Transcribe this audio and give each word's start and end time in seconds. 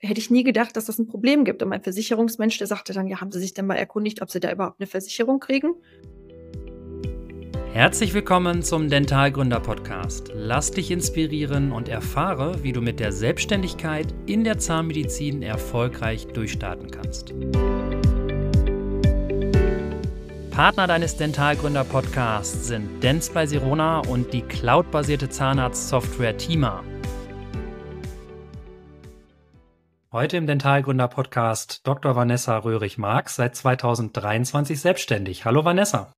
hätte 0.00 0.20
ich 0.20 0.30
nie 0.30 0.44
gedacht, 0.44 0.76
dass 0.76 0.84
das 0.84 0.98
ein 0.98 1.06
Problem 1.06 1.44
gibt. 1.44 1.62
Und 1.62 1.68
mein 1.68 1.82
Versicherungsmensch, 1.82 2.58
der 2.58 2.66
sagte 2.66 2.92
dann, 2.92 3.08
ja, 3.08 3.20
haben 3.20 3.32
Sie 3.32 3.40
sich 3.40 3.54
denn 3.54 3.66
mal 3.66 3.76
erkundigt, 3.76 4.22
ob 4.22 4.30
Sie 4.30 4.40
da 4.40 4.52
überhaupt 4.52 4.80
eine 4.80 4.86
Versicherung 4.86 5.40
kriegen? 5.40 5.74
Herzlich 7.72 8.14
willkommen 8.14 8.62
zum 8.62 8.88
Dentalgründer 8.88 9.60
Podcast. 9.60 10.32
Lass 10.34 10.70
dich 10.70 10.90
inspirieren 10.90 11.70
und 11.70 11.88
erfahre, 11.88 12.62
wie 12.62 12.72
du 12.72 12.80
mit 12.80 12.98
der 12.98 13.12
Selbstständigkeit 13.12 14.06
in 14.26 14.42
der 14.42 14.58
Zahnmedizin 14.58 15.42
erfolgreich 15.42 16.26
durchstarten 16.28 16.90
kannst. 16.90 17.34
Partner 20.50 20.88
deines 20.88 21.16
Dentalgründer 21.16 21.84
Podcasts 21.84 22.66
sind 22.66 23.02
Dents 23.02 23.30
bei 23.30 23.46
Sirona 23.46 24.00
und 24.00 24.32
die 24.32 24.42
cloudbasierte 24.42 25.28
Zahnarztsoftware 25.28 26.36
Tima. 26.36 26.82
Heute 30.10 30.38
im 30.38 30.46
Dentalgründer 30.46 31.06
Podcast 31.06 31.86
Dr. 31.86 32.16
Vanessa 32.16 32.56
Röhrig-Marx, 32.56 33.36
seit 33.36 33.54
2023 33.54 34.80
selbstständig. 34.80 35.44
Hallo 35.44 35.66
Vanessa. 35.66 36.14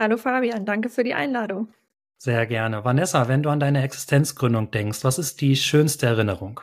Hallo 0.00 0.16
Fabian, 0.16 0.64
danke 0.64 0.88
für 0.88 1.04
die 1.04 1.12
Einladung. 1.12 1.68
Sehr 2.16 2.46
gerne. 2.46 2.86
Vanessa, 2.86 3.28
wenn 3.28 3.42
du 3.42 3.50
an 3.50 3.60
deine 3.60 3.82
Existenzgründung 3.82 4.70
denkst, 4.70 5.04
was 5.04 5.18
ist 5.18 5.42
die 5.42 5.56
schönste 5.56 6.06
Erinnerung? 6.06 6.60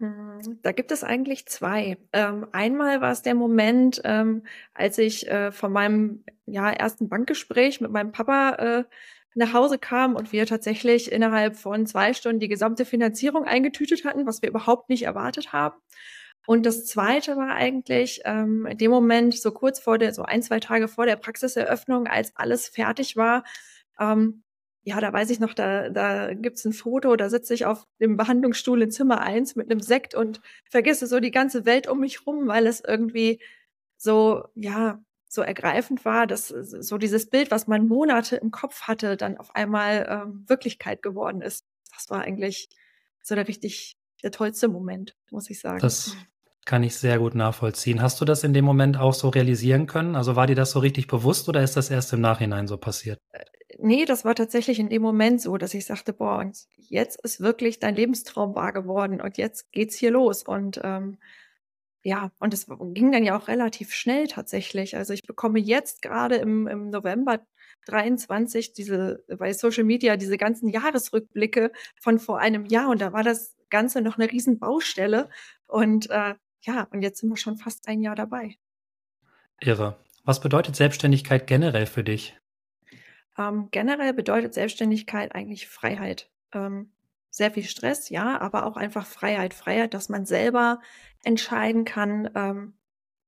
Hm, 0.00 0.60
da 0.62 0.72
gibt 0.72 0.92
es 0.92 1.04
eigentlich 1.04 1.44
zwei. 1.44 1.98
Ähm, 2.14 2.46
einmal 2.52 3.02
war 3.02 3.12
es 3.12 3.20
der 3.20 3.34
Moment, 3.34 4.00
ähm, 4.04 4.44
als 4.72 4.96
ich 4.96 5.28
äh, 5.28 5.52
von 5.52 5.72
meinem 5.72 6.24
ja, 6.46 6.70
ersten 6.70 7.10
Bankgespräch 7.10 7.82
mit 7.82 7.90
meinem 7.90 8.12
Papa 8.12 8.54
äh, 8.54 8.84
nach 9.36 9.52
Hause 9.52 9.78
kam 9.78 10.16
und 10.16 10.32
wir 10.32 10.46
tatsächlich 10.46 11.12
innerhalb 11.12 11.56
von 11.56 11.86
zwei 11.86 12.14
Stunden 12.14 12.40
die 12.40 12.48
gesamte 12.48 12.84
Finanzierung 12.84 13.44
eingetütet 13.44 14.04
hatten, 14.04 14.26
was 14.26 14.42
wir 14.42 14.48
überhaupt 14.48 14.88
nicht 14.88 15.04
erwartet 15.04 15.52
haben. 15.52 15.76
Und 16.46 16.64
das 16.64 16.86
Zweite 16.86 17.36
war 17.36 17.54
eigentlich 17.54 18.22
ähm, 18.24 18.66
in 18.66 18.78
dem 18.78 18.90
Moment, 18.90 19.34
so 19.34 19.50
kurz 19.52 19.80
vor 19.80 19.98
der, 19.98 20.14
so 20.14 20.22
ein, 20.22 20.42
zwei 20.42 20.60
Tage 20.60 20.88
vor 20.88 21.06
der 21.06 21.16
Praxiseröffnung, 21.16 22.06
als 22.06 22.32
alles 22.36 22.68
fertig 22.68 23.16
war, 23.16 23.44
ähm, 23.98 24.44
ja, 24.84 25.00
da 25.00 25.12
weiß 25.12 25.30
ich 25.30 25.40
noch, 25.40 25.52
da, 25.52 25.90
da 25.90 26.32
gibt's 26.32 26.64
ein 26.64 26.72
Foto, 26.72 27.16
da 27.16 27.28
sitze 27.28 27.54
ich 27.54 27.66
auf 27.66 27.84
dem 28.00 28.16
Behandlungsstuhl 28.16 28.82
in 28.82 28.92
Zimmer 28.92 29.20
eins 29.20 29.56
mit 29.56 29.68
einem 29.68 29.80
Sekt 29.80 30.14
und 30.14 30.40
vergesse 30.70 31.08
so 31.08 31.18
die 31.18 31.32
ganze 31.32 31.66
Welt 31.66 31.88
um 31.88 31.98
mich 31.98 32.24
rum, 32.24 32.46
weil 32.46 32.68
es 32.68 32.80
irgendwie 32.86 33.40
so, 33.96 34.44
ja, 34.54 35.00
so 35.36 35.42
ergreifend 35.42 36.04
war, 36.04 36.26
dass 36.26 36.48
so 36.48 36.98
dieses 36.98 37.30
Bild, 37.30 37.52
was 37.52 37.68
man 37.68 37.86
Monate 37.86 38.34
im 38.34 38.50
Kopf 38.50 38.82
hatte, 38.82 39.16
dann 39.16 39.36
auf 39.36 39.54
einmal 39.54 40.06
ähm, 40.10 40.44
Wirklichkeit 40.48 41.02
geworden 41.02 41.40
ist. 41.40 41.64
Das 41.94 42.10
war 42.10 42.22
eigentlich 42.22 42.68
so 43.22 43.36
der 43.36 43.46
richtig 43.46 43.96
der 44.22 44.32
tollste 44.32 44.66
Moment, 44.66 45.16
muss 45.30 45.48
ich 45.50 45.60
sagen. 45.60 45.78
Das 45.78 46.16
kann 46.64 46.82
ich 46.82 46.96
sehr 46.96 47.18
gut 47.18 47.34
nachvollziehen. 47.34 48.02
Hast 48.02 48.20
du 48.20 48.24
das 48.24 48.42
in 48.42 48.52
dem 48.52 48.64
Moment 48.64 48.98
auch 48.98 49.14
so 49.14 49.28
realisieren 49.28 49.86
können? 49.86 50.16
Also 50.16 50.34
war 50.34 50.48
dir 50.48 50.56
das 50.56 50.72
so 50.72 50.80
richtig 50.80 51.06
bewusst 51.06 51.48
oder 51.48 51.62
ist 51.62 51.76
das 51.76 51.90
erst 51.90 52.12
im 52.12 52.20
Nachhinein 52.20 52.66
so 52.66 52.76
passiert? 52.76 53.20
Äh, 53.30 53.44
nee, 53.78 54.04
das 54.04 54.24
war 54.24 54.34
tatsächlich 54.34 54.80
in 54.80 54.88
dem 54.88 55.02
Moment 55.02 55.40
so, 55.40 55.56
dass 55.58 55.74
ich 55.74 55.86
sagte, 55.86 56.12
boah, 56.12 56.38
und 56.38 56.58
jetzt 56.76 57.20
ist 57.22 57.40
wirklich 57.40 57.78
dein 57.78 57.94
Lebenstraum 57.94 58.56
wahr 58.56 58.72
geworden 58.72 59.20
und 59.20 59.38
jetzt 59.38 59.70
geht's 59.70 59.96
hier 59.96 60.10
los. 60.10 60.42
Und 60.42 60.80
ähm, 60.82 61.18
ja, 62.06 62.30
und 62.38 62.54
es 62.54 62.66
ging 62.68 63.10
dann 63.10 63.24
ja 63.24 63.36
auch 63.36 63.48
relativ 63.48 63.92
schnell 63.92 64.28
tatsächlich. 64.28 64.96
Also 64.96 65.12
ich 65.12 65.24
bekomme 65.24 65.58
jetzt 65.58 66.02
gerade 66.02 66.36
im, 66.36 66.68
im 66.68 66.90
November 66.90 67.44
23 67.86 68.72
diese 68.74 69.24
bei 69.26 69.52
Social 69.52 69.82
Media 69.82 70.16
diese 70.16 70.38
ganzen 70.38 70.68
Jahresrückblicke 70.68 71.72
von 72.00 72.20
vor 72.20 72.38
einem 72.38 72.64
Jahr 72.64 72.90
und 72.90 73.00
da 73.00 73.12
war 73.12 73.24
das 73.24 73.56
Ganze 73.70 74.02
noch 74.02 74.18
eine 74.18 74.30
riesen 74.30 74.60
Baustelle 74.60 75.28
und 75.66 76.08
äh, 76.10 76.34
ja, 76.60 76.86
und 76.92 77.02
jetzt 77.02 77.18
sind 77.18 77.28
wir 77.28 77.36
schon 77.36 77.56
fast 77.56 77.88
ein 77.88 78.00
Jahr 78.00 78.14
dabei. 78.14 78.54
Irre. 79.60 79.98
Was 80.22 80.40
bedeutet 80.40 80.76
Selbstständigkeit 80.76 81.48
generell 81.48 81.86
für 81.86 82.04
dich? 82.04 82.38
Ähm, 83.36 83.66
generell 83.72 84.14
bedeutet 84.14 84.54
Selbstständigkeit 84.54 85.34
eigentlich 85.34 85.66
Freiheit. 85.66 86.30
Ähm, 86.52 86.92
sehr 87.36 87.50
viel 87.50 87.64
Stress, 87.64 88.08
ja, 88.08 88.40
aber 88.40 88.64
auch 88.64 88.78
einfach 88.78 89.04
Freiheit. 89.04 89.52
Freiheit, 89.52 89.92
dass 89.92 90.08
man 90.08 90.24
selber 90.24 90.80
entscheiden 91.22 91.84
kann, 91.84 92.30
ähm, 92.34 92.78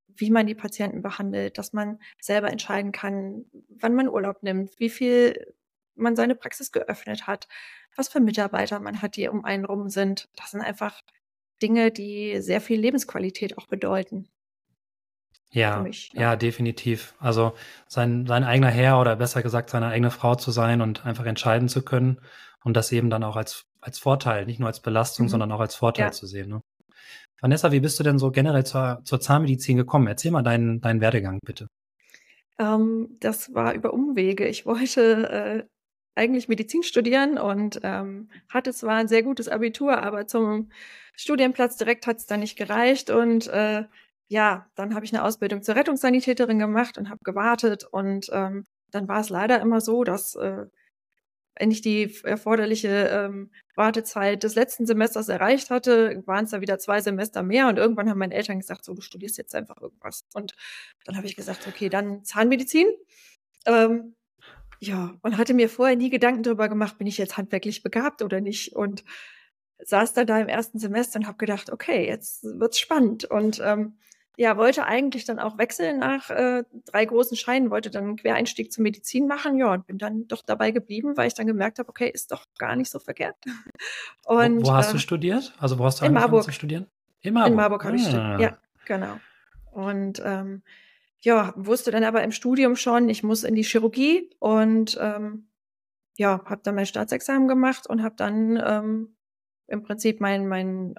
wie 0.07 0.31
man 0.31 0.47
die 0.47 0.55
Patienten 0.55 1.03
behandelt, 1.03 1.59
dass 1.59 1.75
man 1.75 1.99
selber 2.19 2.51
entscheiden 2.51 2.91
kann, 2.91 3.45
wann 3.69 3.95
man 3.95 4.09
Urlaub 4.09 4.43
nimmt, 4.43 4.81
wie 4.81 4.89
viel 4.89 5.55
man 5.95 6.17
seine 6.17 6.35
Praxis 6.35 6.73
geöffnet 6.73 7.27
hat, 7.27 7.49
was 7.97 8.09
für 8.09 8.21
Mitarbeiter 8.21 8.81
man 8.81 9.03
hat, 9.03 9.17
die 9.17 9.29
um 9.29 9.45
einen 9.45 9.67
rum 9.67 9.91
sind. 9.91 10.31
Das 10.37 10.53
sind 10.53 10.63
einfach 10.63 11.03
Dinge, 11.61 11.91
die 11.91 12.41
sehr 12.41 12.63
viel 12.63 12.81
Lebensqualität 12.81 13.59
auch 13.59 13.67
bedeuten. 13.67 14.27
Ja, 15.51 15.83
mich, 15.83 16.13
ja, 16.15 16.21
ja. 16.21 16.37
definitiv. 16.37 17.15
Also 17.19 17.53
sein, 17.87 18.25
sein 18.27 18.45
eigener 18.45 18.71
Herr 18.71 18.99
oder 18.99 19.17
besser 19.17 19.43
gesagt 19.43 19.69
seine 19.69 19.89
eigene 19.89 20.11
Frau 20.11 20.35
zu 20.35 20.51
sein 20.51 20.81
und 20.81 21.05
einfach 21.05 21.27
entscheiden 21.27 21.69
zu 21.69 21.83
können 21.83 22.23
und 22.65 22.75
das 22.75 22.91
eben 22.93 23.11
dann 23.11 23.23
auch 23.23 23.37
als, 23.37 23.67
als 23.81 23.99
Vorteil, 23.99 24.47
nicht 24.47 24.61
nur 24.61 24.69
als 24.69 24.81
Belastung, 24.81 25.27
mhm. 25.27 25.31
sondern 25.31 25.53
auch 25.53 25.61
als 25.61 25.75
Vorteil 25.75 26.07
ja. 26.07 26.13
zu 26.13 26.27
sehen. 26.27 26.49
Ne? 26.49 26.63
Vanessa, 27.41 27.73
wie 27.73 27.81
bist 27.81 27.99
du 27.99 28.05
denn 28.05 28.19
so 28.19 28.31
generell 28.31 28.65
zur, 28.65 29.01
zur 29.05 29.21
Zahnmedizin 29.21 29.77
gekommen? 29.77 30.07
Erzähl 30.07 30.31
mal 30.31 30.43
deinen, 30.43 30.81
deinen 30.81 31.01
Werdegang 31.01 31.39
bitte. 31.45 31.69
Ähm, 32.59 33.17
das 33.21 33.55
war 33.55 33.75
über 33.75 33.93
Umwege. 33.93 34.47
Ich 34.47 34.67
wollte 34.67 35.31
äh, 35.31 35.65
eigentlich 36.19 36.49
Medizin 36.49 36.83
studieren 36.83 37.39
und 37.39 37.81
ähm, 37.85 38.29
hatte 38.49 38.73
zwar 38.73 38.97
ein 38.97 39.09
sehr 39.09 39.23
gutes 39.23 39.49
Abitur, 39.49 40.03
aber 40.03 40.27
zum 40.27 40.71
Studienplatz 41.15 41.77
direkt 41.77 42.07
hat 42.07 42.19
es 42.19 42.27
dann 42.27 42.41
nicht 42.41 42.57
gereicht 42.57 43.11
und 43.11 43.47
äh, 43.49 43.85
ja, 44.27 44.67
dann 44.75 44.95
habe 44.95 45.05
ich 45.05 45.15
eine 45.15 45.25
Ausbildung 45.25 45.63
zur 45.63 45.77
Rettungssanitäterin 45.77 46.59
gemacht 46.59 46.99
und 46.99 47.09
habe 47.09 47.21
gewartet 47.25 47.85
und 47.85 48.29
ähm, 48.33 48.67
dann 48.91 49.09
war 49.09 49.21
es 49.21 49.31
leider 49.31 49.61
immer 49.61 49.81
so, 49.81 50.05
dass 50.05 50.35
äh, 50.35 50.67
wenn 51.59 51.71
ich 51.71 51.83
die 51.83 52.15
erforderliche 52.25 53.09
ähm, 53.09 53.51
Wartezeit 53.75 54.43
des 54.43 54.55
letzten 54.55 54.87
Semesters 54.87 55.29
erreicht 55.29 55.71
hatte, 55.71 56.23
waren 56.27 56.45
es 56.45 56.51
da 56.53 56.61
wieder 56.61 56.79
zwei 56.79 57.01
Semester 57.01 57.43
mehr 57.43 57.69
und 57.69 57.79
irgendwann 57.79 58.09
haben 58.09 58.19
meine 58.19 58.35
Eltern 58.35 58.61
gesagt, 58.61 58.85
so 58.85 58.95
du 58.95 59.01
studierst 59.01 59.39
jetzt 59.39 59.55
einfach 59.55 59.81
irgendwas. 59.81 60.25
Und 60.35 60.55
dann 61.05 61.17
habe 61.17 61.27
ich 61.27 61.37
gesagt, 61.37 61.67
okay, 61.67 61.89
dann 61.89 62.25
Zahnmedizin. 62.25 62.87
Ähm, 63.67 64.15
ja, 64.81 65.17
und 65.23 65.37
hatte 65.37 65.55
mir 65.55 65.69
vorher 65.69 65.97
nie 65.97 66.11
Gedanken 66.11 66.45
darüber 66.45 66.69
gemacht, 66.69 66.99
bin 66.99 67.07
ich 67.07 67.19
jetzt 67.19 67.37
handwerklich 67.37 67.83
begabt 67.83 68.23
oder 68.23 68.41
nicht. 68.41 68.77
Und 68.77 69.05
saß 69.85 70.13
dann 70.13 70.27
da 70.27 70.41
im 70.41 70.49
ersten 70.49 70.79
Semester 70.79 71.19
und 71.19 71.27
habe 71.27 71.39
gedacht, 71.39 71.71
okay, 71.71 72.07
jetzt 72.07 72.45
wird's 72.45 72.79
spannend. 72.79 73.25
Und 73.25 73.61
ähm, 73.65 73.99
ja, 74.39 74.57
wollte 74.57 74.85
eigentlich 74.85 75.25
dann 75.25 75.41
auch 75.41 75.59
wechseln 75.59 75.99
nach 75.99 76.31
äh, 76.31 76.63
drei 76.87 77.05
großen 77.05 77.37
Scheinen, 77.37 77.73
wollte 77.73 77.91
dann 77.91 78.05
einen 78.05 78.17
Quereinstieg 78.17 78.73
zur 78.73 78.85
Medizin 78.85 79.27
machen, 79.27 79.59
ja, 79.59 79.73
und 79.73 79.89
bin 79.89 79.99
dann 79.99 80.29
doch 80.29 80.43
dabei 80.43 80.71
geblieben, 80.71 81.17
weil 81.17 81.27
ich 81.27 81.35
dann 81.35 81.49
gemerkt 81.49 81.81
habe, 81.81 81.89
okay, 81.89 82.09
ist 82.09 82.31
doch 82.31 82.47
gar 82.57 82.77
nicht 82.77 82.89
so 82.89 83.01
verkehrt. 83.01 83.35
Und, 84.27 84.63
wo, 84.63 84.69
wo 84.69 84.73
hast 84.75 84.91
äh, 84.91 84.93
du 84.93 84.99
studiert? 85.01 85.53
Also 85.59 85.81
wo 85.81 85.85
hast 85.85 86.01
du 86.01 86.05
in 86.05 86.13
Marburg. 86.13 86.45
zu 86.45 86.53
studieren? 86.53 86.87
In 87.21 87.35
Marburg. 87.35 87.51
In 87.51 87.57
Marburg 87.57 87.85
habe 87.85 87.95
ah. 87.95 87.97
ich 87.97 88.03
studiert. 88.03 88.41
Ja, 88.41 88.59
genau. 88.85 89.19
Und 89.73 90.23
ähm, 90.25 90.63
ja, 91.19 91.53
wusste 91.57 91.91
dann 91.91 92.05
aber 92.05 92.23
im 92.23 92.31
Studium 92.31 92.77
schon, 92.77 93.09
ich 93.09 93.25
muss 93.25 93.43
in 93.43 93.57
die 93.57 93.65
Chirurgie 93.65 94.31
und 94.39 94.97
ähm, 95.01 95.49
ja, 96.17 96.45
habe 96.45 96.61
dann 96.63 96.77
mein 96.77 96.87
Staatsexamen 96.87 97.49
gemacht 97.49 97.89
und 97.89 98.05
habe 98.05 98.15
dann 98.17 98.57
ähm, 98.65 99.17
im 99.67 99.83
Prinzip 99.83 100.21
mein, 100.21 100.47
mein 100.47 100.95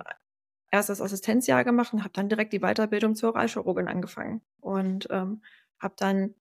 erstes 0.72 1.02
Assistenzjahr 1.02 1.64
gemacht 1.64 1.94
und 1.94 2.02
habe 2.02 2.14
dann 2.14 2.30
direkt 2.30 2.54
die 2.54 2.60
Weiterbildung 2.60 3.16
zur 3.16 3.30
Oralchirurgin 3.30 3.88
angefangen 3.88 4.42
und 4.60 5.08
ähm, 5.12 5.42
habe 5.80 5.96
dann 5.98 6.36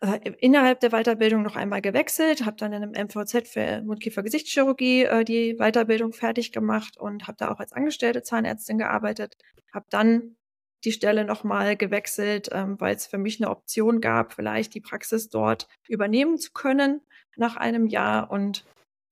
äh, 0.00 0.30
innerhalb 0.38 0.80
der 0.80 0.90
Weiterbildung 0.90 1.42
noch 1.42 1.56
einmal 1.56 1.82
gewechselt, 1.82 2.46
habe 2.46 2.56
dann 2.56 2.72
in 2.72 2.82
einem 2.82 3.06
MVZ 3.06 3.48
für 3.48 3.82
Mundkiefer-Gesichtschirurgie 3.82 5.04
äh, 5.04 5.24
die 5.24 5.56
Weiterbildung 5.58 6.12
fertig 6.12 6.52
gemacht 6.52 6.96
und 6.96 7.28
habe 7.28 7.36
da 7.38 7.50
auch 7.50 7.60
als 7.60 7.72
angestellte 7.72 8.22
Zahnärztin 8.22 8.78
gearbeitet, 8.78 9.36
habe 9.72 9.86
dann 9.90 10.36
die 10.84 10.92
Stelle 10.92 11.24
nochmal 11.24 11.76
gewechselt, 11.76 12.48
ähm, 12.52 12.80
weil 12.80 12.96
es 12.96 13.06
für 13.06 13.18
mich 13.18 13.40
eine 13.40 13.50
Option 13.50 14.00
gab, 14.00 14.32
vielleicht 14.32 14.74
die 14.74 14.80
Praxis 14.80 15.28
dort 15.28 15.68
übernehmen 15.86 16.38
zu 16.38 16.52
können 16.52 17.02
nach 17.36 17.56
einem 17.56 17.86
Jahr. 17.86 18.30
Und 18.30 18.64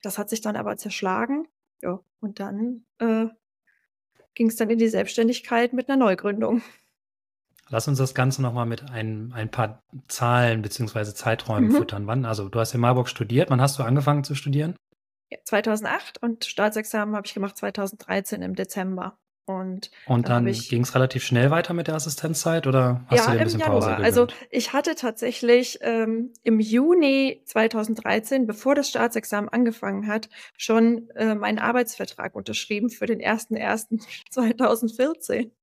das 0.03 0.19
hat 0.19 0.31
sich 0.31 0.41
dann 0.41 0.57
aber 0.57 0.77
zerschlagen. 0.77 1.47
Ja, 1.83 2.01
und 2.21 2.41
dann 2.41 2.87
äh, 2.99 3.27
ging 4.39 4.49
es 4.49 4.57
dann 4.57 4.71
in 4.71 4.79
die 4.79 4.89
Selbstständigkeit 4.89 5.73
mit 5.73 5.91
einer 5.91 5.99
Neugründung. 5.99 6.63
Lass 7.69 7.89
uns 7.89 7.99
das 7.99 8.15
Ganze 8.15 8.41
nochmal 8.41 8.65
mit 8.65 8.89
ein, 8.91 9.33
ein 9.35 9.51
paar 9.51 9.83
Zahlen 10.07 10.63
bzw. 10.63 11.13
Zeiträumen 11.13 11.71
mhm. 11.71 11.77
füttern. 11.77 12.07
Wann? 12.07 12.25
Also, 12.25 12.49
du 12.49 12.59
hast 12.59 12.73
in 12.73 12.81
Marburg 12.81 13.09
studiert. 13.09 13.51
Wann 13.51 13.61
hast 13.61 13.79
du 13.79 13.83
angefangen 13.83 14.25
zu 14.25 14.35
studieren? 14.35 14.75
Ja, 15.29 15.39
2008 15.45 16.23
und 16.23 16.47
Staatsexamen 16.47 17.15
habe 17.15 17.27
ich 17.27 17.35
gemacht 17.35 17.59
2013 17.59 18.41
im 18.41 18.55
Dezember. 18.55 19.19
Und, 19.49 19.91
und 20.07 20.29
dann, 20.29 20.45
dann 20.45 20.53
ging 20.53 20.83
es 20.83 20.95
relativ 20.95 21.25
schnell 21.25 21.51
weiter 21.51 21.75
mit 21.75 21.89
der 21.89 21.95
Assistenzzeit 21.95 22.67
oder 22.67 23.05
hast 23.07 23.19
ja, 23.19 23.25
du 23.25 23.31
dir 23.33 23.39
ein 23.39 23.45
bisschen 23.45 23.61
Januar. 23.61 23.81
Pause 23.81 23.91
gegönnt? 23.91 24.07
Also 24.07 24.27
ich 24.51 24.73
hatte 24.73 24.95
tatsächlich 24.95 25.79
ähm, 25.81 26.33
im 26.43 26.61
Juni 26.61 27.43
2013, 27.45 28.47
bevor 28.47 28.75
das 28.75 28.89
Staatsexamen 28.91 29.49
angefangen 29.49 30.07
hat, 30.07 30.29
schon 30.57 31.09
äh, 31.17 31.35
meinen 31.35 31.59
Arbeitsvertrag 31.59 32.35
unterschrieben 32.35 32.91
für 32.91 33.07
den 33.07 33.21
01.01.2014. 33.21 35.51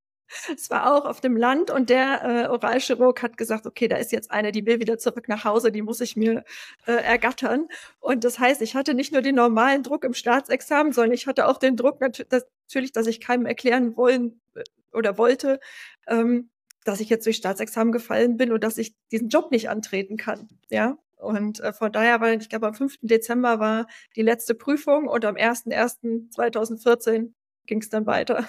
Es 0.54 0.70
war 0.70 0.94
auch 0.94 1.04
auf 1.04 1.20
dem 1.20 1.36
Land 1.36 1.70
und 1.70 1.90
der 1.90 2.22
äh, 2.24 2.48
Oralchirurg 2.48 3.22
hat 3.22 3.36
gesagt, 3.36 3.66
okay, 3.66 3.88
da 3.88 3.96
ist 3.96 4.12
jetzt 4.12 4.30
eine, 4.30 4.52
die 4.52 4.66
will 4.66 4.80
wieder 4.80 4.98
zurück 4.98 5.28
nach 5.28 5.44
Hause, 5.44 5.72
die 5.72 5.82
muss 5.82 6.00
ich 6.00 6.16
mir 6.16 6.44
äh, 6.86 6.92
ergattern. 6.92 7.68
Und 8.00 8.24
das 8.24 8.38
heißt, 8.38 8.62
ich 8.62 8.74
hatte 8.74 8.94
nicht 8.94 9.12
nur 9.12 9.22
den 9.22 9.34
normalen 9.34 9.82
Druck 9.82 10.04
im 10.04 10.14
Staatsexamen, 10.14 10.92
sondern 10.92 11.12
ich 11.12 11.26
hatte 11.26 11.46
auch 11.46 11.58
den 11.58 11.76
Druck 11.76 12.00
natürlich, 12.00 12.92
dass 12.92 13.06
ich 13.06 13.20
keinem 13.20 13.46
erklären 13.46 13.96
wollen 13.96 14.40
äh, 14.54 14.64
oder 14.92 15.18
wollte, 15.18 15.60
ähm, 16.06 16.50
dass 16.84 17.00
ich 17.00 17.08
jetzt 17.08 17.26
durch 17.26 17.36
Staatsexamen 17.36 17.92
gefallen 17.92 18.36
bin 18.36 18.52
und 18.52 18.62
dass 18.62 18.78
ich 18.78 18.94
diesen 19.10 19.28
Job 19.28 19.50
nicht 19.50 19.68
antreten 19.68 20.16
kann. 20.16 20.48
Ja. 20.70 20.98
Und 21.16 21.60
äh, 21.60 21.72
von 21.72 21.92
daher 21.92 22.20
war, 22.20 22.32
ich 22.32 22.48
glaube, 22.48 22.66
am 22.66 22.74
5. 22.74 22.98
Dezember 23.02 23.58
war 23.58 23.86
die 24.16 24.22
letzte 24.22 24.54
Prüfung 24.54 25.08
und 25.08 25.24
am 25.24 25.36
1.1.2014 25.36 27.32
ging 27.66 27.80
es 27.80 27.88
dann 27.88 28.06
weiter. 28.06 28.46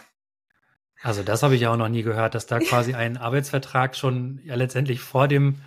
Also 1.01 1.23
das 1.23 1.43
habe 1.43 1.55
ich 1.55 1.61
ja 1.61 1.71
auch 1.71 1.77
noch 1.77 1.89
nie 1.89 2.03
gehört, 2.03 2.35
dass 2.35 2.47
da 2.47 2.59
quasi 2.59 2.93
ein 2.93 3.17
Arbeitsvertrag 3.17 3.95
schon 3.95 4.39
ja 4.43 4.55
letztendlich 4.55 5.01
vor 5.01 5.27
dem 5.27 5.61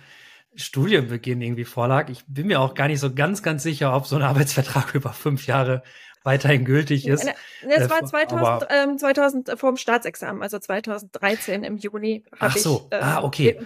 Studienbeginn 0.55 1.41
irgendwie 1.41 1.65
vorlag. 1.65 2.09
Ich 2.09 2.23
bin 2.27 2.47
mir 2.47 2.59
auch 2.59 2.73
gar 2.73 2.87
nicht 2.87 2.99
so 2.99 3.13
ganz, 3.13 3.41
ganz 3.41 3.63
sicher, 3.63 3.95
ob 3.95 4.05
so 4.05 4.15
ein 4.17 4.21
Arbeitsvertrag 4.21 4.93
über 4.95 5.13
fünf 5.13 5.47
Jahre 5.47 5.83
weiterhin 6.23 6.65
gültig 6.65 7.07
ist. 7.07 7.27
Es 7.67 7.89
war 7.89 8.03
2000, 8.05 8.69
ähm, 8.69 8.97
2000 8.97 9.49
äh, 9.49 9.57
vor 9.57 9.71
dem 9.71 9.77
Staatsexamen, 9.77 10.43
also 10.43 10.59
2013 10.59 11.63
im 11.63 11.77
Juni. 11.77 12.23
Ach 12.39 12.55
so, 12.55 12.87
ich, 12.91 12.97
äh, 12.97 13.01
ah, 13.01 13.23
okay. 13.23 13.59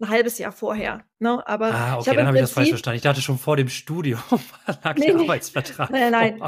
Ein 0.00 0.08
halbes 0.10 0.38
Jahr 0.38 0.52
vorher. 0.52 1.02
Ne? 1.18 1.42
Aber 1.46 1.72
ah, 1.72 1.98
okay, 1.98 2.14
dann 2.14 2.26
habe 2.26 2.36
ich 2.36 2.42
das 2.42 2.52
falsch 2.52 2.68
verstanden. 2.68 2.96
Ich 2.96 3.02
dachte 3.02 3.22
schon 3.22 3.38
vor 3.38 3.56
dem 3.56 3.68
Studium 3.68 4.20
lag 4.84 4.96
nee, 4.96 5.06
der 5.06 5.16
Arbeitsvertrag. 5.16 5.90
Nein, 5.90 6.12
nein. 6.12 6.42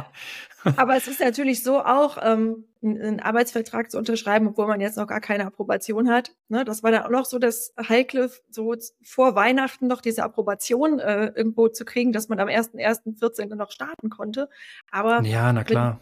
Aber 0.77 0.97
es 0.97 1.09
ist 1.09 1.21
natürlich 1.21 1.63
so 1.63 1.81
auch, 1.81 2.19
ähm, 2.23 2.65
einen 2.83 3.21
Arbeitsvertrag 3.21 3.91
zu 3.91 3.99
unterschreiben, 3.99 4.49
obwohl 4.49 4.67
man 4.67 4.81
jetzt 4.81 4.97
noch 4.97 5.07
gar 5.07 5.21
keine 5.21 5.47
Approbation 5.47 6.09
hat. 6.09 6.33
Ne? 6.49 6.65
Das 6.65 6.83
war 6.83 6.91
dann 6.91 7.03
auch 7.03 7.11
noch 7.11 7.27
so 7.27 7.39
das 7.39 7.75
Heikle, 7.79 8.31
so 8.51 8.75
vor 9.03 9.35
Weihnachten 9.35 9.87
noch 9.87 10.01
diese 10.01 10.23
Approbation 10.23 10.99
äh, 10.99 11.27
irgendwo 11.35 11.69
zu 11.69 11.85
kriegen, 11.85 12.13
dass 12.13 12.29
man 12.29 12.41
am 12.41 12.49
1.1.14. 12.49 13.55
noch 13.55 13.71
starten 13.71 14.09
konnte. 14.09 14.49
Aber 14.91 15.23
ja, 15.23 15.53
na 15.53 15.65
klar. 15.65 15.93
Mit, 15.93 16.01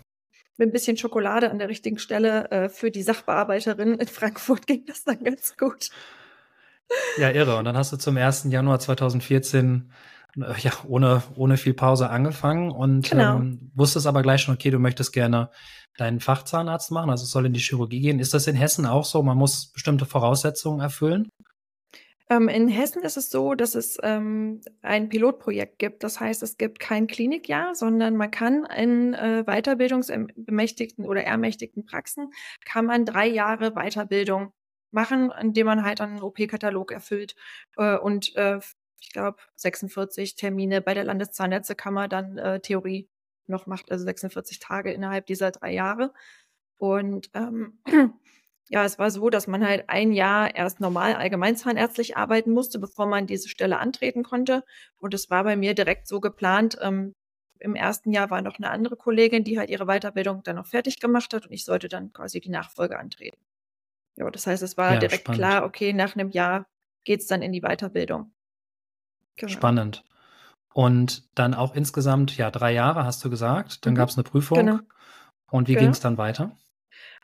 mit 0.58 0.68
ein 0.68 0.72
bisschen 0.72 0.96
Schokolade 0.96 1.50
an 1.50 1.58
der 1.58 1.68
richtigen 1.68 1.98
Stelle 1.98 2.50
äh, 2.50 2.68
für 2.68 2.90
die 2.90 3.02
Sachbearbeiterin 3.02 3.94
in 3.94 4.06
Frankfurt 4.06 4.66
ging 4.66 4.84
das 4.86 5.04
dann 5.04 5.22
ganz 5.24 5.56
gut. 5.56 5.90
Ja, 7.18 7.30
irre. 7.30 7.56
Und 7.56 7.64
dann 7.64 7.76
hast 7.76 7.92
du 7.92 7.96
zum 7.96 8.16
1. 8.16 8.46
Januar 8.50 8.80
2014 8.80 9.90
äh, 9.90 9.92
ja, 10.58 10.72
ohne, 10.86 11.22
ohne 11.36 11.56
viel 11.56 11.74
Pause 11.74 12.10
angefangen 12.10 12.70
und 12.70 13.10
genau. 13.10 13.36
ähm, 13.36 13.70
wusstest 13.74 14.06
aber 14.06 14.22
gleich 14.22 14.42
schon, 14.42 14.54
okay, 14.54 14.70
du 14.70 14.78
möchtest 14.78 15.12
gerne 15.12 15.50
deinen 15.96 16.20
Fachzahnarzt 16.20 16.90
machen, 16.90 17.10
also 17.10 17.24
es 17.24 17.30
soll 17.30 17.46
in 17.46 17.52
die 17.52 17.60
Chirurgie 17.60 18.00
gehen. 18.00 18.20
Ist 18.20 18.34
das 18.34 18.46
in 18.46 18.56
Hessen 18.56 18.86
auch 18.86 19.04
so? 19.04 19.22
Man 19.22 19.36
muss 19.36 19.72
bestimmte 19.72 20.06
Voraussetzungen 20.06 20.80
erfüllen? 20.80 21.28
Ähm, 22.30 22.48
in 22.48 22.68
Hessen 22.68 23.02
ist 23.02 23.16
es 23.16 23.30
so, 23.30 23.54
dass 23.54 23.74
es 23.74 23.98
ähm, 24.02 24.60
ein 24.82 25.08
Pilotprojekt 25.08 25.78
gibt. 25.78 26.04
Das 26.04 26.20
heißt, 26.20 26.42
es 26.42 26.58
gibt 26.58 26.78
kein 26.78 27.06
Klinikjahr, 27.06 27.74
sondern 27.74 28.16
man 28.16 28.30
kann 28.30 28.64
in 28.64 29.14
äh, 29.14 29.44
weiterbildungsbemächtigten 29.46 31.06
oder 31.06 31.24
ermächtigten 31.24 31.86
Praxen 31.86 32.30
kann 32.64 32.84
man 32.84 33.06
drei 33.06 33.26
Jahre 33.26 33.72
Weiterbildung 33.72 34.52
machen, 34.90 35.32
indem 35.40 35.66
man 35.66 35.84
halt 35.84 36.00
einen 36.00 36.22
OP-Katalog 36.22 36.92
erfüllt 36.92 37.34
äh, 37.76 37.96
und 37.96 38.34
äh, 38.36 38.60
ich 39.00 39.10
glaube, 39.12 39.38
46 39.56 40.36
Termine 40.36 40.80
bei 40.80 40.94
der 40.94 41.04
Landeszahnärztekammer 41.04 42.08
dann 42.08 42.38
äh, 42.38 42.60
Theorie 42.60 43.08
noch 43.46 43.66
macht, 43.66 43.90
also 43.90 44.04
46 44.04 44.58
Tage 44.58 44.92
innerhalb 44.92 45.26
dieser 45.26 45.50
drei 45.50 45.72
Jahre. 45.72 46.12
Und 46.76 47.30
ähm, 47.34 47.78
ja, 48.68 48.84
es 48.84 48.98
war 48.98 49.10
so, 49.10 49.30
dass 49.30 49.46
man 49.46 49.66
halt 49.66 49.88
ein 49.88 50.12
Jahr 50.12 50.54
erst 50.54 50.80
normal 50.80 51.14
allgemeinzahnärztlich 51.14 52.16
arbeiten 52.16 52.52
musste, 52.52 52.78
bevor 52.78 53.06
man 53.06 53.26
diese 53.26 53.48
Stelle 53.48 53.78
antreten 53.78 54.22
konnte. 54.22 54.64
Und 54.98 55.14
es 55.14 55.30
war 55.30 55.44
bei 55.44 55.56
mir 55.56 55.74
direkt 55.74 56.06
so 56.06 56.20
geplant. 56.20 56.78
Ähm, 56.80 57.14
Im 57.60 57.74
ersten 57.74 58.12
Jahr 58.12 58.30
war 58.30 58.42
noch 58.42 58.58
eine 58.58 58.70
andere 58.70 58.96
Kollegin, 58.96 59.44
die 59.44 59.58
halt 59.58 59.70
ihre 59.70 59.86
Weiterbildung 59.86 60.42
dann 60.42 60.56
noch 60.56 60.66
fertig 60.66 61.00
gemacht 61.00 61.32
hat 61.34 61.46
und 61.46 61.52
ich 61.52 61.64
sollte 61.64 61.88
dann 61.88 62.12
quasi 62.12 62.40
die 62.40 62.50
Nachfolge 62.50 62.98
antreten. 62.98 63.40
Ja, 64.16 64.30
das 64.30 64.46
heißt, 64.46 64.62
es 64.62 64.76
war 64.76 64.94
ja, 64.94 64.98
direkt 64.98 65.22
spannend. 65.22 65.40
klar, 65.40 65.64
okay, 65.64 65.92
nach 65.92 66.14
einem 66.14 66.30
Jahr 66.30 66.66
geht's 67.04 67.26
dann 67.26 67.40
in 67.40 67.52
die 67.52 67.60
Weiterbildung. 67.60 68.32
Genau. 69.38 69.52
Spannend. 69.52 70.04
Und 70.74 71.24
dann 71.34 71.54
auch 71.54 71.74
insgesamt, 71.74 72.36
ja, 72.36 72.50
drei 72.50 72.72
Jahre 72.72 73.04
hast 73.04 73.24
du 73.24 73.30
gesagt. 73.30 73.84
Dann 73.86 73.94
mhm. 73.94 73.98
gab 73.98 74.08
es 74.08 74.16
eine 74.16 74.24
Prüfung. 74.24 74.58
Genau. 74.58 74.78
Und 75.50 75.68
wie 75.68 75.72
genau. 75.72 75.84
ging 75.84 75.90
es 75.90 76.00
dann 76.00 76.18
weiter? 76.18 76.56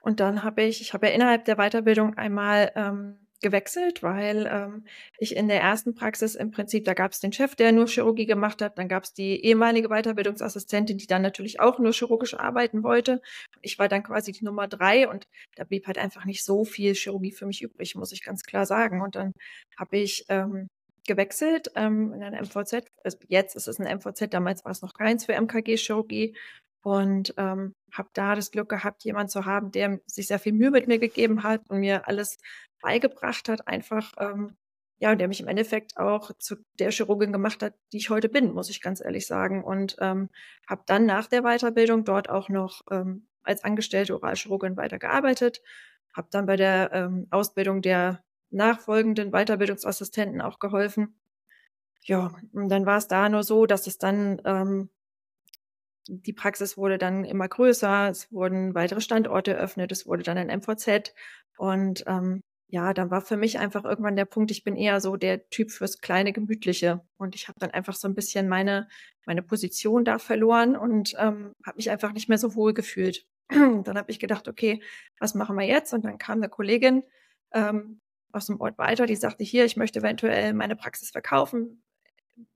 Und 0.02 0.20
dann 0.20 0.42
habe 0.42 0.62
ich, 0.62 0.80
ich 0.80 0.92
habe 0.92 1.06
ja 1.06 1.12
innerhalb 1.12 1.44
der 1.44 1.56
Weiterbildung 1.56 2.16
einmal 2.16 2.72
ähm, 2.74 3.24
gewechselt, 3.40 4.02
weil 4.02 4.48
ähm, 4.50 4.86
ich 5.18 5.36
in 5.36 5.48
der 5.48 5.60
ersten 5.60 5.94
Praxis 5.94 6.34
im 6.34 6.50
Prinzip, 6.50 6.84
da 6.84 6.94
gab 6.94 7.12
es 7.12 7.20
den 7.20 7.32
Chef, 7.32 7.54
der 7.54 7.72
nur 7.72 7.86
Chirurgie 7.86 8.26
gemacht 8.26 8.62
hat, 8.62 8.78
dann 8.78 8.88
gab 8.88 9.04
es 9.04 9.12
die 9.12 9.44
ehemalige 9.44 9.88
Weiterbildungsassistentin, 9.88 10.98
die 10.98 11.06
dann 11.06 11.22
natürlich 11.22 11.60
auch 11.60 11.78
nur 11.78 11.92
chirurgisch 11.92 12.34
arbeiten 12.34 12.82
wollte. 12.82 13.20
Ich 13.60 13.78
war 13.78 13.88
dann 13.88 14.02
quasi 14.02 14.32
die 14.32 14.44
Nummer 14.44 14.66
drei 14.66 15.08
und 15.08 15.26
da 15.56 15.64
blieb 15.64 15.86
halt 15.86 15.98
einfach 15.98 16.24
nicht 16.24 16.44
so 16.44 16.64
viel 16.64 16.94
Chirurgie 16.94 17.32
für 17.32 17.46
mich 17.46 17.62
übrig, 17.62 17.94
muss 17.94 18.12
ich 18.12 18.24
ganz 18.24 18.42
klar 18.44 18.66
sagen. 18.66 19.02
Und 19.02 19.14
dann 19.14 19.32
habe 19.78 19.98
ich 19.98 20.24
ähm, 20.28 20.68
gewechselt 21.06 21.70
ähm, 21.74 22.12
in 22.12 22.22
einer 22.22 22.42
MVZ. 22.42 22.86
Also 23.02 23.18
jetzt 23.28 23.56
ist 23.56 23.68
es 23.68 23.78
ein 23.78 23.96
MVZ, 23.98 24.32
damals 24.32 24.64
war 24.64 24.72
es 24.72 24.82
noch 24.82 24.94
keins 24.94 25.24
für 25.24 25.34
MKG-Chirurgie. 25.34 26.34
Und 26.82 27.32
ähm, 27.38 27.74
habe 27.92 28.10
da 28.12 28.34
das 28.34 28.50
Glück 28.50 28.68
gehabt, 28.68 29.04
jemanden 29.04 29.30
zu 29.30 29.46
haben, 29.46 29.72
der 29.72 30.00
sich 30.06 30.26
sehr 30.26 30.38
viel 30.38 30.52
Mühe 30.52 30.70
mit 30.70 30.86
mir 30.86 30.98
gegeben 30.98 31.42
hat 31.42 31.62
und 31.70 31.80
mir 31.80 32.06
alles 32.06 32.36
beigebracht 32.82 33.48
hat, 33.48 33.66
einfach, 33.66 34.12
ähm, 34.18 34.56
ja, 34.98 35.12
und 35.12 35.18
der 35.18 35.28
mich 35.28 35.40
im 35.40 35.48
Endeffekt 35.48 35.96
auch 35.96 36.32
zu 36.38 36.56
der 36.78 36.90
Chirurgin 36.90 37.32
gemacht 37.32 37.62
hat, 37.62 37.74
die 37.92 37.96
ich 37.96 38.10
heute 38.10 38.28
bin, 38.28 38.52
muss 38.52 38.68
ich 38.68 38.82
ganz 38.82 39.00
ehrlich 39.02 39.26
sagen. 39.26 39.64
Und 39.64 39.96
ähm, 40.00 40.28
habe 40.68 40.82
dann 40.86 41.06
nach 41.06 41.26
der 41.26 41.42
Weiterbildung 41.42 42.04
dort 42.04 42.28
auch 42.28 42.50
noch 42.50 42.82
ähm, 42.90 43.26
als 43.42 43.64
angestellte 43.64 44.14
Oralchirurgin 44.14 44.76
weitergearbeitet, 44.76 45.62
habe 46.14 46.28
dann 46.30 46.46
bei 46.46 46.56
der 46.56 46.90
ähm, 46.92 47.26
Ausbildung 47.30 47.82
der 47.82 48.23
nachfolgenden 48.54 49.30
Weiterbildungsassistenten 49.32 50.40
auch 50.40 50.58
geholfen. 50.58 51.14
Ja, 52.02 52.34
und 52.52 52.68
dann 52.68 52.86
war 52.86 52.98
es 52.98 53.08
da 53.08 53.28
nur 53.28 53.42
so, 53.42 53.66
dass 53.66 53.86
es 53.86 53.98
dann, 53.98 54.40
ähm, 54.44 54.90
die 56.06 56.34
Praxis 56.34 56.76
wurde 56.76 56.98
dann 56.98 57.24
immer 57.24 57.48
größer, 57.48 58.10
es 58.10 58.30
wurden 58.30 58.74
weitere 58.74 59.00
Standorte 59.00 59.54
eröffnet, 59.54 59.90
es 59.90 60.06
wurde 60.06 60.22
dann 60.22 60.36
ein 60.36 60.50
MVZ 60.50 61.14
und 61.56 62.04
ähm, 62.06 62.42
ja, 62.68 62.92
dann 62.92 63.10
war 63.10 63.20
für 63.22 63.36
mich 63.36 63.58
einfach 63.58 63.84
irgendwann 63.84 64.16
der 64.16 64.24
Punkt, 64.24 64.50
ich 64.50 64.64
bin 64.64 64.76
eher 64.76 65.00
so 65.00 65.16
der 65.16 65.48
Typ 65.48 65.70
fürs 65.70 66.00
kleine 66.00 66.32
Gemütliche 66.32 67.02
und 67.16 67.34
ich 67.34 67.48
habe 67.48 67.58
dann 67.60 67.70
einfach 67.70 67.94
so 67.94 68.08
ein 68.08 68.14
bisschen 68.14 68.48
meine, 68.48 68.88
meine 69.26 69.42
Position 69.42 70.04
da 70.04 70.18
verloren 70.18 70.76
und 70.76 71.14
ähm, 71.18 71.52
habe 71.64 71.76
mich 71.76 71.90
einfach 71.90 72.12
nicht 72.12 72.28
mehr 72.28 72.38
so 72.38 72.54
wohl 72.54 72.74
gefühlt. 72.74 73.26
dann 73.48 73.96
habe 73.96 74.10
ich 74.10 74.18
gedacht, 74.18 74.48
okay, 74.48 74.82
was 75.20 75.34
machen 75.34 75.56
wir 75.56 75.66
jetzt? 75.66 75.94
Und 75.94 76.04
dann 76.04 76.18
kam 76.18 76.38
eine 76.38 76.48
Kollegin, 76.48 77.04
ähm, 77.52 78.00
aus 78.34 78.46
dem 78.46 78.60
Ort 78.60 78.78
weiter, 78.78 79.06
die 79.06 79.16
sagte, 79.16 79.44
hier, 79.44 79.64
ich 79.64 79.76
möchte 79.76 80.00
eventuell 80.00 80.52
meine 80.52 80.76
Praxis 80.76 81.10
verkaufen, 81.10 81.82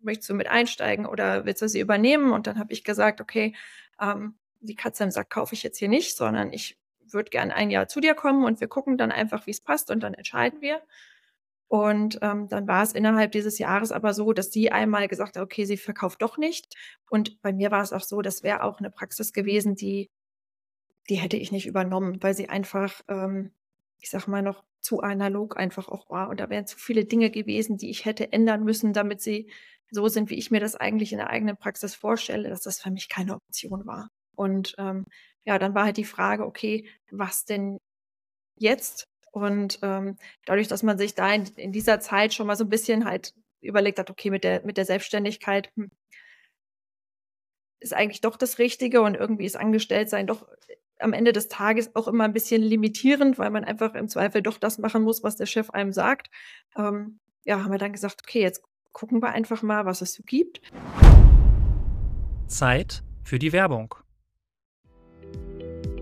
möchtest 0.00 0.28
du 0.30 0.34
mit 0.34 0.48
einsteigen 0.48 1.06
oder 1.06 1.44
willst 1.44 1.62
du 1.62 1.68
sie 1.68 1.80
übernehmen? 1.80 2.32
Und 2.32 2.46
dann 2.46 2.58
habe 2.58 2.72
ich 2.72 2.84
gesagt, 2.84 3.20
okay, 3.20 3.54
ähm, 4.00 4.38
die 4.60 4.74
Katze 4.74 5.04
im 5.04 5.10
Sack 5.10 5.30
kaufe 5.30 5.54
ich 5.54 5.62
jetzt 5.62 5.78
hier 5.78 5.88
nicht, 5.88 6.16
sondern 6.16 6.52
ich 6.52 6.78
würde 7.12 7.30
gern 7.30 7.50
ein 7.50 7.70
Jahr 7.70 7.88
zu 7.88 8.00
dir 8.00 8.14
kommen 8.14 8.44
und 8.44 8.60
wir 8.60 8.68
gucken 8.68 8.98
dann 8.98 9.12
einfach, 9.12 9.46
wie 9.46 9.52
es 9.52 9.60
passt 9.60 9.90
und 9.90 10.02
dann 10.02 10.14
entscheiden 10.14 10.60
wir. 10.60 10.82
Und 11.68 12.18
ähm, 12.22 12.48
dann 12.48 12.66
war 12.66 12.82
es 12.82 12.92
innerhalb 12.92 13.32
dieses 13.32 13.58
Jahres 13.58 13.92
aber 13.92 14.14
so, 14.14 14.32
dass 14.32 14.50
sie 14.50 14.72
einmal 14.72 15.06
gesagt 15.06 15.36
hat, 15.36 15.42
okay, 15.42 15.66
sie 15.66 15.76
verkauft 15.76 16.22
doch 16.22 16.38
nicht. 16.38 16.74
Und 17.10 17.40
bei 17.42 17.52
mir 17.52 17.70
war 17.70 17.82
es 17.82 17.92
auch 17.92 18.00
so, 18.00 18.22
das 18.22 18.42
wäre 18.42 18.62
auch 18.62 18.78
eine 18.78 18.90
Praxis 18.90 19.34
gewesen, 19.34 19.74
die, 19.74 20.10
die 21.10 21.16
hätte 21.16 21.36
ich 21.36 21.52
nicht 21.52 21.66
übernommen, 21.66 22.22
weil 22.22 22.34
sie 22.34 22.48
einfach, 22.48 23.02
ähm, 23.08 23.52
ich 24.00 24.10
sag 24.10 24.26
mal, 24.26 24.42
noch 24.42 24.64
zu 24.80 25.00
analog 25.00 25.56
einfach 25.56 25.88
auch 25.88 26.08
war. 26.10 26.28
Und 26.28 26.40
da 26.40 26.50
wären 26.50 26.66
zu 26.66 26.78
viele 26.78 27.04
Dinge 27.04 27.30
gewesen, 27.30 27.76
die 27.76 27.90
ich 27.90 28.04
hätte 28.04 28.32
ändern 28.32 28.64
müssen, 28.64 28.92
damit 28.92 29.20
sie 29.20 29.50
so 29.90 30.08
sind, 30.08 30.30
wie 30.30 30.38
ich 30.38 30.50
mir 30.50 30.60
das 30.60 30.76
eigentlich 30.76 31.12
in 31.12 31.18
der 31.18 31.30
eigenen 31.30 31.56
Praxis 31.56 31.94
vorstelle, 31.94 32.48
dass 32.48 32.62
das 32.62 32.80
für 32.80 32.90
mich 32.90 33.08
keine 33.08 33.34
Option 33.34 33.86
war. 33.86 34.08
Und 34.34 34.74
ähm, 34.78 35.06
ja, 35.44 35.58
dann 35.58 35.74
war 35.74 35.84
halt 35.84 35.96
die 35.96 36.04
Frage, 36.04 36.44
okay, 36.46 36.88
was 37.10 37.44
denn 37.44 37.78
jetzt? 38.56 39.08
Und 39.32 39.78
ähm, 39.82 40.16
dadurch, 40.46 40.68
dass 40.68 40.82
man 40.82 40.98
sich 40.98 41.14
da 41.14 41.32
in, 41.32 41.46
in, 41.56 41.72
dieser 41.72 42.00
Zeit 42.00 42.34
schon 42.34 42.46
mal 42.46 42.56
so 42.56 42.64
ein 42.64 42.70
bisschen 42.70 43.04
halt 43.04 43.34
überlegt 43.60 43.98
hat, 43.98 44.10
okay, 44.10 44.30
mit 44.30 44.44
der, 44.44 44.64
mit 44.64 44.76
der 44.76 44.84
Selbstständigkeit 44.84 45.70
hm, 45.74 45.90
ist 47.80 47.94
eigentlich 47.94 48.20
doch 48.20 48.36
das 48.36 48.58
Richtige 48.58 49.02
und 49.02 49.14
irgendwie 49.14 49.44
ist 49.46 49.56
Angestelltsein 49.56 50.26
doch 50.26 50.48
am 50.98 51.12
Ende 51.12 51.32
des 51.32 51.48
Tages 51.48 51.94
auch 51.94 52.08
immer 52.08 52.24
ein 52.24 52.32
bisschen 52.32 52.62
limitierend, 52.62 53.38
weil 53.38 53.50
man 53.50 53.64
einfach 53.64 53.94
im 53.94 54.08
Zweifel 54.08 54.42
doch 54.42 54.58
das 54.58 54.78
machen 54.78 55.02
muss, 55.02 55.22
was 55.22 55.36
der 55.36 55.46
Chef 55.46 55.70
einem 55.70 55.92
sagt. 55.92 56.28
Ähm, 56.76 57.18
ja, 57.44 57.62
haben 57.62 57.72
wir 57.72 57.78
dann 57.78 57.92
gesagt, 57.92 58.22
okay, 58.24 58.42
jetzt 58.42 58.62
gucken 58.92 59.22
wir 59.22 59.30
einfach 59.30 59.62
mal, 59.62 59.86
was 59.86 60.02
es 60.02 60.14
so 60.14 60.22
gibt. 60.24 60.60
Zeit 62.46 63.02
für 63.22 63.38
die 63.38 63.52
Werbung. 63.52 63.94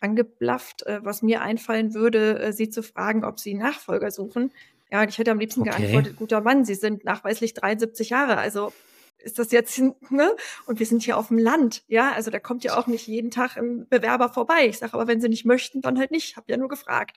angeblafft, 0.00 0.82
äh, 0.86 1.00
was 1.02 1.22
mir 1.22 1.42
einfallen 1.42 1.94
würde, 1.94 2.38
äh, 2.38 2.52
sie 2.52 2.70
zu 2.70 2.82
fragen, 2.82 3.24
ob 3.24 3.38
sie 3.38 3.54
Nachfolger 3.54 4.10
suchen. 4.10 4.52
Ja, 4.90 5.04
ich 5.04 5.18
hätte 5.18 5.30
am 5.30 5.38
liebsten 5.38 5.62
okay. 5.62 5.70
geantwortet, 5.70 6.16
guter 6.16 6.40
Mann, 6.40 6.64
Sie 6.64 6.74
sind 6.74 7.04
nachweislich 7.04 7.54
73 7.54 8.10
Jahre. 8.10 8.38
Also 8.38 8.72
ist 9.22 9.38
das 9.38 9.52
jetzt, 9.52 9.80
ne? 10.10 10.36
Und 10.66 10.78
wir 10.78 10.86
sind 10.86 11.02
hier 11.02 11.16
auf 11.16 11.28
dem 11.28 11.38
Land, 11.38 11.84
ja, 11.86 12.12
also 12.12 12.30
da 12.30 12.38
kommt 12.38 12.64
ja 12.64 12.78
auch 12.78 12.86
nicht 12.86 13.06
jeden 13.06 13.30
Tag 13.30 13.56
ein 13.56 13.88
Bewerber 13.88 14.28
vorbei. 14.28 14.66
Ich 14.66 14.78
sage 14.78 14.94
aber, 14.94 15.06
wenn 15.06 15.20
sie 15.20 15.28
nicht 15.28 15.44
möchten, 15.44 15.80
dann 15.80 15.98
halt 15.98 16.10
nicht. 16.10 16.36
Hab 16.36 16.48
ja 16.48 16.56
nur 16.56 16.68
gefragt. 16.68 17.16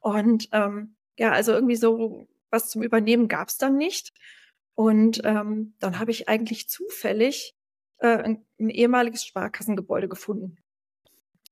Und 0.00 0.48
ähm, 0.52 0.96
ja, 1.18 1.32
also 1.32 1.52
irgendwie 1.52 1.76
so 1.76 2.28
was 2.50 2.70
zum 2.70 2.82
Übernehmen 2.82 3.28
gab 3.28 3.48
es 3.48 3.58
dann 3.58 3.76
nicht. 3.76 4.12
Und 4.74 5.22
ähm, 5.24 5.74
dann 5.80 5.98
habe 5.98 6.10
ich 6.10 6.28
eigentlich 6.28 6.68
zufällig 6.68 7.56
äh, 7.98 8.08
ein, 8.08 8.44
ein 8.60 8.70
ehemaliges 8.70 9.24
Sparkassengebäude 9.24 10.08
gefunden 10.08 10.58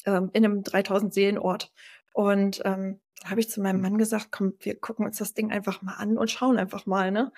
ähm, 0.04 0.30
in 0.32 0.44
einem 0.44 0.62
3000 0.62 1.12
Seelenort. 1.12 1.72
Und 2.12 2.62
ähm, 2.64 3.00
habe 3.24 3.40
ich 3.40 3.48
zu 3.48 3.60
meinem 3.60 3.80
Mann 3.80 3.98
gesagt, 3.98 4.28
komm, 4.30 4.54
wir 4.60 4.78
gucken 4.78 5.06
uns 5.06 5.18
das 5.18 5.34
Ding 5.34 5.50
einfach 5.50 5.82
mal 5.82 5.94
an 5.94 6.18
und 6.18 6.30
schauen 6.30 6.58
einfach 6.58 6.86
mal, 6.86 7.10
ne? 7.10 7.32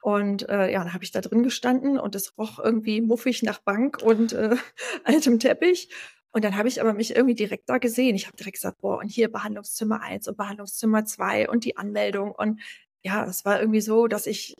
Und 0.00 0.48
äh, 0.48 0.72
ja, 0.72 0.82
dann 0.82 0.94
habe 0.94 1.04
ich 1.04 1.10
da 1.12 1.20
drin 1.20 1.42
gestanden 1.42 1.98
und 1.98 2.14
es 2.14 2.36
roch 2.38 2.58
irgendwie 2.58 3.00
muffig 3.00 3.42
nach 3.42 3.58
Bank 3.58 4.02
und 4.02 4.32
äh, 4.32 4.56
altem 5.04 5.38
Teppich. 5.38 5.90
Und 6.32 6.44
dann 6.44 6.56
habe 6.56 6.68
ich 6.68 6.80
aber 6.80 6.94
mich 6.94 7.14
irgendwie 7.14 7.34
direkt 7.34 7.68
da 7.68 7.78
gesehen. 7.78 8.14
Ich 8.14 8.26
habe 8.26 8.36
direkt 8.36 8.56
gesagt, 8.56 8.80
boah, 8.80 8.98
und 8.98 9.08
hier 9.08 9.30
Behandlungszimmer 9.30 10.00
eins 10.00 10.28
und 10.28 10.36
Behandlungszimmer 10.36 11.04
zwei 11.04 11.48
und 11.48 11.64
die 11.64 11.76
Anmeldung. 11.76 12.32
Und 12.32 12.60
ja, 13.02 13.24
es 13.24 13.44
war 13.44 13.60
irgendwie 13.60 13.80
so, 13.80 14.06
dass 14.06 14.26
ich 14.26 14.54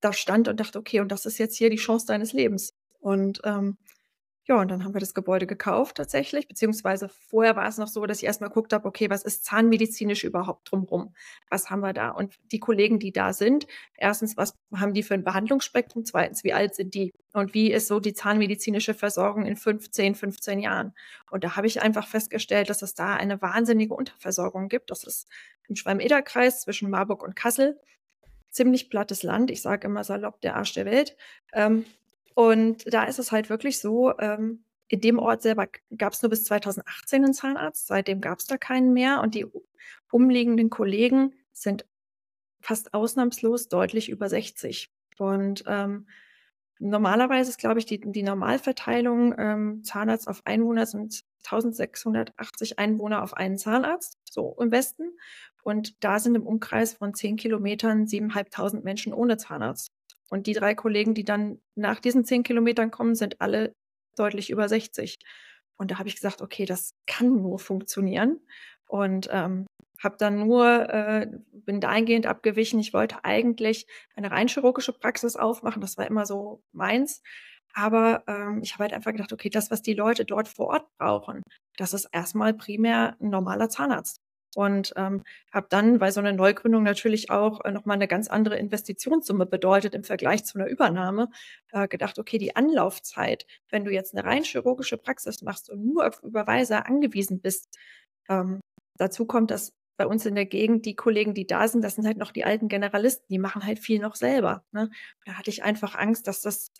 da 0.00 0.12
stand 0.12 0.48
und 0.48 0.60
dachte, 0.60 0.78
okay, 0.78 1.00
und 1.00 1.10
das 1.10 1.26
ist 1.26 1.38
jetzt 1.38 1.56
hier 1.56 1.70
die 1.70 1.76
Chance 1.76 2.06
deines 2.06 2.32
Lebens. 2.32 2.74
Und 3.00 3.40
ähm, 3.44 3.76
ja, 4.46 4.60
und 4.60 4.70
dann 4.70 4.84
haben 4.84 4.92
wir 4.92 5.00
das 5.00 5.14
Gebäude 5.14 5.46
gekauft 5.46 5.96
tatsächlich, 5.96 6.46
beziehungsweise 6.48 7.08
vorher 7.08 7.56
war 7.56 7.66
es 7.66 7.78
noch 7.78 7.88
so, 7.88 8.04
dass 8.04 8.18
ich 8.18 8.24
erstmal 8.24 8.50
geguckt 8.50 8.74
habe, 8.74 8.86
okay, 8.86 9.08
was 9.08 9.22
ist 9.22 9.46
zahnmedizinisch 9.46 10.22
überhaupt 10.22 10.70
drumherum? 10.70 11.14
Was 11.48 11.70
haben 11.70 11.80
wir 11.80 11.94
da? 11.94 12.10
Und 12.10 12.34
die 12.52 12.58
Kollegen, 12.58 12.98
die 12.98 13.10
da 13.10 13.32
sind, 13.32 13.66
erstens, 13.96 14.36
was 14.36 14.54
haben 14.76 14.92
die 14.92 15.02
für 15.02 15.14
ein 15.14 15.24
Behandlungsspektrum? 15.24 16.04
Zweitens, 16.04 16.44
wie 16.44 16.52
alt 16.52 16.74
sind 16.74 16.92
die? 16.94 17.14
Und 17.32 17.54
wie 17.54 17.72
ist 17.72 17.88
so 17.88 18.00
die 18.00 18.12
zahnmedizinische 18.12 18.92
Versorgung 18.92 19.46
in 19.46 19.56
15, 19.56 20.14
15 20.14 20.60
Jahren? 20.60 20.92
Und 21.30 21.42
da 21.42 21.56
habe 21.56 21.66
ich 21.66 21.80
einfach 21.80 22.06
festgestellt, 22.06 22.68
dass 22.68 22.82
es 22.82 22.94
da 22.94 23.14
eine 23.14 23.40
wahnsinnige 23.40 23.94
Unterversorgung 23.94 24.68
gibt. 24.68 24.90
Das 24.90 25.04
ist 25.04 25.26
im 25.68 25.76
Schwalm-Eder-Kreis 25.76 26.60
zwischen 26.60 26.90
Marburg 26.90 27.22
und 27.22 27.34
Kassel. 27.34 27.80
Ziemlich 28.50 28.90
plattes 28.90 29.22
Land. 29.22 29.50
Ich 29.50 29.62
sage 29.62 29.86
immer 29.86 30.04
salopp 30.04 30.42
der 30.42 30.56
Arsch 30.56 30.74
der 30.74 30.84
Welt. 30.84 31.16
Ähm, 31.54 31.86
und 32.34 32.92
da 32.92 33.04
ist 33.04 33.18
es 33.18 33.32
halt 33.32 33.48
wirklich 33.48 33.80
so, 33.80 34.16
ähm, 34.18 34.64
in 34.88 35.00
dem 35.00 35.18
Ort 35.18 35.42
selber 35.42 35.66
gab 35.96 36.12
es 36.12 36.22
nur 36.22 36.30
bis 36.30 36.44
2018 36.44 37.24
einen 37.24 37.34
Zahnarzt, 37.34 37.86
seitdem 37.86 38.20
gab 38.20 38.38
es 38.38 38.46
da 38.46 38.56
keinen 38.56 38.92
mehr 38.92 39.20
und 39.22 39.34
die 39.34 39.46
umliegenden 40.10 40.70
Kollegen 40.70 41.34
sind 41.52 41.86
fast 42.60 42.94
ausnahmslos 42.94 43.68
deutlich 43.68 44.08
über 44.08 44.28
60. 44.28 44.90
Und 45.18 45.64
ähm, 45.66 46.06
normalerweise 46.78 47.50
ist, 47.50 47.58
glaube 47.58 47.78
ich, 47.78 47.86
die, 47.86 48.00
die 48.00 48.22
Normalverteilung 48.22 49.34
ähm, 49.38 49.84
Zahnarzt 49.84 50.28
auf 50.28 50.42
Einwohner 50.44 50.86
sind 50.86 51.24
1680 51.44 52.78
Einwohner 52.78 53.22
auf 53.22 53.34
einen 53.34 53.58
Zahnarzt, 53.58 54.18
so 54.30 54.56
im 54.60 54.70
Westen. 54.70 55.16
Und 55.62 56.02
da 56.02 56.18
sind 56.18 56.34
im 56.34 56.46
Umkreis 56.46 56.94
von 56.94 57.14
10 57.14 57.36
Kilometern 57.36 58.06
7.500 58.06 58.82
Menschen 58.82 59.12
ohne 59.12 59.36
Zahnarzt. 59.36 59.92
Und 60.30 60.46
die 60.46 60.52
drei 60.52 60.74
Kollegen, 60.74 61.14
die 61.14 61.24
dann 61.24 61.60
nach 61.74 62.00
diesen 62.00 62.24
zehn 62.24 62.42
Kilometern 62.42 62.90
kommen, 62.90 63.14
sind 63.14 63.40
alle 63.40 63.72
deutlich 64.16 64.50
über 64.50 64.68
60. 64.68 65.16
Und 65.76 65.90
da 65.90 65.98
habe 65.98 66.08
ich 66.08 66.14
gesagt, 66.16 66.40
okay, 66.40 66.66
das 66.66 66.90
kann 67.06 67.42
nur 67.42 67.58
funktionieren. 67.58 68.40
Und 68.86 69.28
ähm, 69.32 69.66
habe 70.02 70.16
dann 70.18 70.38
nur, 70.38 70.88
äh, 70.90 71.26
bin 71.52 71.80
dahingehend 71.80 72.26
abgewichen. 72.26 72.78
Ich 72.78 72.92
wollte 72.92 73.24
eigentlich 73.24 73.86
eine 74.14 74.30
rein 74.30 74.48
chirurgische 74.48 74.92
Praxis 74.92 75.36
aufmachen. 75.36 75.80
Das 75.80 75.96
war 75.96 76.06
immer 76.06 76.26
so 76.26 76.62
meins. 76.72 77.22
Aber 77.74 78.22
ähm, 78.28 78.60
ich 78.62 78.74
habe 78.74 78.84
halt 78.84 78.92
einfach 78.92 79.12
gedacht, 79.12 79.32
okay, 79.32 79.50
das, 79.50 79.70
was 79.70 79.82
die 79.82 79.94
Leute 79.94 80.24
dort 80.24 80.46
vor 80.48 80.68
Ort 80.68 80.86
brauchen, 80.98 81.42
das 81.76 81.92
ist 81.92 82.08
erstmal 82.12 82.54
primär 82.54 83.16
ein 83.20 83.30
normaler 83.30 83.68
Zahnarzt. 83.68 84.20
Und 84.54 84.92
ähm, 84.96 85.22
habe 85.52 85.66
dann, 85.68 86.00
weil 86.00 86.12
so 86.12 86.20
eine 86.20 86.32
Neugründung 86.32 86.82
natürlich 86.82 87.30
auch 87.30 87.64
äh, 87.64 87.70
nochmal 87.70 87.96
eine 87.96 88.08
ganz 88.08 88.28
andere 88.28 88.56
Investitionssumme 88.56 89.46
bedeutet 89.46 89.94
im 89.94 90.04
Vergleich 90.04 90.44
zu 90.44 90.58
einer 90.58 90.68
Übernahme, 90.68 91.28
äh, 91.72 91.88
gedacht, 91.88 92.18
okay, 92.18 92.38
die 92.38 92.56
Anlaufzeit, 92.56 93.46
wenn 93.70 93.84
du 93.84 93.90
jetzt 93.90 94.14
eine 94.14 94.24
rein 94.24 94.44
chirurgische 94.44 94.96
Praxis 94.96 95.42
machst 95.42 95.70
und 95.70 95.84
nur 95.84 96.06
auf 96.06 96.22
Überweiser 96.22 96.86
angewiesen 96.86 97.40
bist, 97.40 97.76
ähm, 98.28 98.60
dazu 98.96 99.26
kommt, 99.26 99.50
dass 99.50 99.72
bei 99.96 100.06
uns 100.06 100.26
in 100.26 100.34
der 100.34 100.46
Gegend 100.46 100.86
die 100.86 100.96
Kollegen, 100.96 101.34
die 101.34 101.46
da 101.46 101.68
sind, 101.68 101.82
das 101.82 101.94
sind 101.94 102.06
halt 102.06 102.16
noch 102.16 102.32
die 102.32 102.44
alten 102.44 102.68
Generalisten, 102.68 103.26
die 103.28 103.38
machen 103.38 103.64
halt 103.64 103.78
viel 103.78 104.00
noch 104.00 104.16
selber. 104.16 104.64
Ne? 104.72 104.90
Da 105.24 105.34
hatte 105.34 105.50
ich 105.50 105.62
einfach 105.62 105.94
Angst, 105.94 106.26
dass 106.26 106.40
das 106.40 106.72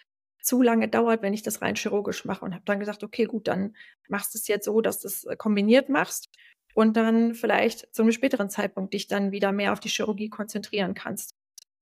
zu 0.43 0.63
lange 0.63 0.89
dauert, 0.89 1.23
wenn 1.23 1.33
ich 1.33 1.43
das 1.43 1.63
rein 1.63 1.75
chirurgisch 1.75 2.25
mache 2.25 2.45
und 2.45 2.55
habe 2.55 2.65
dann 2.67 2.81
gesagt, 2.81 3.03
okay, 3.03 3.25
gut, 3.25 3.49
dann 3.49 3.75
machst 4.09 4.35
du 4.35 4.39
es 4.39 4.47
jetzt 4.47 4.67
so, 4.67 4.81
dass 4.81 5.01
du 5.01 5.09
es 5.09 5.25
äh, 5.25 5.37
kombiniert 5.37 5.89
machst 5.89 6.29
und 6.75 6.97
dann 6.97 7.35
vielleicht 7.35 7.95
zu 7.95 8.03
einem 8.03 8.13
späteren 8.13 8.51
Zeitpunkt 8.51 8.93
dich 8.93 9.07
dann 9.07 9.31
wieder 9.31 9.53
mehr 9.53 9.73
auf 9.73 9.81
die 9.81 9.89
Chirurgie 9.89 10.29
konzentrieren 10.29 10.95
kannst. 10.95 11.35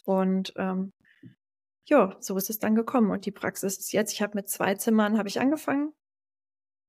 Und 0.04 0.52
ähm, 0.56 0.92
ja, 1.86 2.16
so 2.20 2.36
ist 2.36 2.50
es 2.50 2.58
dann 2.58 2.74
gekommen. 2.74 3.10
Und 3.10 3.26
die 3.26 3.30
Praxis 3.32 3.78
ist 3.78 3.92
jetzt, 3.92 4.12
ich 4.12 4.22
habe 4.22 4.36
mit 4.36 4.48
zwei 4.48 4.74
Zimmern 4.74 5.18
habe 5.18 5.28
ich 5.28 5.40
angefangen. 5.40 5.92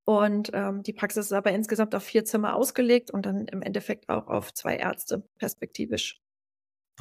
Und 0.06 0.52
ähm, 0.54 0.84
die 0.84 0.92
Praxis 0.92 1.28
ist 1.28 1.32
aber 1.32 1.52
insgesamt 1.52 1.96
auf 1.96 2.04
vier 2.04 2.26
Zimmer 2.26 2.56
ausgelegt 2.56 3.10
und 3.10 3.26
dann 3.26 3.48
im 3.48 3.62
Endeffekt 3.62 4.10
auch 4.10 4.28
auf 4.28 4.54
zwei 4.54 4.76
Ärzte 4.76 5.24
perspektivisch. 5.38 6.22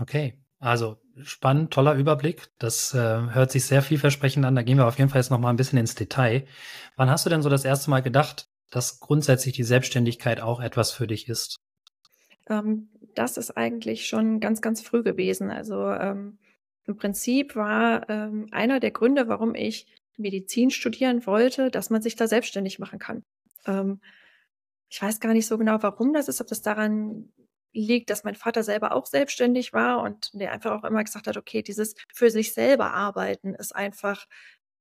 Okay, 0.00 0.38
also 0.60 0.98
spannend, 1.24 1.72
toller 1.72 1.94
Überblick. 1.94 2.48
Das 2.58 2.94
äh, 2.94 2.98
hört 2.98 3.50
sich 3.50 3.64
sehr 3.64 3.82
vielversprechend 3.82 4.44
an. 4.44 4.54
Da 4.54 4.62
gehen 4.62 4.78
wir 4.78 4.86
auf 4.86 4.98
jeden 4.98 5.10
Fall 5.10 5.20
jetzt 5.20 5.30
noch 5.30 5.40
mal 5.40 5.50
ein 5.50 5.56
bisschen 5.56 5.80
ins 5.80 5.96
Detail. 5.96 6.46
Wann 6.94 7.10
hast 7.10 7.26
du 7.26 7.30
denn 7.30 7.42
so 7.42 7.48
das 7.48 7.64
erste 7.64 7.90
Mal 7.90 8.02
gedacht, 8.02 8.51
dass 8.72 8.98
grundsätzlich 9.00 9.54
die 9.54 9.62
Selbstständigkeit 9.62 10.40
auch 10.40 10.60
etwas 10.60 10.90
für 10.90 11.06
dich 11.06 11.28
ist? 11.28 11.56
Ähm, 12.48 12.88
das 13.14 13.36
ist 13.36 13.56
eigentlich 13.56 14.08
schon 14.08 14.40
ganz, 14.40 14.60
ganz 14.60 14.80
früh 14.80 15.02
gewesen. 15.02 15.50
Also 15.50 15.86
ähm, 15.90 16.38
im 16.86 16.96
Prinzip 16.96 17.54
war 17.54 18.08
ähm, 18.08 18.48
einer 18.50 18.80
der 18.80 18.90
Gründe, 18.90 19.28
warum 19.28 19.54
ich 19.54 19.86
Medizin 20.16 20.70
studieren 20.70 21.26
wollte, 21.26 21.70
dass 21.70 21.90
man 21.90 22.02
sich 22.02 22.16
da 22.16 22.26
selbstständig 22.26 22.78
machen 22.78 22.98
kann. 22.98 23.22
Ähm, 23.66 24.00
ich 24.88 25.00
weiß 25.00 25.20
gar 25.20 25.32
nicht 25.32 25.46
so 25.46 25.58
genau, 25.58 25.82
warum 25.82 26.12
das 26.12 26.28
ist, 26.28 26.40
ob 26.40 26.48
das 26.48 26.62
daran 26.62 27.30
liegt, 27.72 28.10
dass 28.10 28.24
mein 28.24 28.34
Vater 28.34 28.62
selber 28.62 28.92
auch 28.92 29.06
selbstständig 29.06 29.72
war 29.72 30.02
und 30.02 30.30
der 30.34 30.52
einfach 30.52 30.72
auch 30.72 30.84
immer 30.84 31.04
gesagt 31.04 31.26
hat, 31.26 31.36
okay, 31.36 31.62
dieses 31.62 31.94
für 32.12 32.30
sich 32.30 32.52
selber 32.52 32.92
arbeiten 32.92 33.54
ist 33.54 33.74
einfach 33.74 34.26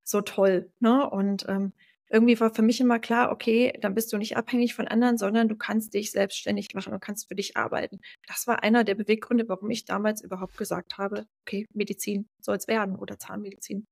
so 0.02 0.20
toll. 0.20 0.70
Ne? 0.80 1.08
Und 1.08 1.46
ähm, 1.48 1.72
irgendwie 2.12 2.38
war 2.38 2.54
für 2.54 2.62
mich 2.62 2.78
immer 2.78 2.98
klar, 2.98 3.32
okay, 3.32 3.72
dann 3.80 3.94
bist 3.94 4.12
du 4.12 4.18
nicht 4.18 4.36
abhängig 4.36 4.74
von 4.74 4.86
anderen, 4.86 5.16
sondern 5.16 5.48
du 5.48 5.56
kannst 5.56 5.94
dich 5.94 6.10
selbstständig 6.10 6.74
machen 6.74 6.92
und 6.92 7.00
kannst 7.00 7.26
für 7.26 7.34
dich 7.34 7.56
arbeiten. 7.56 8.00
Das 8.28 8.46
war 8.46 8.62
einer 8.62 8.84
der 8.84 8.94
Beweggründe, 8.94 9.48
warum 9.48 9.70
ich 9.70 9.86
damals 9.86 10.22
überhaupt 10.22 10.58
gesagt 10.58 10.98
habe, 10.98 11.26
okay, 11.46 11.66
Medizin 11.72 12.28
soll 12.38 12.56
es 12.56 12.68
werden 12.68 12.96
oder 12.96 13.18
Zahnmedizin. 13.18 13.86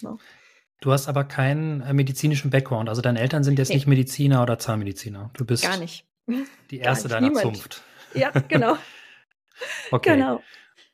Ne? 0.00 0.16
Du 0.80 0.90
hast 0.90 1.06
aber 1.06 1.24
keinen 1.24 1.82
äh, 1.82 1.92
medizinischen 1.92 2.50
Background. 2.50 2.88
Also 2.88 3.02
deine 3.02 3.20
Eltern 3.20 3.44
sind 3.44 3.58
jetzt 3.58 3.68
nee. 3.68 3.74
nicht 3.74 3.86
Mediziner 3.86 4.42
oder 4.42 4.58
Zahnmediziner. 4.58 5.30
Du 5.34 5.44
bist 5.44 5.62
gar 5.62 5.76
nicht. 5.76 6.06
Die 6.70 6.78
erste 6.78 7.08
nicht. 7.08 7.14
deiner 7.14 7.28
Niemand. 7.28 7.44
Zunft. 7.44 7.82
Ja, 8.14 8.30
genau. 8.30 8.78
okay. 9.90 10.14
Genau. 10.14 10.42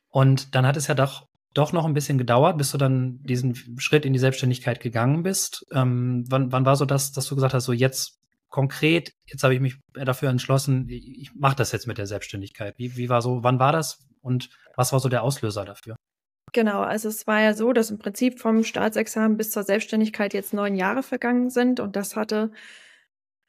Und 0.09 0.57
dann 0.57 0.67
hat 0.67 0.77
es 0.77 0.89
ja 0.89 0.95
doch, 0.95 1.29
doch 1.55 1.73
noch 1.73 1.85
ein 1.85 1.95
bisschen 1.95 2.19
gedauert, 2.19 2.59
bis 2.59 2.73
du 2.73 2.79
dann 2.79 3.23
diesen 3.23 3.55
Schritt 3.79 4.05
in 4.05 4.13
die 4.13 4.19
Selbstständigkeit 4.19 4.81
gegangen 4.81 5.23
bist. 5.23 5.67
Ähm, 5.73 6.25
wann, 6.29 6.53
wann 6.53 6.65
war 6.65 6.77
so 6.77 6.85
das, 6.85 7.13
dass 7.13 7.27
du 7.27 7.35
gesagt 7.35 7.55
hast, 7.55 7.65
so 7.65 7.73
jetzt 7.73 8.21
konkret, 8.49 9.13
jetzt 9.27 9.43
habe 9.43 9.55
ich 9.55 9.61
mich 9.61 9.77
dafür 9.95 10.29
entschlossen, 10.29 10.87
ich, 10.89 11.33
mache 11.35 11.57
das 11.57 11.73
jetzt 11.73 11.87
mit 11.87 11.99
der 11.99 12.07
Selbstständigkeit. 12.07 12.75
Wie, 12.77 12.97
wie 12.97 13.09
war 13.09 13.23
so, 13.23 13.43
wann 13.43 13.59
war 13.59 13.73
das 13.73 14.07
und 14.21 14.51
was 14.77 14.93
war 14.93 15.01
so 15.01 15.09
der 15.09 15.23
Auslöser 15.23 15.65
dafür? 15.65 15.97
Genau, 16.53 16.83
also 16.83 17.09
es 17.09 17.27
war 17.27 17.41
ja 17.41 17.55
so, 17.55 17.73
dass 17.73 17.91
im 17.91 17.99
Prinzip 17.99 18.39
vom 18.39 18.63
Staatsexamen 18.63 19.39
bis 19.39 19.51
zur 19.51 19.63
Selbstständigkeit 19.63 20.35
jetzt 20.35 20.53
neun 20.53 20.77
Jahre 20.77 21.03
vergangen 21.03 21.49
sind 21.49 21.81
und 21.81 21.97
das 21.97 22.15
hatte 22.15 22.53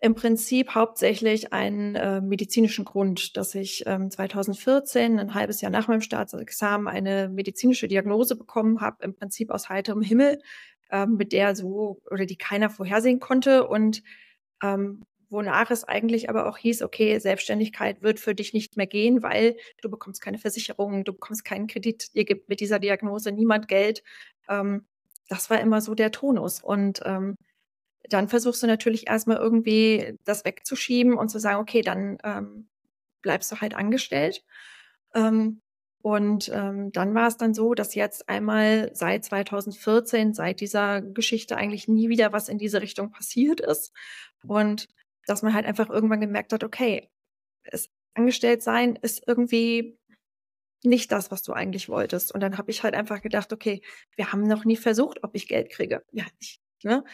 im 0.03 0.15
Prinzip 0.15 0.75
hauptsächlich 0.75 1.53
einen 1.53 1.95
äh, 1.95 2.19
medizinischen 2.19 2.83
Grund, 2.83 3.37
dass 3.37 3.55
ich 3.55 3.83
ähm, 3.85 4.11
2014, 4.11 5.17
ein 5.17 5.33
halbes 5.33 5.61
Jahr 5.61 5.71
nach 5.71 5.87
meinem 5.87 6.01
Staatsexamen, 6.01 6.89
eine 6.89 7.29
medizinische 7.29 7.87
Diagnose 7.87 8.35
bekommen 8.35 8.81
habe, 8.81 9.01
im 9.05 9.15
Prinzip 9.15 9.49
aus 9.49 9.69
heiterem 9.69 10.01
Himmel, 10.01 10.41
ähm, 10.91 11.15
mit 11.15 11.31
der 11.31 11.55
so 11.55 12.01
oder 12.11 12.25
die 12.25 12.35
keiner 12.35 12.69
vorhersehen 12.69 13.21
konnte 13.21 13.65
und 13.65 14.03
ähm, 14.61 15.03
wonach 15.29 15.71
es 15.71 15.85
eigentlich 15.85 16.29
aber 16.29 16.49
auch 16.49 16.57
hieß, 16.57 16.81
okay, 16.81 17.17
Selbstständigkeit 17.19 18.01
wird 18.01 18.19
für 18.19 18.35
dich 18.35 18.53
nicht 18.53 18.75
mehr 18.75 18.87
gehen, 18.87 19.23
weil 19.23 19.55
du 19.81 19.89
bekommst 19.89 20.21
keine 20.21 20.37
Versicherung, 20.37 21.05
du 21.05 21.13
bekommst 21.13 21.45
keinen 21.45 21.67
Kredit, 21.67 22.13
dir 22.13 22.25
gibt 22.25 22.49
mit 22.49 22.59
dieser 22.59 22.79
Diagnose 22.79 23.31
niemand 23.31 23.69
Geld. 23.69 24.03
Ähm, 24.49 24.85
das 25.29 25.49
war 25.49 25.61
immer 25.61 25.79
so 25.79 25.95
der 25.95 26.11
Tonus 26.11 26.61
und 26.61 26.99
ähm, 27.05 27.37
dann 28.09 28.27
versuchst 28.27 28.61
du 28.63 28.67
natürlich 28.67 29.07
erstmal 29.07 29.37
irgendwie 29.37 30.17
das 30.25 30.45
wegzuschieben 30.45 31.13
und 31.15 31.29
zu 31.29 31.39
sagen, 31.39 31.59
okay, 31.59 31.81
dann 31.81 32.17
ähm, 32.23 32.67
bleibst 33.21 33.51
du 33.51 33.61
halt 33.61 33.75
angestellt. 33.75 34.43
Ähm, 35.15 35.61
und 36.01 36.51
ähm, 36.53 36.91
dann 36.91 37.15
war 37.15 37.27
es 37.27 37.37
dann 37.37 37.53
so, 37.53 37.73
dass 37.73 37.95
jetzt 37.95 38.27
einmal 38.27 38.91
seit 38.93 39.23
2014, 39.23 40.33
seit 40.33 40.59
dieser 40.59 41.01
Geschichte 41.01 41.55
eigentlich 41.55 41.87
nie 41.87 42.09
wieder 42.09 42.33
was 42.33 42.49
in 42.49 42.57
diese 42.57 42.81
Richtung 42.81 43.11
passiert 43.11 43.61
ist. 43.61 43.93
Und 44.45 44.89
dass 45.25 45.43
man 45.43 45.53
halt 45.53 45.65
einfach 45.65 45.89
irgendwann 45.89 46.19
gemerkt 46.19 46.51
hat, 46.51 46.65
okay, 46.65 47.09
es 47.63 47.89
angestellt 48.15 48.61
sein 48.61 48.97
ist 49.01 49.23
irgendwie 49.25 49.97
nicht 50.83 51.11
das, 51.11 51.31
was 51.31 51.43
du 51.43 51.53
eigentlich 51.53 51.87
wolltest. 51.87 52.33
Und 52.33 52.41
dann 52.41 52.57
habe 52.57 52.69
ich 52.69 52.83
halt 52.83 52.95
einfach 52.95 53.21
gedacht, 53.21 53.53
okay, 53.53 53.81
wir 54.17 54.33
haben 54.33 54.43
noch 54.43 54.65
nie 54.65 54.75
versucht, 54.75 55.23
ob 55.23 55.33
ich 55.35 55.47
Geld 55.47 55.69
kriege. 55.69 56.03
Ja, 56.11 56.25
ich, 56.39 56.61
ne? 56.83 57.05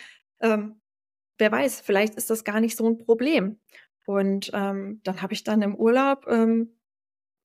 Ähm, 0.41 0.81
wer 1.37 1.51
weiß, 1.51 1.81
vielleicht 1.81 2.15
ist 2.15 2.29
das 2.29 2.43
gar 2.43 2.59
nicht 2.59 2.77
so 2.77 2.87
ein 2.87 2.97
Problem. 2.97 3.59
Und 4.05 4.51
ähm, 4.53 5.01
dann 5.03 5.21
habe 5.21 5.33
ich 5.33 5.43
dann 5.43 5.61
im 5.61 5.75
Urlaub, 5.75 6.25
ähm, 6.27 6.75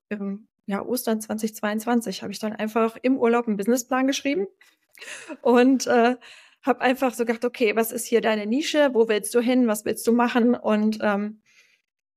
im 0.08 0.48
ja, 0.66 0.82
Ostern 0.82 1.20
2022, 1.20 2.22
habe 2.22 2.32
ich 2.32 2.38
dann 2.38 2.52
einfach 2.52 2.96
im 3.02 3.18
Urlaub 3.18 3.46
einen 3.46 3.56
Businessplan 3.56 4.06
geschrieben 4.06 4.46
und 5.42 5.86
äh, 5.86 6.16
habe 6.62 6.80
einfach 6.80 7.12
so 7.12 7.26
gedacht, 7.26 7.44
okay, 7.44 7.76
was 7.76 7.92
ist 7.92 8.06
hier 8.06 8.22
deine 8.22 8.46
Nische? 8.46 8.90
Wo 8.94 9.08
willst 9.08 9.34
du 9.34 9.40
hin? 9.40 9.66
Was 9.66 9.84
willst 9.84 10.06
du 10.06 10.12
machen? 10.12 10.54
Und 10.54 10.98
ähm, 11.02 11.42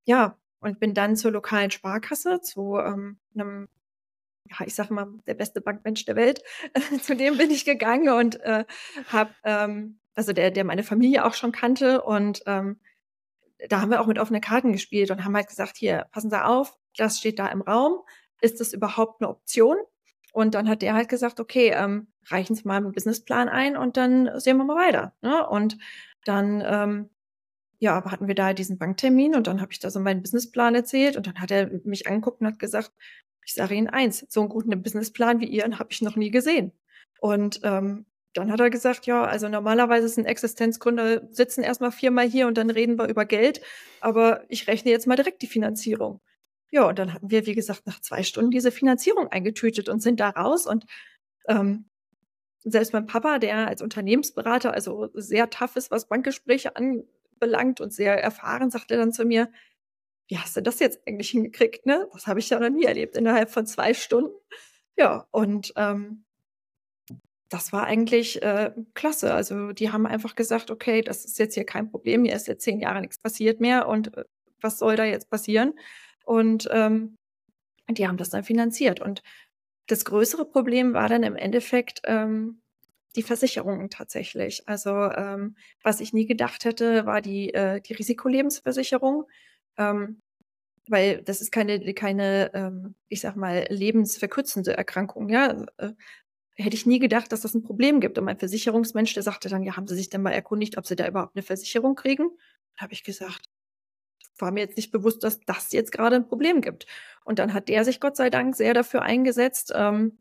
ja, 0.05 0.37
und 0.59 0.79
bin 0.79 0.93
dann 0.93 1.17
zur 1.17 1.31
lokalen 1.31 1.71
Sparkasse, 1.71 2.39
zu 2.41 2.77
ähm, 2.77 3.19
einem 3.35 3.67
ja, 4.49 4.65
ich 4.65 4.75
sage 4.75 4.93
mal, 4.93 5.07
der 5.27 5.33
beste 5.33 5.59
Bankmensch 5.61 6.05
der 6.05 6.15
Welt. 6.15 6.41
zu 7.01 7.15
dem 7.15 7.37
bin 7.37 7.51
ich 7.51 7.65
gegangen 7.65 8.09
und 8.09 8.39
äh, 8.41 8.65
habe, 9.07 9.31
ähm, 9.43 9.99
also 10.17 10.33
der, 10.33 10.49
der 10.49 10.63
meine 10.63 10.83
Familie 10.83 11.25
auch 11.25 11.35
schon 11.35 11.51
kannte 11.51 12.01
und 12.01 12.41
ähm, 12.47 12.79
da 13.69 13.81
haben 13.81 13.91
wir 13.91 14.01
auch 14.01 14.07
mit 14.07 14.19
offenen 14.19 14.41
Karten 14.41 14.71
gespielt 14.71 15.11
und 15.11 15.23
haben 15.23 15.35
halt 15.35 15.47
gesagt, 15.47 15.77
hier, 15.77 16.07
passen 16.11 16.29
Sie 16.29 16.43
auf, 16.43 16.75
das 16.95 17.19
steht 17.19 17.39
da 17.39 17.47
im 17.47 17.61
Raum. 17.61 17.99
Ist 18.41 18.59
das 18.59 18.73
überhaupt 18.73 19.21
eine 19.21 19.29
Option? 19.29 19.77
Und 20.33 20.53
dann 20.53 20.69
hat 20.69 20.81
der 20.81 20.93
halt 20.93 21.09
gesagt, 21.09 21.39
okay, 21.39 21.71
ähm, 21.75 22.07
reichen 22.25 22.55
Sie 22.55 22.67
mal 22.67 22.77
einen 22.77 22.91
Businessplan 22.91 23.49
ein 23.49 23.77
und 23.77 23.97
dann 23.97 24.29
sehen 24.39 24.57
wir 24.57 24.65
mal 24.65 24.75
weiter. 24.75 25.13
Ne? 25.21 25.47
Und 25.47 25.77
dann 26.25 26.63
ähm, 26.65 27.09
ja, 27.79 28.03
hatten 28.05 28.27
wir 28.27 28.35
da 28.35 28.53
diesen 28.53 28.77
Banktermin 28.77 29.35
und 29.35 29.47
dann 29.47 29.61
habe 29.61 29.71
ich 29.71 29.79
da 29.79 29.89
so 29.89 29.99
meinen 29.99 30.21
Businessplan 30.21 30.75
erzählt 30.75 31.15
und 31.15 31.27
dann 31.27 31.39
hat 31.39 31.51
er 31.51 31.69
mich 31.83 32.07
angeguckt 32.07 32.41
und 32.41 32.47
hat 32.47 32.59
gesagt, 32.59 32.91
ich 33.45 33.53
sage 33.53 33.75
Ihnen 33.75 33.87
eins, 33.87 34.25
so 34.29 34.41
einen 34.41 34.49
guten 34.49 34.81
Businessplan 34.81 35.39
wie 35.39 35.47
Ihren 35.47 35.79
habe 35.79 35.89
ich 35.91 36.01
noch 36.01 36.15
nie 36.15 36.31
gesehen. 36.31 36.71
Und 37.19 37.61
ähm, 37.63 38.05
dann 38.37 38.51
hat 38.51 38.59
er 38.59 38.69
gesagt, 38.69 39.05
ja, 39.05 39.23
also 39.23 39.49
normalerweise 39.49 40.07
sind 40.07 40.25
Existenzgründer 40.25 41.27
sitzen 41.31 41.63
erstmal 41.63 41.91
viermal 41.91 42.27
hier 42.27 42.47
und 42.47 42.57
dann 42.57 42.69
reden 42.69 42.97
wir 42.97 43.07
über 43.07 43.25
Geld, 43.25 43.61
aber 44.01 44.43
ich 44.49 44.67
rechne 44.67 44.91
jetzt 44.91 45.07
mal 45.07 45.15
direkt 45.15 45.41
die 45.41 45.47
Finanzierung. 45.47 46.21
Ja, 46.69 46.87
und 46.87 46.99
dann 46.99 47.13
hatten 47.13 47.31
wir, 47.31 47.45
wie 47.45 47.55
gesagt, 47.55 47.87
nach 47.87 48.01
zwei 48.01 48.23
Stunden 48.23 48.51
diese 48.51 48.71
Finanzierung 48.71 49.27
eingetütet 49.29 49.89
und 49.89 50.01
sind 50.01 50.19
da 50.19 50.29
raus 50.29 50.67
und 50.67 50.85
ähm, 51.47 51.89
selbst 52.63 52.93
mein 52.93 53.05
Papa, 53.05 53.39
der 53.39 53.67
als 53.67 53.81
Unternehmensberater 53.81 54.73
also 54.73 55.09
sehr 55.13 55.49
tough 55.49 55.75
ist, 55.75 55.91
was 55.91 56.07
Bankgespräche 56.07 56.75
anbelangt 56.75 57.81
und 57.81 57.93
sehr 57.93 58.21
erfahren, 58.21 58.69
sagte 58.69 58.97
dann 58.97 59.13
zu 59.13 59.25
mir, 59.25 59.49
wie 60.27 60.37
hast 60.37 60.57
du 60.57 60.61
das 60.61 60.79
jetzt 60.79 60.99
eigentlich 61.07 61.29
hingekriegt, 61.29 61.85
ne? 61.85 62.07
Das 62.13 62.27
habe 62.27 62.39
ich 62.39 62.49
ja 62.49 62.59
noch 62.59 62.69
nie 62.69 62.83
erlebt, 62.83 63.15
innerhalb 63.15 63.49
von 63.49 63.65
zwei 63.65 63.93
Stunden. 63.93 64.35
Ja, 64.97 65.27
und 65.31 65.73
ähm, 65.77 66.25
das 67.49 67.73
war 67.73 67.85
eigentlich 67.85 68.41
äh, 68.41 68.71
klasse. 68.93 69.33
Also 69.33 69.71
die 69.71 69.91
haben 69.91 70.05
einfach 70.05 70.35
gesagt, 70.35 70.71
okay, 70.71 71.01
das 71.01 71.25
ist 71.25 71.39
jetzt 71.39 71.53
hier 71.53 71.65
kein 71.65 71.89
Problem, 71.89 72.23
hier 72.23 72.35
ist 72.35 72.47
jetzt 72.47 72.63
zehn 72.63 72.79
Jahre 72.79 73.01
nichts 73.01 73.19
passiert 73.19 73.59
mehr 73.61 73.87
und 73.87 74.15
äh, 74.17 74.25
was 74.61 74.79
soll 74.79 74.95
da 74.95 75.05
jetzt 75.05 75.29
passieren? 75.29 75.73
Und 76.25 76.67
ähm, 76.71 77.15
die 77.89 78.07
haben 78.07 78.17
das 78.17 78.29
dann 78.29 78.43
finanziert. 78.43 78.99
Und 78.99 79.23
das 79.87 80.03
größere 80.05 80.45
Problem 80.45 80.93
war 80.93 81.09
dann 81.09 81.23
im 81.23 81.35
Endeffekt 81.35 82.01
ähm, 82.05 82.61
die 83.15 83.23
Versicherungen 83.23 83.89
tatsächlich. 83.89 84.67
Also 84.67 84.91
ähm, 84.91 85.55
was 85.83 86.01
ich 86.01 86.13
nie 86.13 86.25
gedacht 86.25 86.65
hätte, 86.65 87.05
war 87.05 87.21
die, 87.21 87.53
äh, 87.53 87.81
die 87.81 87.93
Risikolebensversicherung. 87.93 89.25
Ähm, 89.77 90.21
weil 90.89 91.21
das 91.23 91.41
ist 91.41 91.51
keine, 91.51 91.93
keine 91.93 92.51
ähm, 92.53 92.95
ich 93.09 93.21
sag 93.21 93.35
mal, 93.35 93.65
lebensverkürzende 93.69 94.75
Erkrankung, 94.75 95.29
ja. 95.29 95.65
Hätte 96.57 96.75
ich 96.75 96.85
nie 96.85 96.99
gedacht, 96.99 97.31
dass 97.31 97.41
das 97.41 97.53
ein 97.53 97.63
Problem 97.63 97.99
gibt. 97.99 98.17
Und 98.17 98.25
mein 98.25 98.39
Versicherungsmensch, 98.39 99.13
der 99.13 99.23
sagte 99.23 99.47
dann, 99.47 99.63
ja, 99.63 99.77
haben 99.77 99.87
Sie 99.87 99.95
sich 99.95 100.09
denn 100.09 100.23
mal 100.23 100.31
erkundigt, 100.31 100.77
ob 100.77 100.87
Sie 100.87 100.95
da 100.95 101.07
überhaupt 101.07 101.35
eine 101.35 101.43
Versicherung 101.43 101.95
kriegen? 101.95 102.29
Da 102.75 102.83
habe 102.83 102.93
ich 102.93 103.03
gesagt, 103.03 103.45
war 104.39 104.51
mir 104.51 104.61
jetzt 104.61 104.77
nicht 104.77 104.91
bewusst, 104.91 105.23
dass 105.23 105.39
das 105.41 105.71
jetzt 105.71 105.91
gerade 105.91 106.15
ein 106.15 106.27
Problem 106.27 106.61
gibt. 106.61 106.85
Und 107.23 107.39
dann 107.39 107.53
hat 107.53 107.69
der 107.69 107.85
sich 107.85 107.99
Gott 107.99 108.15
sei 108.17 108.29
Dank 108.29 108.55
sehr 108.55 108.73
dafür 108.73 109.01
eingesetzt. 109.03 109.71
Ähm, 109.75 110.17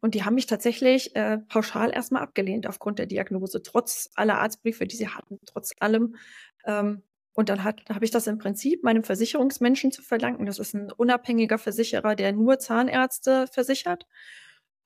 und 0.00 0.14
die 0.14 0.24
haben 0.24 0.34
mich 0.34 0.46
tatsächlich 0.46 1.16
äh, 1.16 1.38
pauschal 1.38 1.90
erstmal 1.92 2.22
abgelehnt 2.22 2.66
aufgrund 2.66 2.98
der 2.98 3.06
Diagnose, 3.06 3.62
trotz 3.62 4.10
aller 4.14 4.38
Arztbriefe, 4.38 4.86
die 4.86 4.96
sie 4.96 5.08
hatten, 5.08 5.40
trotz 5.46 5.72
allem. 5.80 6.16
Ähm, 6.66 7.02
und 7.32 7.48
dann 7.48 7.64
habe 7.64 8.04
ich 8.04 8.12
das 8.12 8.28
im 8.28 8.38
Prinzip 8.38 8.84
meinem 8.84 9.02
Versicherungsmenschen 9.02 9.90
zu 9.90 10.02
verdanken. 10.02 10.46
Das 10.46 10.60
ist 10.60 10.74
ein 10.74 10.92
unabhängiger 10.92 11.58
Versicherer, 11.58 12.14
der 12.14 12.32
nur 12.32 12.60
Zahnärzte 12.60 13.46
versichert. 13.48 14.06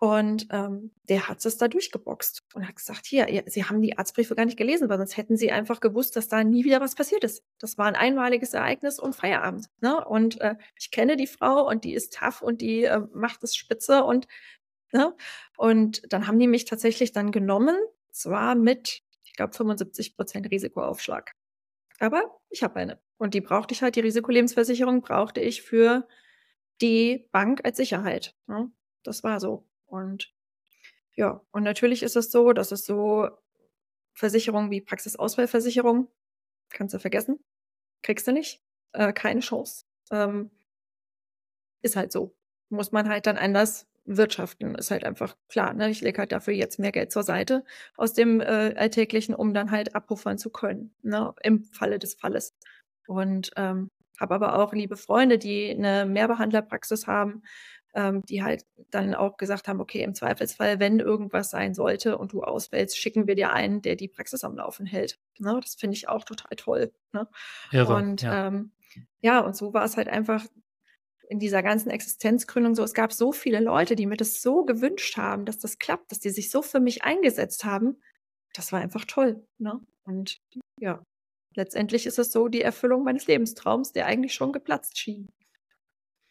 Und 0.01 0.47
ähm, 0.51 0.93
der 1.09 1.29
hat 1.29 1.45
es 1.45 1.57
da 1.57 1.67
durchgeboxt 1.67 2.45
und 2.55 2.69
hat 2.69 2.77
gesagt, 2.77 3.05
hier, 3.05 3.27
Sie 3.47 3.65
haben 3.65 3.83
die 3.83 3.99
Arztbriefe 3.99 4.37
gar 4.37 4.45
nicht 4.45 4.57
gelesen, 4.57 4.89
weil 4.89 4.99
sonst 4.99 5.17
hätten 5.17 5.37
Sie 5.37 5.51
einfach 5.51 5.81
gewusst, 5.81 6.15
dass 6.15 6.29
da 6.29 6.45
nie 6.45 6.65
wieder 6.65 6.81
was 6.81 6.95
passiert 6.95 7.25
ist. 7.25 7.43
Das 7.59 7.79
war 7.79 7.87
ein 7.87 7.97
einmaliges 7.97 8.55
Ereignis 8.55 9.01
und 9.01 9.17
Feierabend. 9.17 9.69
Ne? 9.81 10.05
Und 10.05 10.41
äh, 10.41 10.55
ich 10.79 10.93
kenne 10.93 11.17
die 11.17 11.27
Frau 11.27 11.67
und 11.69 11.83
die 11.83 11.95
ist 11.95 12.15
tough 12.15 12.43
und 12.43 12.61
die 12.61 12.85
äh, 12.85 13.01
macht 13.13 13.43
es 13.43 13.57
spitze 13.57 14.05
und 14.05 14.29
ne? 14.93 15.17
und 15.57 16.13
dann 16.13 16.29
haben 16.29 16.39
die 16.39 16.47
mich 16.47 16.65
tatsächlich 16.65 17.11
dann 17.11 17.33
genommen, 17.33 17.77
zwar 18.13 18.55
mit, 18.55 19.03
ich 19.25 19.33
glaube, 19.33 19.55
75 19.55 20.17
Prozent 20.17 20.49
Risikoaufschlag. 20.49 21.33
Aber 21.99 22.39
ich 22.51 22.63
habe 22.63 22.77
eine. 22.77 23.01
Und 23.17 23.35
die 23.35 23.41
brauchte 23.41 23.75
ich 23.75 23.83
halt, 23.83 23.97
die 23.97 24.01
Risikolebensversicherung 24.01 25.01
brauchte 25.03 25.41
ich 25.41 25.63
für 25.63 26.07
die 26.81 27.29
Bank 27.33 27.65
als 27.65 27.77
Sicherheit. 27.77 28.37
Ne? 28.47 28.71
Das 29.03 29.25
war 29.25 29.41
so. 29.41 29.68
Und 29.89 30.33
ja, 31.17 31.43
und 31.53 31.65
natürlich 31.65 32.03
ist 32.05 32.17
es 32.17 32.31
so, 32.31 32.53
dass 32.53 32.73
es 32.73 32.85
so 32.87 33.29
Versicherungen 34.15 34.71
wie 34.71 34.81
Praxisausfallversicherung, 34.81 36.09
kannst 36.71 36.95
du 36.95 37.01
vergessen, 37.01 37.41
kriegst 38.03 38.27
du 38.29 38.33
nicht. 38.33 38.63
äh, 38.93 39.13
keine 39.13 39.41
Chance. 39.41 39.85
Ähm, 40.11 40.51
ist 41.83 41.97
halt 41.97 42.13
so. 42.13 42.35
Muss 42.71 42.93
man 42.93 43.09
halt 43.09 43.27
dann 43.27 43.39
anders 43.39 43.87
wirtschaften. 44.05 44.75
Ist 44.75 44.91
halt 44.91 45.05
einfach 45.05 45.37
klar. 45.49 45.75
Ne? 45.75 45.91
Ich 45.91 46.01
lege 46.01 46.19
halt 46.19 46.33
dafür 46.33 46.55
jetzt 46.55 46.79
mehr 46.79 46.93
Geld 46.93 47.13
zur 47.13 47.23
Seite 47.23 47.65
aus 47.97 48.15
dem 48.15 48.41
äh, 48.41 48.75
Alltäglichen, 48.77 49.35
um 49.35 49.55
dann 49.55 49.71
halt 49.71 49.95
abpuffern 49.95 50.39
zu 50.39 50.51
können. 50.51 50.95
Ne? 51.03 51.35
Im 51.43 51.65
Falle 51.65 51.99
des 51.99 52.15
Falles. 52.15 52.55
Und 53.07 53.51
ähm, 53.57 53.91
habe 54.21 54.35
aber 54.35 54.59
auch 54.59 54.73
liebe 54.73 54.97
Freunde, 54.97 55.39
die 55.39 55.71
eine 55.71 56.07
Mehrbehandlerpraxis 56.07 57.07
haben, 57.07 57.43
ähm, 57.95 58.23
die 58.29 58.43
halt 58.43 58.65
dann 58.91 59.15
auch 59.15 59.37
gesagt 59.37 59.69
haben, 59.69 59.81
okay, 59.81 60.03
im 60.03 60.15
Zweifelsfall, 60.15 60.79
wenn 60.79 61.01
irgendwas 61.01 61.51
sein 61.51 61.75
sollte 61.75 62.19
und 62.19 62.33
du 62.33 62.43
ausfällst, 62.43 62.99
schicken 62.99 63.27
wir 63.27 63.35
dir 63.35 63.53
einen, 63.53 63.83
der 63.83 63.97
die 63.97 64.09
Praxis 64.09 64.45
am 64.45 64.57
Laufen 64.57 64.87
hält. 64.87 65.19
Ne? 65.39 65.59
Das 65.63 65.75
finde 65.75 65.97
ich 65.97 66.09
auch 66.09 66.25
total 66.25 66.57
toll. 66.57 66.93
Ne? 67.13 67.29
Irre, 67.73 67.95
und 67.95 68.23
ja. 68.23 68.49
Ähm, 68.49 68.73
ja, 69.21 69.41
und 69.41 69.57
so 69.57 69.75
war 69.75 69.85
es 69.85 69.97
halt 69.97 70.09
einfach 70.09 70.45
in 71.29 71.39
dieser 71.39 71.63
ganzen 71.63 71.91
Existenzgründung 71.91 72.75
so, 72.75 72.83
es 72.83 72.95
gab 72.95 73.13
so 73.13 73.33
viele 73.33 73.61
Leute, 73.61 73.97
die 73.97 74.07
mir 74.07 74.17
das 74.17 74.41
so 74.41 74.65
gewünscht 74.65 75.17
haben, 75.17 75.45
dass 75.45 75.59
das 75.59 75.79
klappt, 75.79 76.11
dass 76.11 76.21
die 76.21 76.31
sich 76.31 76.51
so 76.51 76.63
für 76.63 76.81
mich 76.81 77.05
eingesetzt 77.05 77.65
haben. 77.65 78.01
Das 78.55 78.73
war 78.73 78.81
einfach 78.81 79.05
toll. 79.05 79.45
Ne? 79.59 79.79
Und 80.05 80.41
ja, 80.81 81.03
letztendlich 81.55 82.07
ist 82.07 82.19
es 82.19 82.33
so 82.33 82.49
die 82.49 82.63
Erfüllung 82.63 83.05
meines 83.05 83.27
Lebenstraums, 83.27 83.93
der 83.93 84.07
eigentlich 84.07 84.33
schon 84.33 84.53
geplatzt 84.53 84.99
schien. 84.99 85.29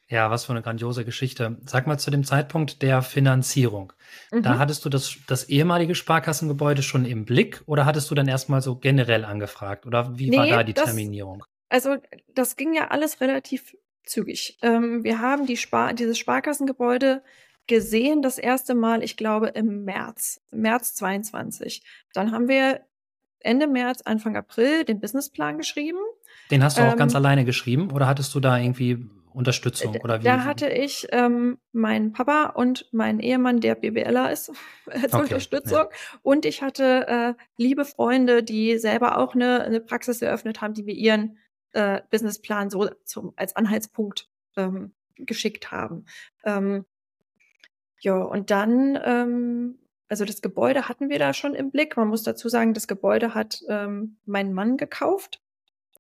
Ja, 0.10 0.32
was 0.32 0.46
für 0.46 0.54
eine 0.54 0.62
grandiose 0.62 1.04
Geschichte. 1.04 1.58
Sag 1.66 1.86
mal 1.86 1.98
zu 1.98 2.12
dem 2.12 2.24
Zeitpunkt 2.24 2.82
der 2.82 3.02
Finanzierung. 3.02 3.92
Mhm. 4.32 4.42
Da 4.42 4.58
hattest 4.58 4.86
du 4.86 4.90
das, 4.90 5.18
das 5.28 5.50
ehemalige 5.50 5.96
Sparkassengebäude 5.96 6.82
schon 6.82 7.06
im 7.06 7.26
Blick 7.26 7.62
oder 7.66 7.86
hattest 7.86 8.10
du 8.10 8.16
dann 8.16 8.28
erstmal 8.28 8.62
so 8.62 8.78
generell 8.78 9.26
angefragt? 9.26 9.86
Oder 9.86 10.18
wie 10.18 10.30
nee, 10.30 10.38
war 10.38 10.48
da 10.48 10.64
die 10.64 10.74
das, 10.74 10.86
Terminierung? 10.86 11.44
Also, 11.70 11.98
das 12.34 12.56
ging 12.56 12.74
ja 12.74 12.88
alles 12.88 13.20
relativ 13.20 13.76
zügig. 14.06 14.58
Ähm, 14.62 15.04
wir 15.04 15.20
haben 15.20 15.46
die 15.46 15.58
Spar 15.58 15.94
dieses 15.94 16.18
Sparkassengebäude 16.18 17.22
gesehen, 17.68 18.22
das 18.22 18.38
erste 18.38 18.76
Mal, 18.76 19.04
ich 19.04 19.18
glaube, 19.18 19.48
im 19.48 19.84
März, 19.84 20.42
März 20.52 20.96
22. 20.96 21.84
Dann 22.14 22.32
haben 22.32 22.48
wir 22.48 22.80
Ende 23.40 23.68
März, 23.68 24.02
Anfang 24.04 24.38
April 24.38 24.86
den 24.86 25.02
Businessplan 25.02 25.58
geschrieben. 25.58 26.00
Den 26.50 26.64
hast 26.64 26.78
du 26.78 26.82
auch 26.82 26.94
ähm, 26.94 26.98
ganz 26.98 27.14
alleine 27.14 27.44
geschrieben 27.44 27.92
oder 27.92 28.08
hattest 28.08 28.34
du 28.34 28.40
da 28.40 28.58
irgendwie 28.58 29.10
Unterstützung 29.38 29.96
oder 29.98 30.20
wie? 30.20 30.24
Da 30.24 30.44
hatte 30.44 30.68
ich 30.70 31.08
ähm, 31.12 31.60
meinen 31.72 32.12
Papa 32.12 32.48
und 32.48 32.92
meinen 32.92 33.20
Ehemann, 33.20 33.60
der 33.60 33.76
BWLer 33.76 34.32
ist, 34.32 34.52
als 34.86 35.14
okay, 35.14 35.24
Unterstützung. 35.24 35.78
Ja. 35.78 35.90
Und 36.24 36.46
ich 36.46 36.62
hatte 36.62 37.08
äh, 37.08 37.44
liebe 37.56 37.86
Freunde, 37.86 38.44
die 38.44 38.78
selber 38.78 39.18
auch 39.18 39.36
eine, 39.36 39.64
eine 39.64 39.80
Praxis 39.80 40.22
eröffnet 40.22 40.62
haben, 40.62 40.74
die 40.74 40.84
mir 40.84 40.96
ihren 40.96 41.38
äh, 41.74 42.02
Businessplan 42.10 42.70
so 42.70 42.90
zum, 43.06 43.34
als 43.36 43.56
Anhaltspunkt 43.56 44.28
ähm, 44.56 44.94
geschickt 45.16 45.72
haben. 45.72 46.06
Ähm, 46.44 46.86
ja, 48.00 48.18
und 48.18 48.52
dann 48.52 49.00
ähm, 49.04 49.80
also 50.10 50.26
das 50.26 50.42
Gebäude 50.42 50.88
hatten 50.88 51.10
wir 51.10 51.20
da 51.20 51.34
schon 51.34 51.54
im 51.54 51.72
Blick. 51.72 51.98
Man 51.98 52.08
muss 52.08 52.24
dazu 52.24 52.50
sagen, 52.50 52.74
das 52.74 52.88
Gebäude 52.88 53.34
hat 53.34 53.62
ähm, 53.68 54.18
mein 54.26 54.54
Mann 54.54 54.78
gekauft. 54.78 55.42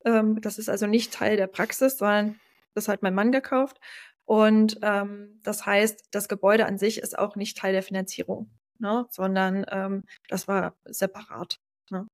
Ähm, 0.05 0.39
das 0.41 0.57
ist 0.57 0.69
also 0.69 0.87
nicht 0.87 1.13
Teil 1.13 1.37
der 1.37 1.47
Praxis, 1.47 1.97
sondern 1.97 2.39
das 2.77 2.87
hat 2.87 3.01
mein 3.01 3.15
Mann 3.15 3.31
gekauft. 3.31 3.79
Und 4.25 4.77
ähm, 4.81 5.39
das 5.43 5.65
heißt, 5.65 6.09
das 6.11 6.27
Gebäude 6.27 6.65
an 6.65 6.77
sich 6.77 6.99
ist 6.99 7.17
auch 7.17 7.35
nicht 7.35 7.57
Teil 7.57 7.73
der 7.73 7.83
Finanzierung, 7.83 8.51
ne? 8.77 9.05
sondern 9.09 9.65
ähm, 9.69 10.03
das 10.27 10.47
war 10.47 10.75
separat. 10.85 11.59
Ne? 11.89 12.05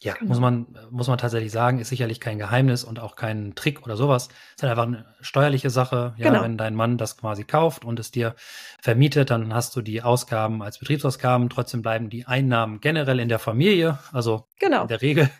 Ja, 0.00 0.14
genau. 0.14 0.28
muss 0.28 0.40
man, 0.40 0.78
muss 0.90 1.06
man 1.06 1.18
tatsächlich 1.18 1.52
sagen, 1.52 1.78
ist 1.78 1.88
sicherlich 1.88 2.20
kein 2.20 2.38
Geheimnis 2.38 2.82
und 2.82 2.98
auch 2.98 3.14
kein 3.14 3.54
Trick 3.54 3.84
oder 3.84 3.96
sowas. 3.96 4.28
Es 4.28 4.56
ist 4.56 4.62
halt 4.64 4.72
einfach 4.72 4.86
eine 4.86 5.06
steuerliche 5.20 5.70
Sache. 5.70 6.14
Ja, 6.16 6.30
genau. 6.30 6.42
wenn 6.42 6.58
dein 6.58 6.74
Mann 6.74 6.98
das 6.98 7.16
quasi 7.16 7.44
kauft 7.44 7.84
und 7.84 8.00
es 8.00 8.10
dir 8.10 8.34
vermietet, 8.82 9.30
dann 9.30 9.54
hast 9.54 9.76
du 9.76 9.82
die 9.82 10.02
Ausgaben 10.02 10.62
als 10.62 10.78
Betriebsausgaben. 10.78 11.48
Trotzdem 11.48 11.82
bleiben 11.82 12.10
die 12.10 12.26
Einnahmen 12.26 12.80
generell 12.80 13.20
in 13.20 13.28
der 13.28 13.38
Familie, 13.38 13.98
also 14.12 14.48
genau. 14.58 14.82
in 14.82 14.88
der 14.88 15.00
Regel. 15.00 15.30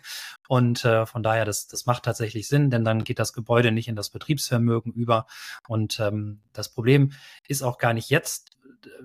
Und 0.47 0.85
äh, 0.85 1.05
von 1.05 1.23
daher, 1.23 1.45
das, 1.45 1.67
das 1.67 1.85
macht 1.85 2.03
tatsächlich 2.03 2.47
Sinn, 2.47 2.69
denn 2.69 2.83
dann 2.83 3.03
geht 3.03 3.19
das 3.19 3.33
Gebäude 3.33 3.71
nicht 3.71 3.87
in 3.87 3.95
das 3.95 4.09
Betriebsvermögen 4.09 4.93
über. 4.93 5.25
Und 5.67 5.99
ähm, 5.99 6.41
das 6.53 6.69
Problem 6.69 7.11
ist 7.47 7.63
auch 7.63 7.77
gar 7.77 7.93
nicht 7.93 8.09
jetzt 8.09 8.54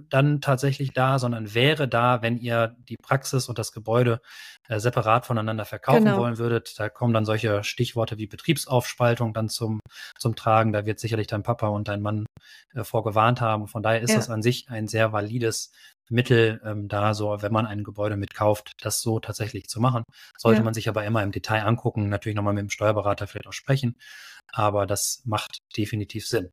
dann 0.08 0.40
tatsächlich 0.40 0.92
da, 0.92 1.18
sondern 1.18 1.54
wäre 1.54 1.88
da, 1.88 2.22
wenn 2.22 2.36
ihr 2.36 2.76
die 2.88 2.96
Praxis 2.96 3.48
und 3.48 3.58
das 3.58 3.72
Gebäude 3.72 4.20
äh, 4.68 4.78
separat 4.78 5.26
voneinander 5.26 5.64
verkaufen 5.64 6.04
genau. 6.04 6.18
wollen 6.18 6.38
würdet. 6.38 6.78
Da 6.78 6.88
kommen 6.88 7.14
dann 7.14 7.24
solche 7.24 7.64
Stichworte 7.64 8.18
wie 8.18 8.26
Betriebsaufspaltung 8.26 9.34
dann 9.34 9.48
zum, 9.48 9.80
zum 10.18 10.36
Tragen. 10.36 10.72
Da 10.72 10.86
wird 10.86 11.00
sicherlich 11.00 11.26
dein 11.26 11.42
Papa 11.42 11.68
und 11.68 11.88
dein 11.88 12.02
Mann 12.02 12.26
äh, 12.74 12.84
vorgewarnt 12.84 13.40
haben. 13.40 13.66
Von 13.66 13.82
daher 13.82 14.00
ist 14.00 14.10
ja. 14.10 14.16
das 14.16 14.30
an 14.30 14.42
sich 14.42 14.68
ein 14.68 14.88
sehr 14.88 15.12
valides 15.12 15.72
Mittel 16.10 16.60
ähm, 16.64 16.88
da, 16.88 17.14
so 17.14 17.40
wenn 17.40 17.52
man 17.52 17.66
ein 17.66 17.84
Gebäude 17.84 18.16
mitkauft, 18.16 18.72
das 18.80 19.00
so 19.00 19.20
tatsächlich 19.20 19.68
zu 19.68 19.80
machen. 19.80 20.02
Sollte 20.36 20.60
ja. 20.60 20.64
man 20.64 20.74
sich 20.74 20.88
aber 20.88 21.04
immer 21.04 21.22
im 21.22 21.32
Detail 21.32 21.62
angucken, 21.62 22.08
natürlich 22.08 22.36
nochmal 22.36 22.54
mit 22.54 22.62
dem 22.62 22.70
Steuerberater 22.70 23.26
vielleicht 23.26 23.46
auch 23.46 23.52
sprechen. 23.52 23.96
Aber 24.52 24.86
das 24.86 25.22
macht 25.24 25.58
definitiv 25.76 26.26
Sinn. 26.26 26.50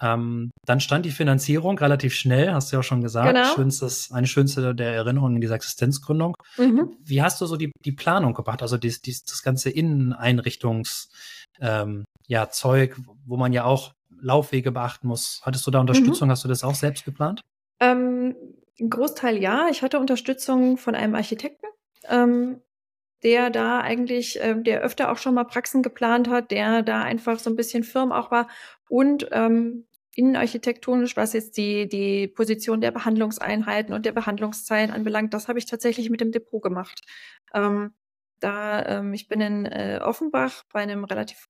Ähm, 0.00 0.50
dann 0.64 0.80
stand 0.80 1.06
die 1.06 1.10
Finanzierung 1.10 1.78
relativ 1.78 2.14
schnell, 2.14 2.52
hast 2.52 2.70
du 2.70 2.76
ja 2.76 2.80
auch 2.80 2.84
schon 2.84 3.00
gesagt. 3.00 3.34
Genau. 3.34 3.54
Schönstes, 3.54 4.10
eine 4.12 4.26
schönste 4.26 4.74
der 4.74 4.94
Erinnerungen 4.94 5.36
in 5.36 5.40
dieser 5.40 5.54
Existenzgründung. 5.54 6.34
Mhm. 6.58 6.96
Wie 7.02 7.22
hast 7.22 7.40
du 7.40 7.46
so 7.46 7.56
die, 7.56 7.72
die 7.84 7.92
Planung 7.92 8.34
gemacht? 8.34 8.62
Also 8.62 8.76
dies, 8.76 9.00
dies, 9.00 9.24
das 9.24 9.42
ganze 9.42 9.70
Inneneinrichtungs, 9.70 11.08
ähm, 11.60 12.04
ja, 12.26 12.50
Zeug, 12.50 12.96
wo 13.24 13.36
man 13.36 13.52
ja 13.52 13.64
auch 13.64 13.92
Laufwege 14.20 14.72
beachten 14.72 15.08
muss. 15.08 15.40
Hattest 15.44 15.66
du 15.66 15.70
da 15.70 15.80
Unterstützung? 15.80 16.28
Mhm. 16.28 16.32
Hast 16.32 16.44
du 16.44 16.48
das 16.48 16.64
auch 16.64 16.74
selbst 16.74 17.04
geplant? 17.04 17.40
Ähm, 17.80 18.34
ein 18.78 18.90
Großteil 18.90 19.38
ja. 19.38 19.68
Ich 19.70 19.82
hatte 19.82 19.98
Unterstützung 19.98 20.76
von 20.76 20.94
einem 20.94 21.14
Architekten. 21.14 21.66
Ähm, 22.08 22.60
der 23.22 23.50
da 23.50 23.80
eigentlich, 23.80 24.40
äh, 24.40 24.54
der 24.60 24.82
öfter 24.82 25.10
auch 25.10 25.16
schon 25.18 25.34
mal 25.34 25.44
Praxen 25.44 25.82
geplant 25.82 26.28
hat, 26.28 26.50
der 26.50 26.82
da 26.82 27.02
einfach 27.02 27.38
so 27.38 27.50
ein 27.50 27.56
bisschen 27.56 27.82
firm 27.82 28.12
auch 28.12 28.30
war 28.30 28.48
und 28.88 29.28
ähm, 29.32 29.85
innenarchitektonisch, 30.16 31.16
was 31.16 31.34
jetzt 31.34 31.56
die, 31.56 31.88
die 31.88 32.26
Position 32.26 32.80
der 32.80 32.90
Behandlungseinheiten 32.90 33.94
und 33.94 34.06
der 34.06 34.12
Behandlungszeilen 34.12 34.90
anbelangt, 34.90 35.34
das 35.34 35.48
habe 35.48 35.58
ich 35.58 35.66
tatsächlich 35.66 36.10
mit 36.10 36.20
dem 36.20 36.32
Depot 36.32 36.62
gemacht. 36.62 37.02
Ähm, 37.54 37.94
da, 38.40 38.84
ähm, 38.86 39.12
ich 39.12 39.28
bin 39.28 39.40
in 39.40 39.66
äh, 39.66 40.00
Offenbach 40.02 40.64
bei 40.72 40.80
einem 40.80 41.04
relativ, 41.04 41.46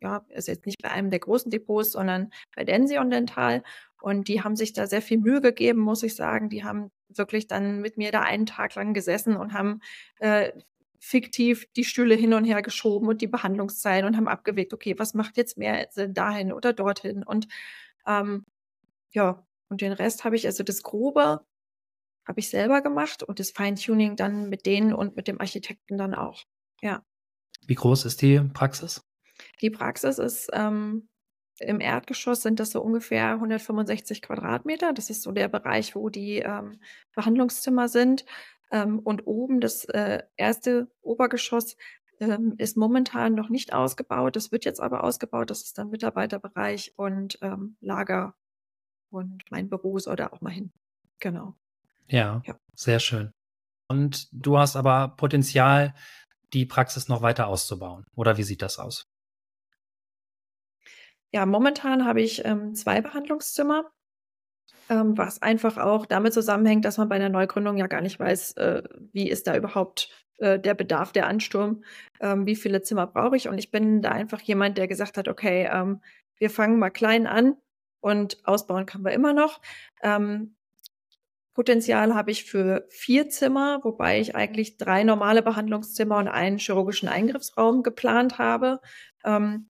ja, 0.00 0.24
ist 0.28 0.48
jetzt 0.48 0.66
nicht 0.66 0.82
bei 0.82 0.90
einem 0.90 1.10
der 1.10 1.20
großen 1.20 1.50
Depots, 1.50 1.92
sondern 1.92 2.30
bei 2.54 2.64
Dension 2.64 3.10
Dental. 3.10 3.62
Und 4.00 4.28
die 4.28 4.42
haben 4.42 4.56
sich 4.56 4.72
da 4.72 4.86
sehr 4.86 5.02
viel 5.02 5.18
Mühe 5.18 5.40
gegeben, 5.40 5.80
muss 5.80 6.02
ich 6.02 6.14
sagen. 6.14 6.48
Die 6.48 6.64
haben 6.64 6.90
wirklich 7.08 7.46
dann 7.46 7.80
mit 7.80 7.96
mir 7.96 8.12
da 8.12 8.22
einen 8.22 8.46
Tag 8.46 8.74
lang 8.74 8.94
gesessen 8.94 9.36
und 9.36 9.52
haben 9.52 9.80
äh, 10.18 10.52
fiktiv 10.98 11.66
die 11.76 11.84
Stühle 11.84 12.14
hin 12.14 12.34
und 12.34 12.44
her 12.44 12.62
geschoben 12.62 13.08
und 13.08 13.22
die 13.22 13.26
Behandlungszeilen 13.26 14.06
und 14.06 14.16
haben 14.16 14.28
abgewegt, 14.28 14.74
okay, 14.74 14.98
was 14.98 15.14
macht 15.14 15.38
jetzt 15.38 15.56
mehr 15.56 15.86
Sinn 15.90 16.12
dahin 16.12 16.52
oder 16.52 16.74
dorthin? 16.74 17.22
Und 17.22 17.48
ähm, 18.06 18.44
ja, 19.12 19.46
und 19.68 19.80
den 19.80 19.92
Rest 19.92 20.24
habe 20.24 20.36
ich, 20.36 20.46
also 20.46 20.62
das 20.62 20.82
Grobe 20.82 21.44
habe 22.26 22.40
ich 22.40 22.50
selber 22.50 22.82
gemacht 22.82 23.22
und 23.22 23.40
das 23.40 23.50
Feintuning 23.50 24.16
dann 24.16 24.48
mit 24.48 24.66
denen 24.66 24.92
und 24.92 25.16
mit 25.16 25.26
dem 25.28 25.40
Architekten 25.40 25.98
dann 25.98 26.14
auch. 26.14 26.44
Ja. 26.80 27.04
Wie 27.66 27.74
groß 27.74 28.04
ist 28.04 28.22
die 28.22 28.40
Praxis? 28.40 29.02
Die 29.60 29.70
Praxis 29.70 30.18
ist 30.18 30.48
ähm, 30.52 31.08
im 31.60 31.80
Erdgeschoss 31.80 32.42
sind 32.42 32.58
das 32.58 32.70
so 32.70 32.80
ungefähr 32.80 33.32
165 33.32 34.22
Quadratmeter. 34.22 34.92
Das 34.94 35.10
ist 35.10 35.22
so 35.22 35.30
der 35.30 35.48
Bereich, 35.48 35.94
wo 35.94 36.08
die 36.08 36.38
ähm, 36.38 36.80
Behandlungszimmer 37.14 37.88
sind. 37.88 38.24
Ähm, 38.72 38.98
und 38.98 39.26
oben 39.26 39.60
das 39.60 39.84
äh, 39.84 40.22
erste 40.36 40.90
Obergeschoss 41.02 41.76
ähm, 42.20 42.54
ist 42.58 42.76
momentan 42.76 43.34
noch 43.34 43.48
nicht 43.48 43.72
ausgebaut. 43.72 44.36
Das 44.36 44.52
wird 44.52 44.64
jetzt 44.64 44.80
aber 44.80 45.04
ausgebaut. 45.04 45.50
Das 45.50 45.62
ist 45.62 45.78
dann 45.78 45.90
Mitarbeiterbereich 45.90 46.92
und 46.96 47.38
ähm, 47.42 47.76
Lager 47.80 48.34
und 49.10 49.42
mein 49.50 49.68
Büro 49.68 49.98
soll 49.98 50.16
da 50.16 50.28
auch 50.28 50.40
mal 50.40 50.50
hin. 50.50 50.72
Genau. 51.18 51.54
Ja, 52.08 52.42
ja, 52.44 52.56
sehr 52.74 53.00
schön. 53.00 53.32
Und 53.88 54.28
du 54.32 54.58
hast 54.58 54.76
aber 54.76 55.14
Potenzial, 55.16 55.94
die 56.52 56.66
Praxis 56.66 57.08
noch 57.08 57.22
weiter 57.22 57.48
auszubauen. 57.48 58.04
Oder 58.14 58.36
wie 58.36 58.42
sieht 58.42 58.62
das 58.62 58.78
aus? 58.78 59.08
Ja, 61.32 61.46
momentan 61.46 62.04
habe 62.04 62.20
ich 62.20 62.44
ähm, 62.44 62.74
zwei 62.74 63.00
Behandlungszimmer 63.00 63.90
ähm, 64.90 65.16
was 65.16 65.40
einfach 65.40 65.78
auch 65.78 66.04
damit 66.04 66.34
zusammenhängt, 66.34 66.84
dass 66.84 66.98
man 66.98 67.08
bei 67.08 67.14
einer 67.14 67.28
Neugründung 67.28 67.76
ja 67.78 67.86
gar 67.86 68.00
nicht 68.00 68.18
weiß, 68.18 68.56
äh, 68.56 68.82
wie 69.12 69.30
ist 69.30 69.46
da 69.46 69.56
überhaupt 69.56 70.10
äh, 70.40 70.58
der 70.58 70.74
Bedarf, 70.74 71.12
der 71.12 71.26
Ansturm, 71.26 71.84
ähm, 72.20 72.46
wie 72.46 72.56
viele 72.56 72.82
Zimmer 72.82 73.06
brauche 73.06 73.36
ich. 73.36 73.48
Und 73.48 73.58
ich 73.58 73.70
bin 73.70 74.02
da 74.02 74.10
einfach 74.10 74.40
jemand, 74.40 74.78
der 74.78 74.88
gesagt 74.88 75.16
hat, 75.16 75.28
okay, 75.28 75.68
ähm, 75.72 76.02
wir 76.38 76.50
fangen 76.50 76.78
mal 76.78 76.90
klein 76.90 77.26
an 77.26 77.56
und 78.00 78.38
ausbauen 78.44 78.86
können 78.86 79.04
wir 79.04 79.12
immer 79.12 79.32
noch. 79.32 79.60
Ähm, 80.02 80.56
Potenzial 81.54 82.14
habe 82.14 82.30
ich 82.30 82.44
für 82.44 82.86
vier 82.88 83.28
Zimmer, 83.28 83.80
wobei 83.82 84.20
ich 84.20 84.34
eigentlich 84.34 84.78
drei 84.78 85.04
normale 85.04 85.42
Behandlungszimmer 85.42 86.16
und 86.16 86.28
einen 86.28 86.58
chirurgischen 86.58 87.08
Eingriffsraum 87.08 87.82
geplant 87.82 88.38
habe. 88.38 88.80
Ähm, 89.24 89.68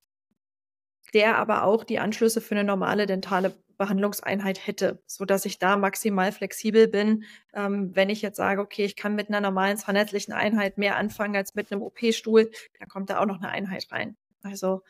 der 1.14 1.38
aber 1.38 1.64
auch 1.64 1.84
die 1.84 1.98
Anschlüsse 1.98 2.40
für 2.40 2.54
eine 2.54 2.64
normale 2.64 3.06
dentale 3.06 3.54
Behandlungseinheit 3.80 4.66
hätte, 4.66 5.02
so 5.06 5.24
dass 5.24 5.46
ich 5.46 5.58
da 5.58 5.78
maximal 5.78 6.32
flexibel 6.32 6.86
bin. 6.86 7.24
Ähm, 7.54 7.96
wenn 7.96 8.10
ich 8.10 8.20
jetzt 8.20 8.36
sage, 8.36 8.60
okay, 8.60 8.84
ich 8.84 8.94
kann 8.94 9.14
mit 9.14 9.28
einer 9.28 9.40
normalen 9.40 9.78
zahnärztlichen 9.78 10.34
Einheit 10.34 10.76
mehr 10.76 10.96
anfangen 10.96 11.34
als 11.34 11.54
mit 11.54 11.72
einem 11.72 11.80
OP-Stuhl, 11.80 12.50
dann 12.78 12.88
kommt 12.88 13.08
da 13.08 13.20
auch 13.20 13.26
noch 13.26 13.38
eine 13.38 13.48
Einheit 13.48 13.86
rein. 13.90 14.18
Also 14.42 14.82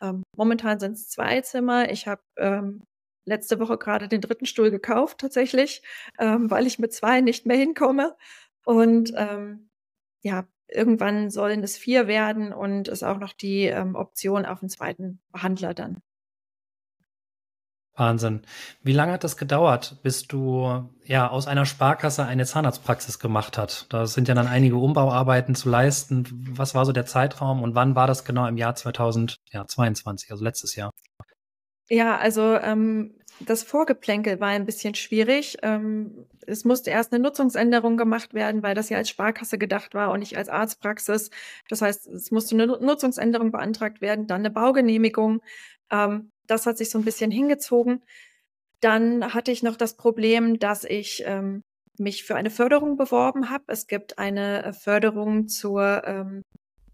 ähm, 0.00 0.22
momentan 0.34 0.80
sind 0.80 0.92
es 0.92 1.10
zwei 1.10 1.42
Zimmer. 1.42 1.90
Ich 1.90 2.08
habe 2.08 2.22
ähm, 2.38 2.84
letzte 3.26 3.60
Woche 3.60 3.76
gerade 3.76 4.08
den 4.08 4.22
dritten 4.22 4.46
Stuhl 4.46 4.70
gekauft, 4.70 5.18
tatsächlich, 5.18 5.82
ähm, 6.18 6.50
weil 6.50 6.66
ich 6.66 6.78
mit 6.78 6.94
zwei 6.94 7.20
nicht 7.20 7.44
mehr 7.44 7.58
hinkomme. 7.58 8.16
Und 8.64 9.12
ähm, 9.14 9.68
ja, 10.22 10.48
irgendwann 10.68 11.28
sollen 11.28 11.62
es 11.62 11.76
vier 11.76 12.06
werden 12.06 12.54
und 12.54 12.88
ist 12.88 13.02
auch 13.02 13.18
noch 13.18 13.34
die 13.34 13.64
ähm, 13.64 13.94
Option 13.94 14.46
auf 14.46 14.62
einen 14.62 14.70
zweiten 14.70 15.20
Behandler 15.32 15.74
dann. 15.74 16.00
Wahnsinn. 17.98 18.42
Wie 18.82 18.92
lange 18.92 19.12
hat 19.12 19.24
das 19.24 19.36
gedauert, 19.36 19.98
bis 20.02 20.26
du 20.26 20.88
ja 21.04 21.28
aus 21.28 21.46
einer 21.46 21.66
Sparkasse 21.66 22.24
eine 22.24 22.46
Zahnarztpraxis 22.46 23.18
gemacht 23.18 23.58
hast? 23.58 23.86
Da 23.92 24.06
sind 24.06 24.28
ja 24.28 24.34
dann 24.34 24.46
einige 24.46 24.76
Umbauarbeiten 24.76 25.54
zu 25.54 25.68
leisten. 25.68 26.26
Was 26.52 26.74
war 26.74 26.84
so 26.86 26.92
der 26.92 27.06
Zeitraum 27.06 27.62
und 27.62 27.74
wann 27.74 27.94
war 27.94 28.06
das 28.06 28.24
genau 28.24 28.46
im 28.46 28.56
Jahr 28.56 28.74
2022, 28.74 30.30
also 30.30 30.44
letztes 30.44 30.76
Jahr? 30.76 30.90
Ja, 31.90 32.18
also 32.18 32.56
ähm, 32.56 33.14
das 33.40 33.62
Vorgeplänkel 33.62 34.40
war 34.40 34.48
ein 34.48 34.66
bisschen 34.66 34.94
schwierig. 34.94 35.56
Ähm, 35.62 36.26
es 36.46 36.64
musste 36.64 36.90
erst 36.90 37.12
eine 37.12 37.22
Nutzungsänderung 37.22 37.96
gemacht 37.96 38.34
werden, 38.34 38.62
weil 38.62 38.74
das 38.74 38.88
ja 38.88 38.98
als 38.98 39.08
Sparkasse 39.08 39.58
gedacht 39.58 39.94
war 39.94 40.10
und 40.10 40.20
nicht 40.20 40.36
als 40.36 40.48
Arztpraxis. 40.48 41.30
Das 41.68 41.82
heißt, 41.82 42.06
es 42.08 42.30
musste 42.30 42.54
eine 42.54 42.66
Nutzungsänderung 42.66 43.52
beantragt 43.52 44.00
werden, 44.00 44.26
dann 44.26 44.40
eine 44.40 44.50
Baugenehmigung. 44.50 45.40
Ähm, 45.90 46.30
das 46.48 46.66
hat 46.66 46.78
sich 46.78 46.90
so 46.90 46.98
ein 46.98 47.04
bisschen 47.04 47.30
hingezogen. 47.30 48.04
Dann 48.80 49.34
hatte 49.34 49.52
ich 49.52 49.62
noch 49.62 49.76
das 49.76 49.96
Problem, 49.96 50.58
dass 50.58 50.84
ich 50.84 51.22
ähm, 51.26 51.62
mich 51.98 52.24
für 52.24 52.36
eine 52.36 52.50
Förderung 52.50 52.96
beworben 52.96 53.50
habe. 53.50 53.64
Es 53.68 53.86
gibt 53.86 54.18
eine 54.18 54.64
äh, 54.64 54.72
Förderung 54.72 55.48
zur 55.48 56.02
ähm, 56.04 56.42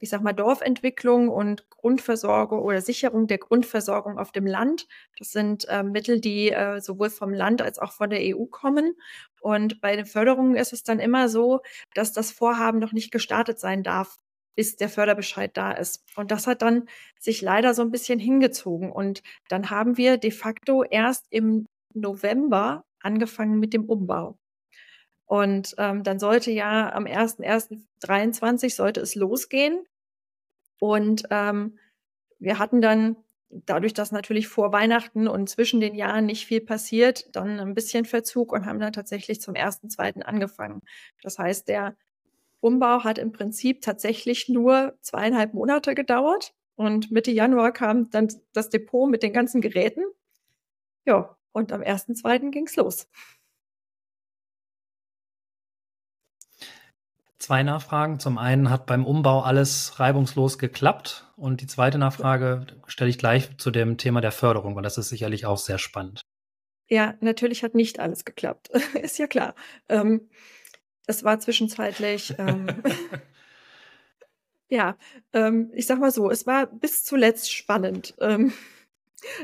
ich 0.04 0.10
sag 0.10 0.20
mal, 0.20 0.34
Dorfentwicklung 0.34 1.30
und 1.30 1.70
Grundversorgung 1.70 2.60
oder 2.60 2.82
Sicherung 2.82 3.26
der 3.26 3.38
Grundversorgung 3.38 4.18
auf 4.18 4.32
dem 4.32 4.46
Land. 4.46 4.86
Das 5.18 5.30
sind 5.30 5.66
äh, 5.68 5.82
Mittel, 5.82 6.20
die 6.20 6.50
äh, 6.50 6.80
sowohl 6.82 7.08
vom 7.08 7.32
Land 7.32 7.62
als 7.62 7.78
auch 7.78 7.92
von 7.92 8.10
der 8.10 8.20
EU 8.20 8.44
kommen. 8.44 8.96
Und 9.40 9.80
bei 9.80 9.96
den 9.96 10.04
Förderungen 10.04 10.56
ist 10.56 10.74
es 10.74 10.82
dann 10.82 11.00
immer 11.00 11.30
so, 11.30 11.60
dass 11.94 12.12
das 12.12 12.32
Vorhaben 12.32 12.80
noch 12.80 12.92
nicht 12.92 13.12
gestartet 13.12 13.58
sein 13.58 13.82
darf, 13.82 14.18
bis 14.54 14.76
der 14.76 14.88
Förderbescheid 14.88 15.56
da 15.56 15.72
ist. 15.72 16.04
Und 16.16 16.30
das 16.30 16.46
hat 16.46 16.62
dann 16.62 16.88
sich 17.18 17.42
leider 17.42 17.74
so 17.74 17.82
ein 17.82 17.90
bisschen 17.90 18.18
hingezogen. 18.18 18.92
Und 18.92 19.22
dann 19.48 19.70
haben 19.70 19.96
wir 19.96 20.16
de 20.16 20.30
facto 20.30 20.84
erst 20.84 21.26
im 21.30 21.66
November 21.94 22.84
angefangen 23.00 23.58
mit 23.58 23.72
dem 23.72 23.84
Umbau. 23.84 24.38
Und 25.26 25.74
ähm, 25.78 26.02
dann 26.02 26.18
sollte 26.18 26.50
ja 26.50 26.92
am 26.92 27.06
1.1.23 27.06 28.74
sollte 28.74 29.00
es 29.00 29.14
losgehen. 29.14 29.84
Und 30.80 31.24
ähm, 31.30 31.78
wir 32.38 32.58
hatten 32.58 32.80
dann, 32.80 33.16
dadurch, 33.48 33.94
dass 33.94 34.10
natürlich 34.10 34.48
vor 34.48 34.72
Weihnachten 34.72 35.28
und 35.28 35.48
zwischen 35.48 35.80
den 35.80 35.94
Jahren 35.94 36.26
nicht 36.26 36.46
viel 36.46 36.60
passiert, 36.60 37.34
dann 37.36 37.60
ein 37.60 37.74
bisschen 37.74 38.04
Verzug 38.04 38.52
und 38.52 38.66
haben 38.66 38.80
dann 38.80 38.92
tatsächlich 38.92 39.40
zum 39.40 39.54
1.2. 39.54 40.22
angefangen. 40.22 40.82
Das 41.22 41.38
heißt, 41.38 41.68
der 41.68 41.96
Umbau 42.64 43.04
hat 43.04 43.18
im 43.18 43.30
Prinzip 43.30 43.82
tatsächlich 43.82 44.48
nur 44.48 44.96
zweieinhalb 45.02 45.52
Monate 45.52 45.94
gedauert. 45.94 46.54
Und 46.76 47.10
Mitte 47.12 47.30
Januar 47.30 47.72
kam 47.72 48.10
dann 48.10 48.28
das 48.52 48.70
Depot 48.70 49.08
mit 49.08 49.22
den 49.22 49.32
ganzen 49.32 49.60
Geräten. 49.60 50.02
Ja, 51.04 51.36
und 51.52 51.72
am 51.72 51.82
1.2. 51.82 52.50
ging 52.50 52.66
es 52.66 52.76
los. 52.76 53.06
Zwei 57.38 57.62
Nachfragen. 57.62 58.18
Zum 58.18 58.38
einen 58.38 58.70
hat 58.70 58.86
beim 58.86 59.04
Umbau 59.04 59.42
alles 59.42 60.00
reibungslos 60.00 60.58
geklappt. 60.58 61.30
Und 61.36 61.60
die 61.60 61.66
zweite 61.66 61.98
Nachfrage 61.98 62.66
stelle 62.86 63.10
ich 63.10 63.18
gleich 63.18 63.58
zu 63.58 63.70
dem 63.70 63.98
Thema 63.98 64.22
der 64.22 64.32
Förderung, 64.32 64.74
weil 64.74 64.82
das 64.82 64.96
ist 64.96 65.10
sicherlich 65.10 65.44
auch 65.44 65.58
sehr 65.58 65.78
spannend. 65.78 66.22
Ja, 66.88 67.14
natürlich 67.20 67.62
hat 67.62 67.74
nicht 67.74 68.00
alles 68.00 68.24
geklappt. 68.24 68.68
ist 69.02 69.18
ja 69.18 69.26
klar. 69.26 69.54
Ähm, 69.90 70.30
das 71.06 71.24
war 71.24 71.38
zwischenzeitlich. 71.40 72.34
Ähm, 72.44 72.66
ja, 74.68 74.96
ähm, 75.32 75.70
ich 75.74 75.86
sag 75.86 75.98
mal 76.00 76.10
so, 76.10 76.30
es 76.30 76.46
war 76.46 76.66
bis 76.66 77.04
zuletzt 77.04 77.52
spannend. 77.52 78.14
Ähm, 78.20 78.52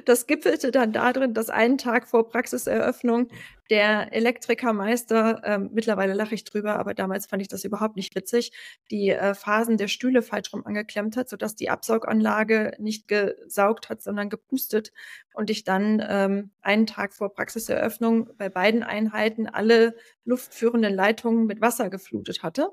das 0.04 0.26
gipfelte 0.26 0.70
dann 0.70 0.92
darin, 0.92 1.34
dass 1.34 1.50
einen 1.50 1.78
Tag 1.78 2.08
vor 2.08 2.28
Praxiseröffnung 2.28 3.28
der 3.70 4.12
Elektrikermeister, 4.12 5.42
ähm, 5.44 5.70
mittlerweile 5.72 6.12
lache 6.12 6.34
ich 6.34 6.44
drüber, 6.44 6.76
aber 6.78 6.92
damals 6.92 7.26
fand 7.26 7.40
ich 7.40 7.48
das 7.48 7.64
überhaupt 7.64 7.94
nicht 7.94 8.14
witzig, 8.16 8.52
die 8.90 9.10
äh, 9.10 9.34
Phasen 9.34 9.76
der 9.76 9.86
Stühle 9.86 10.22
falsch 10.22 10.52
rum 10.52 10.66
angeklemmt 10.66 11.16
hat, 11.16 11.28
sodass 11.28 11.54
die 11.54 11.70
Absauganlage 11.70 12.72
nicht 12.78 13.06
gesaugt 13.06 13.88
hat, 13.88 14.02
sondern 14.02 14.28
gepustet. 14.28 14.92
Und 15.34 15.50
ich 15.50 15.62
dann 15.62 16.04
ähm, 16.06 16.50
einen 16.60 16.86
Tag 16.86 17.14
vor 17.14 17.32
Praxiseröffnung 17.32 18.30
bei 18.36 18.48
beiden 18.48 18.82
Einheiten 18.82 19.46
alle 19.46 19.94
luftführenden 20.24 20.94
Leitungen 20.94 21.46
mit 21.46 21.60
Wasser 21.60 21.90
geflutet 21.90 22.42
hatte. 22.42 22.70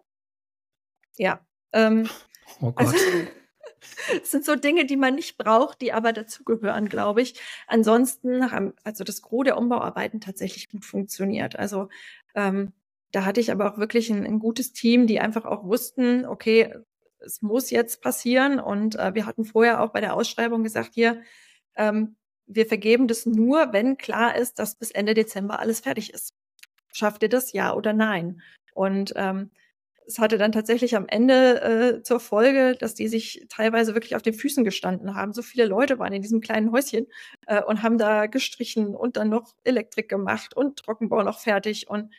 Ja. 1.15 1.46
Ähm, 1.74 2.10
oh 2.60 2.72
Gott. 2.72 2.88
Also, 2.88 2.98
das 4.19 4.32
sind 4.32 4.45
so 4.45 4.56
Dinge, 4.56 4.86
die 4.86 4.97
man 4.97 5.15
nicht 5.15 5.38
braucht, 5.38 5.82
die 5.82 5.93
aber 5.93 6.13
dazugehören, 6.13 6.89
glaube 6.89 7.21
ich. 7.21 7.39
Ansonsten 7.67 8.52
haben 8.52 8.73
also 8.84 9.04
das 9.04 9.21
Gros 9.21 9.45
der 9.45 9.58
Umbauarbeiten 9.58 10.21
tatsächlich 10.21 10.69
gut 10.69 10.86
funktioniert. 10.86 11.58
Also 11.58 11.89
ähm, 12.36 12.73
da 13.12 13.26
hatte 13.26 13.39
ich 13.39 13.52
aber 13.52 13.71
auch 13.71 13.78
wirklich 13.78 14.10
ein, 14.10 14.26
ein, 14.26 14.39
gutes 14.39 14.73
Team, 14.73 15.08
die 15.08 15.19
einfach 15.19 15.45
auch 15.45 15.63
wussten, 15.63 16.26
okay, 16.26 16.73
es 17.19 17.41
muss 17.41 17.69
jetzt 17.69 18.02
passieren. 18.02 18.60
Und 18.60 18.95
äh, 18.95 19.15
wir 19.15 19.26
hatten 19.26 19.45
vorher 19.45 19.82
auch 19.82 19.91
bei 19.91 20.02
der 20.02 20.13
Ausschreibung 20.13 20.63
gesagt, 20.63 20.91
hier, 20.93 21.21
ähm, 21.76 22.15
wir 22.45 22.65
vergeben 22.65 23.08
das 23.08 23.26
nur, 23.26 23.73
wenn 23.73 23.97
klar 23.97 24.36
ist, 24.36 24.60
dass 24.60 24.76
bis 24.76 24.91
Ende 24.91 25.13
Dezember 25.13 25.60
alles 25.60 25.82
fertig 25.82 26.13
ist. 26.13 26.34
Schafft 26.93 27.23
ihr 27.23 27.30
das, 27.30 27.54
ja 27.54 27.73
oder 27.73 27.93
nein? 27.93 28.41
Und 28.73 29.13
ähm, 29.15 29.52
es 30.08 30.20
hatte 30.20 30.38
dann 30.38 30.54
tatsächlich 30.54 30.96
am 30.96 31.06
Ende 31.08 31.62
äh, 31.62 32.02
zur 32.02 32.20
Folge, 32.20 32.76
dass 32.80 32.93
die 32.93 33.08
sich 33.08 33.46
teilweise 33.50 33.93
wirklich 33.93 34.15
auf 34.15 34.22
den 34.22 34.34
Füßen 34.34 34.63
gestanden 34.63 35.15
haben. 35.15 35.34
So 35.34 35.41
viele 35.41 35.65
Leute 35.65 36.00
waren 36.00 36.13
in 36.13 36.22
diesem 36.22 36.39
kleinen 36.39 36.72
Häuschen 36.72 37.08
äh, 37.46 37.62
und 37.62 37.84
haben 37.84 37.98
da 37.98 38.28
gestrichen 38.28 38.96
und 38.96 39.17
dann 39.17 39.30
noch 39.30 39.54
Elektrik 39.65 40.08
gemacht 40.10 40.56
und 40.56 40.80
Trockenbau 40.80 41.24
noch 41.24 41.39
fertig. 41.39 41.89
Und 41.89 42.13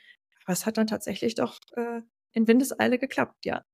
was 0.46 0.66
hat 0.66 0.76
dann 0.76 0.86
tatsächlich 0.86 1.34
doch 1.34 1.58
äh, 1.76 2.02
in 2.32 2.46
Windeseile 2.46 2.98
geklappt, 2.98 3.46
ja. 3.46 3.64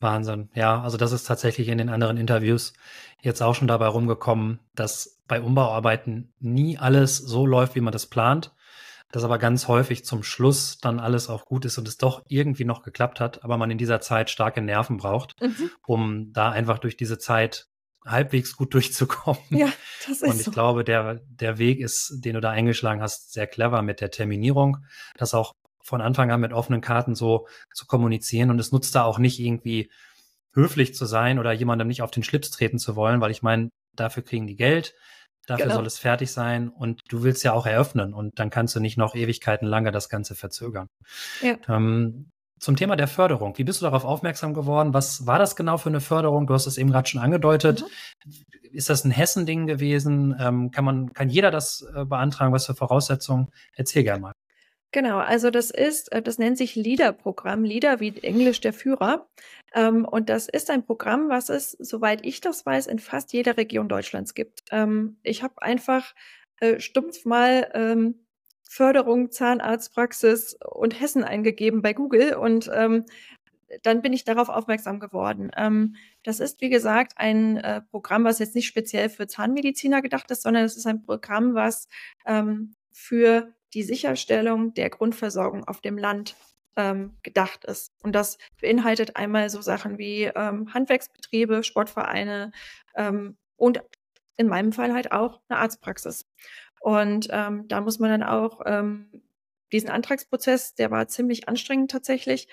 Wahnsinn. 0.00 0.48
Ja, 0.54 0.80
also 0.82 0.96
das 0.96 1.12
ist 1.12 1.24
tatsächlich 1.24 1.68
in 1.68 1.76
den 1.76 1.90
anderen 1.90 2.16
Interviews 2.16 2.72
jetzt 3.20 3.42
auch 3.42 3.54
schon 3.54 3.68
dabei 3.68 3.88
rumgekommen, 3.88 4.58
dass 4.74 5.20
bei 5.28 5.42
Umbauarbeiten 5.42 6.32
nie 6.40 6.78
alles 6.78 7.18
so 7.18 7.44
läuft, 7.44 7.74
wie 7.74 7.82
man 7.82 7.92
das 7.92 8.06
plant 8.06 8.52
dass 9.12 9.24
aber 9.24 9.38
ganz 9.38 9.68
häufig 9.68 10.04
zum 10.04 10.22
Schluss 10.22 10.78
dann 10.78 11.00
alles 11.00 11.28
auch 11.28 11.44
gut 11.44 11.64
ist 11.64 11.78
und 11.78 11.88
es 11.88 11.96
doch 11.96 12.22
irgendwie 12.28 12.64
noch 12.64 12.82
geklappt 12.82 13.20
hat, 13.20 13.44
aber 13.44 13.56
man 13.56 13.70
in 13.70 13.78
dieser 13.78 14.00
Zeit 14.00 14.30
starke 14.30 14.60
Nerven 14.60 14.98
braucht, 14.98 15.40
mhm. 15.40 15.70
um 15.86 16.32
da 16.32 16.50
einfach 16.50 16.78
durch 16.78 16.96
diese 16.96 17.18
Zeit 17.18 17.66
halbwegs 18.06 18.56
gut 18.56 18.72
durchzukommen. 18.74 19.42
Ja, 19.50 19.72
das 20.06 20.22
ist 20.22 20.22
Und 20.22 20.36
ich 20.36 20.44
so. 20.44 20.50
glaube, 20.50 20.84
der, 20.84 21.20
der 21.26 21.58
Weg 21.58 21.80
ist, 21.80 22.20
den 22.24 22.34
du 22.34 22.40
da 22.40 22.50
eingeschlagen 22.50 23.02
hast, 23.02 23.32
sehr 23.32 23.46
clever 23.46 23.82
mit 23.82 24.00
der 24.00 24.10
Terminierung, 24.10 24.78
das 25.16 25.34
auch 25.34 25.54
von 25.82 26.00
Anfang 26.00 26.30
an 26.30 26.40
mit 26.40 26.52
offenen 26.52 26.80
Karten 26.80 27.14
so 27.14 27.46
zu 27.74 27.86
kommunizieren. 27.86 28.50
Und 28.50 28.58
es 28.58 28.72
nutzt 28.72 28.94
da 28.94 29.04
auch 29.04 29.18
nicht 29.18 29.40
irgendwie 29.40 29.90
höflich 30.52 30.94
zu 30.94 31.04
sein 31.04 31.38
oder 31.38 31.52
jemandem 31.52 31.88
nicht 31.88 32.02
auf 32.02 32.10
den 32.10 32.22
Schlips 32.22 32.50
treten 32.50 32.78
zu 32.78 32.96
wollen, 32.96 33.20
weil 33.20 33.30
ich 33.30 33.42
meine, 33.42 33.70
dafür 33.94 34.22
kriegen 34.22 34.46
die 34.46 34.56
Geld. 34.56 34.94
Dafür 35.50 35.64
genau. 35.64 35.76
soll 35.78 35.86
es 35.86 35.98
fertig 35.98 36.30
sein 36.30 36.68
und 36.68 37.02
du 37.08 37.24
willst 37.24 37.42
ja 37.42 37.54
auch 37.54 37.66
eröffnen 37.66 38.14
und 38.14 38.38
dann 38.38 38.50
kannst 38.50 38.76
du 38.76 38.78
nicht 38.78 38.96
noch 38.96 39.16
Ewigkeiten 39.16 39.66
lange 39.66 39.90
das 39.90 40.08
Ganze 40.08 40.36
verzögern. 40.36 40.86
Ja. 41.42 41.56
Ähm, 41.68 42.30
zum 42.60 42.76
Thema 42.76 42.94
der 42.94 43.08
Förderung. 43.08 43.58
Wie 43.58 43.64
bist 43.64 43.80
du 43.80 43.84
darauf 43.84 44.04
aufmerksam 44.04 44.54
geworden? 44.54 44.94
Was 44.94 45.26
war 45.26 45.40
das 45.40 45.56
genau 45.56 45.76
für 45.76 45.88
eine 45.88 46.00
Förderung? 46.00 46.46
Du 46.46 46.54
hast 46.54 46.66
es 46.66 46.78
eben 46.78 46.92
gerade 46.92 47.08
schon 47.08 47.20
angedeutet. 47.20 47.82
Mhm. 48.24 48.32
Ist 48.70 48.88
das 48.90 49.04
ein 49.04 49.10
Hessen-Ding 49.10 49.66
gewesen? 49.66 50.36
Ähm, 50.38 50.70
kann 50.70 50.84
man, 50.84 51.12
kann 51.14 51.28
jeder 51.28 51.50
das 51.50 51.84
äh, 51.96 52.04
beantragen? 52.04 52.52
Was 52.52 52.66
für 52.66 52.76
Voraussetzungen? 52.76 53.48
Erzähl 53.74 54.04
gerne 54.04 54.20
mal. 54.20 54.32
Genau, 54.92 55.18
also 55.18 55.50
das 55.50 55.70
ist, 55.70 56.12
äh, 56.12 56.22
das 56.22 56.38
nennt 56.38 56.58
sich 56.58 56.76
LEADER-Programm, 56.76 57.64
LEADER 57.64 57.98
wie 57.98 58.16
Englisch 58.22 58.60
der 58.60 58.72
Führer. 58.72 59.26
Ähm, 59.74 60.04
und 60.04 60.28
das 60.28 60.48
ist 60.48 60.70
ein 60.70 60.84
Programm, 60.84 61.28
was 61.28 61.48
es, 61.48 61.72
soweit 61.72 62.24
ich 62.24 62.40
das 62.40 62.66
weiß, 62.66 62.86
in 62.86 62.98
fast 62.98 63.32
jeder 63.32 63.56
Region 63.56 63.88
Deutschlands 63.88 64.34
gibt. 64.34 64.62
Ähm, 64.70 65.18
ich 65.22 65.42
habe 65.42 65.62
einfach 65.62 66.14
äh, 66.60 66.80
stumpf 66.80 67.24
mal 67.24 67.70
ähm, 67.74 68.26
Förderung 68.68 69.30
Zahnarztpraxis 69.30 70.56
und 70.64 71.00
Hessen 71.00 71.24
eingegeben 71.24 71.82
bei 71.82 71.92
Google 71.92 72.34
und 72.34 72.70
dann 73.82 74.02
bin 74.02 74.12
ich 74.12 74.24
darauf 74.24 74.48
aufmerksam 74.48 75.00
geworden. 75.00 75.50
Ähm, 75.56 75.96
das 76.22 76.40
ist, 76.40 76.60
wie 76.60 76.70
gesagt, 76.70 77.12
ein 77.16 77.56
äh, 77.58 77.82
Programm, 77.82 78.24
was 78.24 78.38
jetzt 78.38 78.54
nicht 78.54 78.66
speziell 78.66 79.08
für 79.08 79.26
Zahnmediziner 79.26 80.02
gedacht 80.02 80.30
ist, 80.30 80.42
sondern 80.42 80.64
es 80.64 80.76
ist 80.76 80.86
ein 80.86 81.02
Programm, 81.02 81.54
was 81.54 81.88
ähm, 82.26 82.74
für 82.92 83.52
die 83.74 83.82
Sicherstellung 83.82 84.74
der 84.74 84.90
Grundversorgung 84.90 85.64
auf 85.64 85.80
dem 85.80 85.96
Land 85.96 86.34
ähm, 86.76 87.16
gedacht 87.22 87.64
ist. 87.64 87.89
Und 88.02 88.14
das 88.14 88.38
beinhaltet 88.60 89.16
einmal 89.16 89.50
so 89.50 89.60
Sachen 89.60 89.98
wie 89.98 90.24
ähm, 90.24 90.72
Handwerksbetriebe, 90.72 91.62
Sportvereine 91.62 92.52
ähm, 92.94 93.36
und 93.56 93.82
in 94.36 94.46
meinem 94.46 94.72
Fall 94.72 94.94
halt 94.94 95.12
auch 95.12 95.40
eine 95.48 95.58
Arztpraxis. 95.58 96.26
Und 96.80 97.28
ähm, 97.30 97.68
da 97.68 97.82
muss 97.82 97.98
man 97.98 98.10
dann 98.10 98.22
auch 98.22 98.62
ähm, 98.64 99.22
diesen 99.70 99.90
Antragsprozess, 99.90 100.74
der 100.74 100.90
war 100.90 101.08
ziemlich 101.08 101.48
anstrengend 101.48 101.90
tatsächlich. 101.90 102.48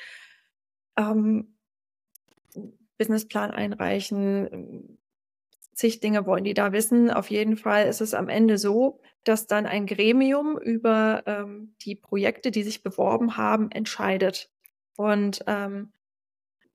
Ähm, 0.97 1.55
Businessplan 2.97 3.51
einreichen, 3.51 4.99
zig 5.73 5.99
Dinge 5.99 6.25
wollen 6.25 6.43
die 6.43 6.53
da 6.55 6.73
wissen. 6.73 7.11
Auf 7.11 7.29
jeden 7.29 7.55
Fall 7.55 7.87
ist 7.87 8.01
es 8.01 8.13
am 8.13 8.29
Ende 8.29 8.57
so, 8.57 8.99
dass 9.23 9.47
dann 9.47 9.65
ein 9.65 9.85
Gremium 9.85 10.57
über 10.57 11.23
ähm, 11.25 11.75
die 11.81 11.95
Projekte, 11.95 12.51
die 12.51 12.63
sich 12.63 12.83
beworben 12.83 13.37
haben, 13.37 13.71
entscheidet. 13.71 14.49
Und 14.97 15.43
ähm, 15.47 15.93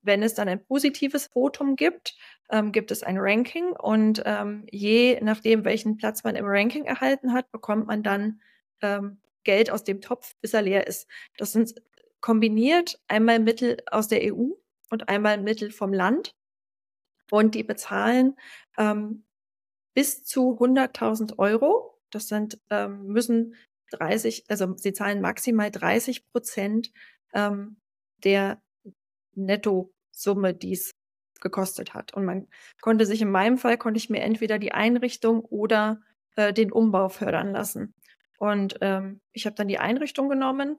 wenn 0.00 0.22
es 0.22 0.35
dann 0.35 0.48
ein 0.48 0.64
positives 0.64 1.26
Votum 1.26 1.76
gibt, 1.76 2.16
ähm, 2.50 2.72
gibt 2.72 2.90
es 2.90 3.02
ein 3.02 3.18
Ranking 3.18 3.72
und 3.72 4.22
ähm, 4.24 4.66
je 4.70 5.20
nachdem, 5.20 5.64
welchen 5.64 5.96
Platz 5.96 6.24
man 6.24 6.37
im 6.37 6.46
Ranking 6.46 6.85
erhalten 6.85 7.32
hat, 7.32 7.50
bekommt 7.52 7.87
man 7.87 8.02
dann 8.02 8.40
ähm, 8.80 9.20
Geld 9.44 9.70
aus 9.70 9.85
dem 9.85 10.00
Topf, 10.00 10.35
bis 10.40 10.54
er 10.54 10.62
leer 10.62 10.87
ist. 10.87 11.08
Das 11.37 11.52
sind 11.52 11.74
kombiniert 12.20 13.00
einmal 13.08 13.38
Mittel 13.38 13.78
aus 13.90 14.08
der 14.08 14.32
EU 14.32 14.52
und 14.90 15.08
einmal 15.08 15.38
Mittel 15.40 15.70
vom 15.70 15.92
Land. 15.92 16.35
Und 17.30 17.54
die 17.54 17.64
bezahlen 17.64 18.37
ähm, 18.78 19.24
bis 19.94 20.24
zu 20.24 20.58
100.000 20.58 21.38
Euro. 21.38 21.98
Das 22.11 22.28
sind, 22.28 22.61
ähm, 22.70 23.06
müssen 23.06 23.56
30, 23.90 24.44
also 24.48 24.76
sie 24.76 24.92
zahlen 24.92 25.20
maximal 25.20 25.70
30 25.70 26.30
Prozent 26.30 26.92
ähm, 27.35 27.76
der 28.24 28.62
Nettosumme, 29.35 30.54
die 30.54 30.72
es 30.72 30.94
gekostet 31.40 31.94
hat. 31.94 32.14
Und 32.14 32.24
man 32.24 32.48
konnte 32.80 33.06
sich 33.06 33.20
in 33.20 33.30
meinem 33.30 33.58
Fall, 33.58 33.76
konnte 33.76 33.98
ich 33.98 34.11
mir 34.11 34.20
entweder 34.22 34.58
die 34.58 34.72
Einrichtung 34.72 35.40
oder 35.40 36.00
äh, 36.37 36.52
den 36.52 36.72
Umbau 36.72 37.08
fördern 37.08 37.52
lassen. 37.52 37.94
Und 38.38 38.78
ähm, 38.80 39.20
ich 39.32 39.46
habe 39.46 39.56
dann 39.56 39.68
die 39.68 39.78
Einrichtung 39.78 40.28
genommen. 40.28 40.78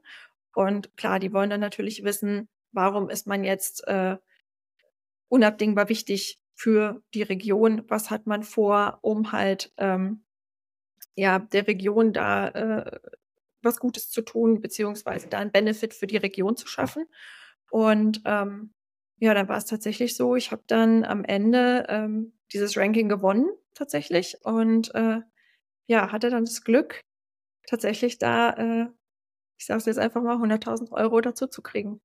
Und 0.56 0.96
klar, 0.98 1.20
die 1.20 1.34
wollen 1.34 1.50
dann 1.50 1.60
natürlich 1.60 2.04
wissen, 2.04 2.50
warum 2.72 3.10
ist 3.10 3.28
man 3.28 3.44
jetzt 3.44 3.88
äh, 3.88 4.18
unabdingbar 5.30 5.90
wichtig 5.90 6.40
für 6.56 7.02
die 7.14 7.24
Region? 7.24 7.84
Was 7.88 8.10
hat 8.10 8.28
man 8.28 8.44
vor, 8.44 9.00
um 9.02 9.32
halt 9.32 9.72
ähm, 9.78 10.24
ja 11.16 11.40
der 11.40 11.68
Region 11.68 12.14
da 12.14 12.48
äh, 12.50 13.00
was 13.64 13.80
Gutes 13.80 14.10
zu 14.10 14.22
tun, 14.22 14.62
beziehungsweise 14.62 15.28
da 15.28 15.40
einen 15.40 15.52
Benefit 15.52 15.94
für 15.94 16.08
die 16.08 16.18
Region 16.18 16.56
zu 16.56 16.68
schaffen? 16.68 17.06
Und 17.70 18.22
ähm, 18.26 18.74
ja, 19.20 19.34
dann 19.34 19.48
war 19.48 19.58
es 19.58 19.66
tatsächlich 19.66 20.16
so, 20.16 20.36
ich 20.36 20.52
habe 20.52 20.64
dann 20.68 21.04
am 21.04 21.24
Ende 21.24 21.86
ähm, 21.90 22.34
dieses 22.52 22.78
Ranking 22.78 23.10
gewonnen, 23.10 23.48
tatsächlich. 23.74 24.38
Und 24.44 24.94
äh, 24.96 25.22
ja, 25.88 26.12
hatte 26.12 26.30
dann 26.30 26.46
das 26.46 26.64
Glück, 26.64 27.02
tatsächlich 27.68 28.18
da, 28.18 28.52
äh, 28.52 28.88
ich 29.58 29.66
sage 29.66 29.80
es 29.80 29.86
jetzt 29.86 30.00
einfach 30.00 30.22
mal, 30.22 30.36
100.000 30.36 30.92
Euro 30.92 31.22
dazu 31.22 31.48
zu 31.48 31.62
kriegen. 31.62 32.02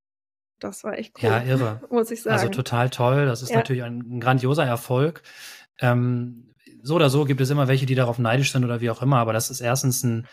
Das 0.60 0.84
war 0.84 0.98
echt 0.98 1.16
cool. 1.18 1.28
Ja, 1.28 1.42
irre. 1.42 1.82
Muss 1.90 2.10
ich 2.10 2.20
also 2.20 2.30
sagen. 2.30 2.40
Also 2.40 2.48
total 2.50 2.90
toll. 2.90 3.26
Das 3.26 3.42
ist 3.42 3.50
ja. 3.50 3.56
natürlich 3.56 3.82
ein, 3.82 3.98
ein, 3.98 4.20
grandioser 4.20 4.64
Erfolg. 4.64 5.22
Ähm, 5.80 6.54
so 6.82 6.96
oder 6.96 7.10
so 7.10 7.24
gibt 7.24 7.40
es 7.40 7.50
immer 7.50 7.68
welche, 7.68 7.86
die 7.86 7.94
darauf 7.94 8.18
neidisch 8.18 8.52
sind 8.52 8.64
oder 8.64 8.80
wie 8.80 8.90
auch 8.90 9.02
immer. 9.02 9.18
Aber 9.18 9.32
das 9.32 9.50
ist 9.50 9.60
erstens 9.60 10.02
ein 10.02 10.26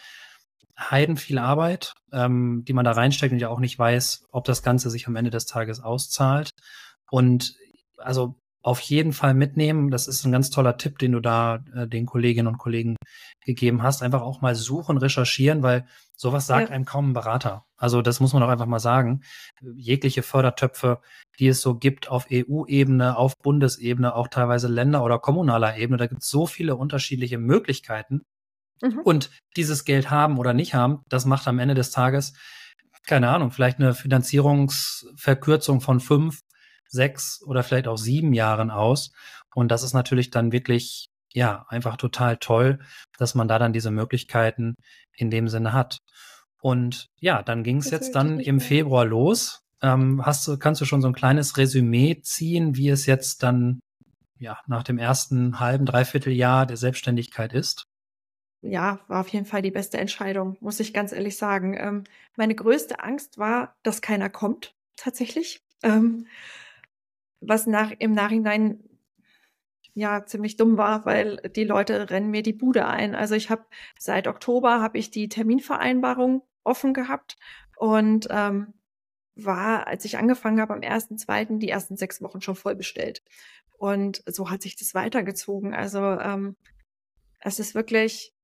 Heiden 0.77 1.17
viel 1.17 1.37
Arbeit, 1.37 1.93
ähm, 2.11 2.63
die 2.67 2.73
man 2.73 2.85
da 2.85 2.91
reinsteckt 2.91 3.33
und 3.33 3.39
ja 3.39 3.49
auch 3.49 3.59
nicht 3.59 3.79
weiß, 3.79 4.27
ob 4.31 4.45
das 4.45 4.63
Ganze 4.63 4.89
sich 4.89 5.07
am 5.07 5.15
Ende 5.15 5.31
des 5.31 5.45
Tages 5.45 5.79
auszahlt. 5.81 6.51
Und 7.09 7.55
also 7.97 8.35
auf 8.65 8.79
jeden 8.79 9.13
Fall 9.13 9.35
mitnehmen. 9.35 9.91
Das 9.91 10.07
ist 10.07 10.25
ein 10.25 10.31
ganz 10.31 10.49
toller 10.49 10.77
Tipp, 10.77 10.97
den 10.97 11.11
du 11.11 11.19
da 11.19 11.63
äh, 11.75 11.87
den 11.87 12.07
Kolleginnen 12.07 12.47
und 12.47 12.57
Kollegen 12.57 12.95
gegeben 13.45 13.83
hast. 13.83 14.01
Einfach 14.01 14.23
auch 14.23 14.41
mal 14.41 14.55
suchen, 14.55 14.97
recherchieren, 14.97 15.61
weil 15.61 15.85
sowas 16.15 16.47
sagt 16.47 16.69
ja. 16.69 16.75
einem 16.75 16.85
kaum 16.85 17.11
ein 17.11 17.13
Berater. 17.13 17.65
Also 17.77 18.01
das 18.01 18.19
muss 18.19 18.33
man 18.33 18.41
auch 18.41 18.49
einfach 18.49 18.65
mal 18.65 18.79
sagen. 18.79 19.21
Jegliche 19.75 20.23
Fördertöpfe, 20.23 20.99
die 21.37 21.47
es 21.47 21.61
so 21.61 21.75
gibt 21.75 22.09
auf 22.09 22.25
EU-Ebene, 22.31 23.17
auf 23.17 23.37
Bundesebene, 23.37 24.15
auch 24.15 24.29
teilweise 24.29 24.67
Länder- 24.67 25.03
oder 25.03 25.19
kommunaler 25.19 25.77
Ebene, 25.77 25.97
da 25.97 26.07
gibt 26.07 26.23
es 26.23 26.29
so 26.29 26.47
viele 26.47 26.75
unterschiedliche 26.75 27.37
Möglichkeiten. 27.37 28.23
Mhm. 28.81 28.99
Und 28.99 29.29
dieses 29.55 29.85
Geld 29.85 30.09
haben 30.09 30.37
oder 30.37 30.53
nicht 30.53 30.73
haben, 30.73 31.01
das 31.09 31.25
macht 31.25 31.47
am 31.47 31.59
Ende 31.59 31.75
des 31.75 31.91
Tages, 31.91 32.33
keine 33.05 33.29
Ahnung, 33.29 33.51
vielleicht 33.51 33.79
eine 33.79 33.93
Finanzierungsverkürzung 33.93 35.81
von 35.81 35.99
fünf 35.99 36.39
sechs 36.87 37.41
oder 37.45 37.63
vielleicht 37.63 37.87
auch 37.87 37.97
sieben 37.97 38.33
Jahren 38.33 38.71
aus. 38.71 39.11
Und 39.53 39.69
das 39.69 39.83
ist 39.83 39.93
natürlich 39.93 40.31
dann 40.31 40.51
wirklich, 40.51 41.07
ja, 41.33 41.65
einfach 41.69 41.97
total 41.97 42.37
toll, 42.37 42.79
dass 43.17 43.35
man 43.35 43.47
da 43.47 43.59
dann 43.59 43.73
diese 43.73 43.91
Möglichkeiten 43.91 44.75
in 45.15 45.29
dem 45.29 45.47
Sinne 45.47 45.73
hat. 45.73 45.99
Und 46.61 47.07
ja, 47.19 47.43
dann 47.43 47.63
ging 47.63 47.77
es 47.77 47.91
jetzt 47.91 48.15
dann 48.15 48.39
im 48.39 48.59
Februar 48.59 49.05
los. 49.05 49.61
Ähm, 49.81 50.25
hast 50.25 50.47
du, 50.47 50.57
kannst 50.57 50.81
du 50.81 50.85
schon 50.85 51.01
so 51.01 51.07
ein 51.07 51.13
kleines 51.13 51.57
Resümee 51.57 52.21
ziehen, 52.21 52.75
wie 52.75 52.89
es 52.89 53.05
jetzt 53.05 53.43
dann 53.43 53.79
ja 54.39 54.59
nach 54.67 54.83
dem 54.83 54.97
ersten 54.97 55.59
halben, 55.59 55.85
dreiviertel 55.85 56.33
Jahr 56.33 56.65
der 56.65 56.77
Selbstständigkeit 56.77 57.53
ist? 57.53 57.85
Ja, 58.67 58.99
war 59.07 59.21
auf 59.21 59.27
jeden 59.27 59.45
Fall 59.45 59.61
die 59.61 59.69
beste 59.69 59.99
Entscheidung, 59.99 60.57
muss 60.59 60.79
ich 60.79 60.91
ganz 60.91 61.11
ehrlich 61.11 61.37
sagen. 61.37 61.75
Ähm, 61.77 62.03
meine 62.35 62.55
größte 62.55 62.99
Angst 62.99 63.37
war, 63.37 63.75
dass 63.83 64.01
keiner 64.01 64.27
kommt, 64.27 64.73
tatsächlich. 64.95 65.63
Ähm, 65.83 66.25
was 67.41 67.67
nach, 67.67 67.91
im 67.99 68.13
Nachhinein 68.13 68.79
ja 69.93 70.25
ziemlich 70.25 70.57
dumm 70.57 70.77
war, 70.77 71.05
weil 71.05 71.37
die 71.55 71.63
Leute 71.63 72.09
rennen 72.09 72.31
mir 72.31 72.41
die 72.41 72.53
Bude 72.53 72.87
ein. 72.87 73.13
Also 73.13 73.35
ich 73.35 73.51
habe 73.51 73.65
seit 73.99 74.27
Oktober 74.27 74.81
habe 74.81 74.97
ich 74.97 75.11
die 75.11 75.29
Terminvereinbarung 75.29 76.41
offen 76.63 76.95
gehabt 76.95 77.37
und 77.77 78.27
ähm, 78.31 78.73
war, 79.35 79.85
als 79.85 80.05
ich 80.05 80.17
angefangen 80.17 80.59
habe 80.59 80.73
am 80.73 80.81
ersten, 80.81 81.19
zweiten, 81.19 81.59
die 81.59 81.69
ersten 81.69 81.97
sechs 81.97 82.19
Wochen 82.21 82.41
schon 82.41 82.55
voll 82.55 82.75
bestellt. 82.75 83.21
Und 83.77 84.23
so 84.25 84.49
hat 84.49 84.63
sich 84.63 84.75
das 84.75 84.95
weitergezogen. 84.95 85.75
Also 85.75 85.99
ähm, 85.99 86.55
es 87.39 87.59
ist 87.59 87.75
wirklich, 87.75 88.34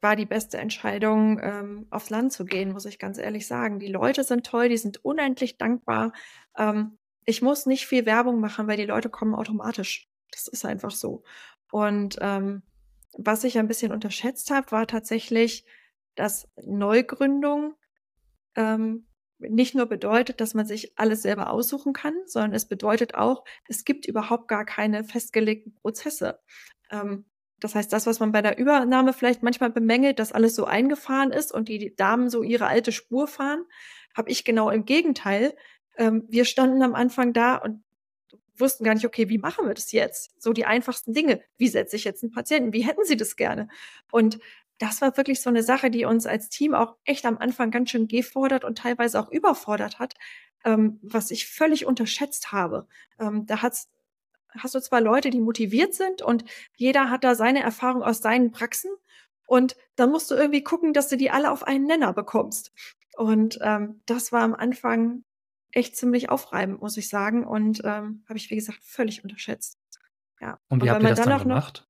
war 0.00 0.16
die 0.16 0.26
beste 0.26 0.58
Entscheidung, 0.58 1.40
ähm, 1.42 1.86
aufs 1.90 2.10
Land 2.10 2.32
zu 2.32 2.44
gehen, 2.44 2.72
muss 2.72 2.86
ich 2.86 2.98
ganz 2.98 3.18
ehrlich 3.18 3.46
sagen. 3.46 3.78
Die 3.80 3.88
Leute 3.88 4.24
sind 4.24 4.46
toll, 4.46 4.68
die 4.68 4.76
sind 4.76 5.04
unendlich 5.04 5.58
dankbar. 5.58 6.12
Ähm, 6.56 6.98
ich 7.24 7.42
muss 7.42 7.66
nicht 7.66 7.86
viel 7.86 8.06
Werbung 8.06 8.40
machen, 8.40 8.68
weil 8.68 8.76
die 8.76 8.86
Leute 8.86 9.10
kommen 9.10 9.34
automatisch. 9.34 10.08
Das 10.30 10.48
ist 10.48 10.64
einfach 10.64 10.92
so. 10.92 11.24
Und 11.70 12.16
ähm, 12.20 12.62
was 13.16 13.44
ich 13.44 13.58
ein 13.58 13.68
bisschen 13.68 13.92
unterschätzt 13.92 14.50
habe, 14.50 14.70
war 14.70 14.86
tatsächlich, 14.86 15.66
dass 16.14 16.48
Neugründung 16.64 17.74
ähm, 18.56 19.06
nicht 19.38 19.74
nur 19.74 19.86
bedeutet, 19.86 20.40
dass 20.40 20.54
man 20.54 20.66
sich 20.66 20.98
alles 20.98 21.22
selber 21.22 21.50
aussuchen 21.50 21.92
kann, 21.92 22.14
sondern 22.26 22.54
es 22.54 22.66
bedeutet 22.66 23.14
auch, 23.14 23.44
es 23.68 23.84
gibt 23.84 24.06
überhaupt 24.06 24.48
gar 24.48 24.64
keine 24.64 25.04
festgelegten 25.04 25.74
Prozesse. 25.74 26.40
Ähm, 26.90 27.24
das 27.60 27.74
heißt, 27.74 27.92
das, 27.92 28.06
was 28.06 28.20
man 28.20 28.32
bei 28.32 28.42
der 28.42 28.58
Übernahme 28.58 29.12
vielleicht 29.12 29.42
manchmal 29.42 29.70
bemängelt, 29.70 30.18
dass 30.18 30.32
alles 30.32 30.54
so 30.54 30.64
eingefahren 30.64 31.32
ist 31.32 31.52
und 31.52 31.68
die 31.68 31.94
Damen 31.96 32.30
so 32.30 32.42
ihre 32.42 32.66
alte 32.66 32.92
Spur 32.92 33.26
fahren, 33.26 33.64
habe 34.16 34.30
ich 34.30 34.44
genau 34.44 34.70
im 34.70 34.84
Gegenteil 34.84 35.54
ähm, 35.98 36.24
wir 36.28 36.44
standen 36.46 36.82
am 36.82 36.94
Anfang 36.94 37.32
da 37.34 37.56
und 37.56 37.82
wussten 38.56 38.84
gar 38.84 38.94
nicht, 38.94 39.04
okay, 39.04 39.28
wie 39.28 39.38
machen 39.38 39.66
wir 39.66 39.74
das 39.74 39.92
jetzt? 39.92 40.40
So 40.40 40.52
die 40.52 40.64
einfachsten 40.64 41.12
Dinge. 41.12 41.42
Wie 41.58 41.68
setze 41.68 41.96
ich 41.96 42.04
jetzt 42.04 42.22
einen 42.22 42.32
Patienten? 42.32 42.72
Wie 42.72 42.86
hätten 42.86 43.04
Sie 43.04 43.16
das 43.16 43.36
gerne? 43.36 43.68
Und 44.10 44.38
das 44.78 45.00
war 45.00 45.16
wirklich 45.16 45.42
so 45.42 45.50
eine 45.50 45.62
Sache, 45.62 45.90
die 45.90 46.04
uns 46.04 46.26
als 46.26 46.48
Team 46.48 46.74
auch 46.74 46.96
echt 47.04 47.26
am 47.26 47.38
Anfang 47.38 47.70
ganz 47.70 47.90
schön 47.90 48.08
gefordert 48.08 48.64
und 48.64 48.78
teilweise 48.78 49.20
auch 49.20 49.30
überfordert 49.30 49.98
hat, 49.98 50.14
ähm, 50.64 50.98
was 51.02 51.30
ich 51.30 51.48
völlig 51.48 51.84
unterschätzt 51.84 52.52
habe. 52.52 52.86
Ähm, 53.18 53.44
da 53.46 53.62
hat's, 53.62 53.88
hast 54.56 54.74
du 54.74 54.80
zwar 54.80 55.00
Leute, 55.00 55.30
die 55.30 55.40
motiviert 55.40 55.94
sind 55.94 56.22
und 56.22 56.44
jeder 56.76 57.10
hat 57.10 57.24
da 57.24 57.34
seine 57.34 57.62
Erfahrung 57.62 58.02
aus 58.02 58.20
seinen 58.20 58.50
Praxen 58.52 58.90
und 59.46 59.76
dann 59.96 60.10
musst 60.10 60.30
du 60.30 60.34
irgendwie 60.34 60.62
gucken, 60.62 60.92
dass 60.92 61.08
du 61.08 61.16
die 61.16 61.30
alle 61.30 61.50
auf 61.50 61.62
einen 61.62 61.86
Nenner 61.86 62.12
bekommst. 62.12 62.72
Und 63.16 63.58
ähm, 63.62 64.02
das 64.06 64.30
war 64.30 64.42
am 64.42 64.54
Anfang 64.54 65.24
echt 65.72 65.96
ziemlich 65.96 66.28
aufreibend, 66.28 66.80
muss 66.80 66.96
ich 66.96 67.08
sagen. 67.08 67.46
Und 67.46 67.80
ähm, 67.84 68.24
habe 68.28 68.36
ich, 68.36 68.50
wie 68.50 68.56
gesagt, 68.56 68.80
völlig 68.82 69.24
unterschätzt. 69.24 69.78
Ja. 70.40 70.60
Und 70.68 70.82
wie 70.82 70.88
und 70.88 70.94
habt 70.94 71.02
ihr 71.02 71.08
das 71.08 71.20
dann, 71.20 71.30
dann 71.30 71.42
gemacht? 71.42 71.80
Noch, 71.80 71.88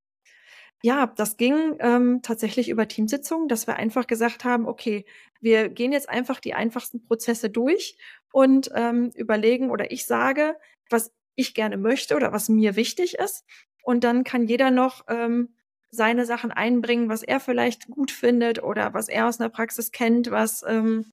ja, 0.82 1.08
das 1.08 1.36
ging 1.36 1.76
ähm, 1.80 2.20
tatsächlich 2.22 2.68
über 2.68 2.86
Teamsitzungen, 2.86 3.48
dass 3.48 3.66
wir 3.66 3.74
einfach 3.76 4.06
gesagt 4.06 4.44
haben, 4.44 4.66
okay, 4.66 5.04
wir 5.40 5.68
gehen 5.68 5.90
jetzt 5.90 6.08
einfach 6.08 6.38
die 6.38 6.54
einfachsten 6.54 7.02
Prozesse 7.02 7.50
durch 7.50 7.98
und 8.30 8.70
ähm, 8.74 9.10
überlegen 9.16 9.70
oder 9.70 9.90
ich 9.90 10.06
sage, 10.06 10.56
was 10.88 11.12
ich 11.38 11.54
gerne 11.54 11.76
möchte 11.76 12.16
oder 12.16 12.32
was 12.32 12.48
mir 12.48 12.76
wichtig 12.76 13.14
ist. 13.14 13.44
Und 13.82 14.04
dann 14.04 14.24
kann 14.24 14.46
jeder 14.46 14.70
noch 14.70 15.04
ähm, 15.08 15.54
seine 15.90 16.26
Sachen 16.26 16.50
einbringen, 16.50 17.08
was 17.08 17.22
er 17.22 17.40
vielleicht 17.40 17.88
gut 17.88 18.10
findet 18.10 18.62
oder 18.62 18.92
was 18.92 19.08
er 19.08 19.26
aus 19.26 19.40
einer 19.40 19.48
Praxis 19.48 19.92
kennt, 19.92 20.30
was 20.30 20.64
ähm, 20.66 21.12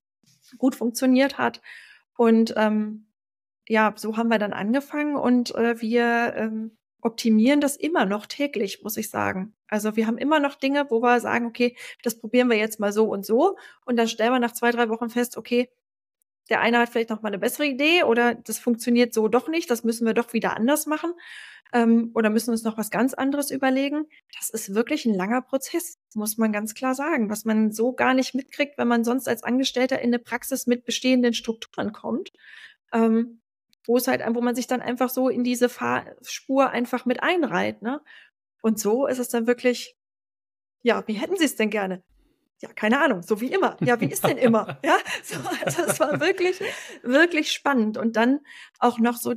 gut 0.57 0.75
funktioniert 0.75 1.37
hat. 1.37 1.61
Und 2.17 2.53
ähm, 2.57 3.07
ja, 3.67 3.93
so 3.95 4.17
haben 4.17 4.29
wir 4.29 4.39
dann 4.39 4.53
angefangen 4.53 5.15
und 5.15 5.53
äh, 5.55 5.79
wir 5.79 6.33
ähm, 6.35 6.77
optimieren 7.01 7.61
das 7.61 7.75
immer 7.75 8.05
noch 8.05 8.25
täglich, 8.25 8.81
muss 8.83 8.97
ich 8.97 9.09
sagen. 9.09 9.55
Also 9.67 9.95
wir 9.95 10.07
haben 10.07 10.17
immer 10.17 10.39
noch 10.39 10.55
Dinge, 10.55 10.87
wo 10.89 11.01
wir 11.01 11.19
sagen, 11.19 11.45
okay, 11.45 11.75
das 12.03 12.19
probieren 12.19 12.49
wir 12.49 12.57
jetzt 12.57 12.79
mal 12.79 12.91
so 12.91 13.05
und 13.05 13.25
so. 13.25 13.57
Und 13.85 13.95
dann 13.97 14.07
stellen 14.07 14.31
wir 14.31 14.39
nach 14.39 14.53
zwei, 14.53 14.71
drei 14.71 14.89
Wochen 14.89 15.09
fest, 15.09 15.37
okay, 15.37 15.69
der 16.49 16.61
eine 16.61 16.79
hat 16.79 16.89
vielleicht 16.89 17.09
noch 17.09 17.21
mal 17.21 17.29
eine 17.29 17.39
bessere 17.39 17.65
Idee 17.65 18.03
oder 18.03 18.35
das 18.35 18.59
funktioniert 18.59 19.13
so 19.13 19.27
doch 19.27 19.47
nicht, 19.47 19.69
das 19.69 19.83
müssen 19.83 20.05
wir 20.05 20.13
doch 20.13 20.33
wieder 20.33 20.55
anders 20.55 20.85
machen 20.85 21.13
ähm, 21.73 22.11
oder 22.13 22.29
müssen 22.29 22.51
uns 22.51 22.63
noch 22.63 22.77
was 22.77 22.91
ganz 22.91 23.13
anderes 23.13 23.51
überlegen. 23.51 24.05
Das 24.37 24.49
ist 24.49 24.75
wirklich 24.75 25.05
ein 25.05 25.13
langer 25.13 25.41
Prozess, 25.41 25.97
muss 26.13 26.37
man 26.37 26.51
ganz 26.51 26.73
klar 26.73 26.95
sagen, 26.95 27.29
was 27.29 27.45
man 27.45 27.71
so 27.71 27.93
gar 27.93 28.13
nicht 28.13 28.35
mitkriegt, 28.35 28.77
wenn 28.77 28.87
man 28.87 29.03
sonst 29.03 29.27
als 29.27 29.43
Angestellter 29.43 29.99
in 29.99 30.09
eine 30.09 30.19
Praxis 30.19 30.67
mit 30.67 30.85
bestehenden 30.85 31.33
Strukturen 31.33 31.91
kommt. 31.91 32.31
Ähm, 32.93 33.41
wo 33.87 33.97
es 33.97 34.07
halt, 34.07 34.23
wo 34.33 34.41
man 34.41 34.55
sich 34.55 34.67
dann 34.67 34.81
einfach 34.81 35.09
so 35.09 35.29
in 35.29 35.43
diese 35.43 35.69
Fahrspur 35.69 36.69
einfach 36.69 37.05
mit 37.05 37.21
einreiht, 37.21 37.81
ne? 37.81 38.01
Und 38.61 38.79
so 38.79 39.05
ist 39.05 39.19
es 39.19 39.29
dann 39.29 39.45
wirklich, 39.45 39.95
ja, 40.81 41.03
wie 41.07 41.13
hätten 41.13 41.37
Sie 41.37 41.45
es 41.45 41.55
denn 41.55 41.69
gerne? 41.69 42.03
Ja, 42.61 42.71
keine 42.73 43.01
Ahnung, 43.01 43.21
so 43.21 43.41
wie 43.41 43.51
immer. 43.51 43.77
Ja, 43.81 43.99
wie 43.99 44.05
ist 44.05 44.23
denn 44.23 44.37
immer? 44.37 44.79
Ja, 44.83 44.97
so, 45.23 45.37
also 45.63 45.83
es 45.83 45.99
war 45.99 46.19
wirklich, 46.19 46.61
wirklich 47.03 47.51
spannend. 47.51 47.97
Und 47.97 48.15
dann 48.15 48.39
auch 48.79 48.97
noch 48.99 49.17
so 49.17 49.33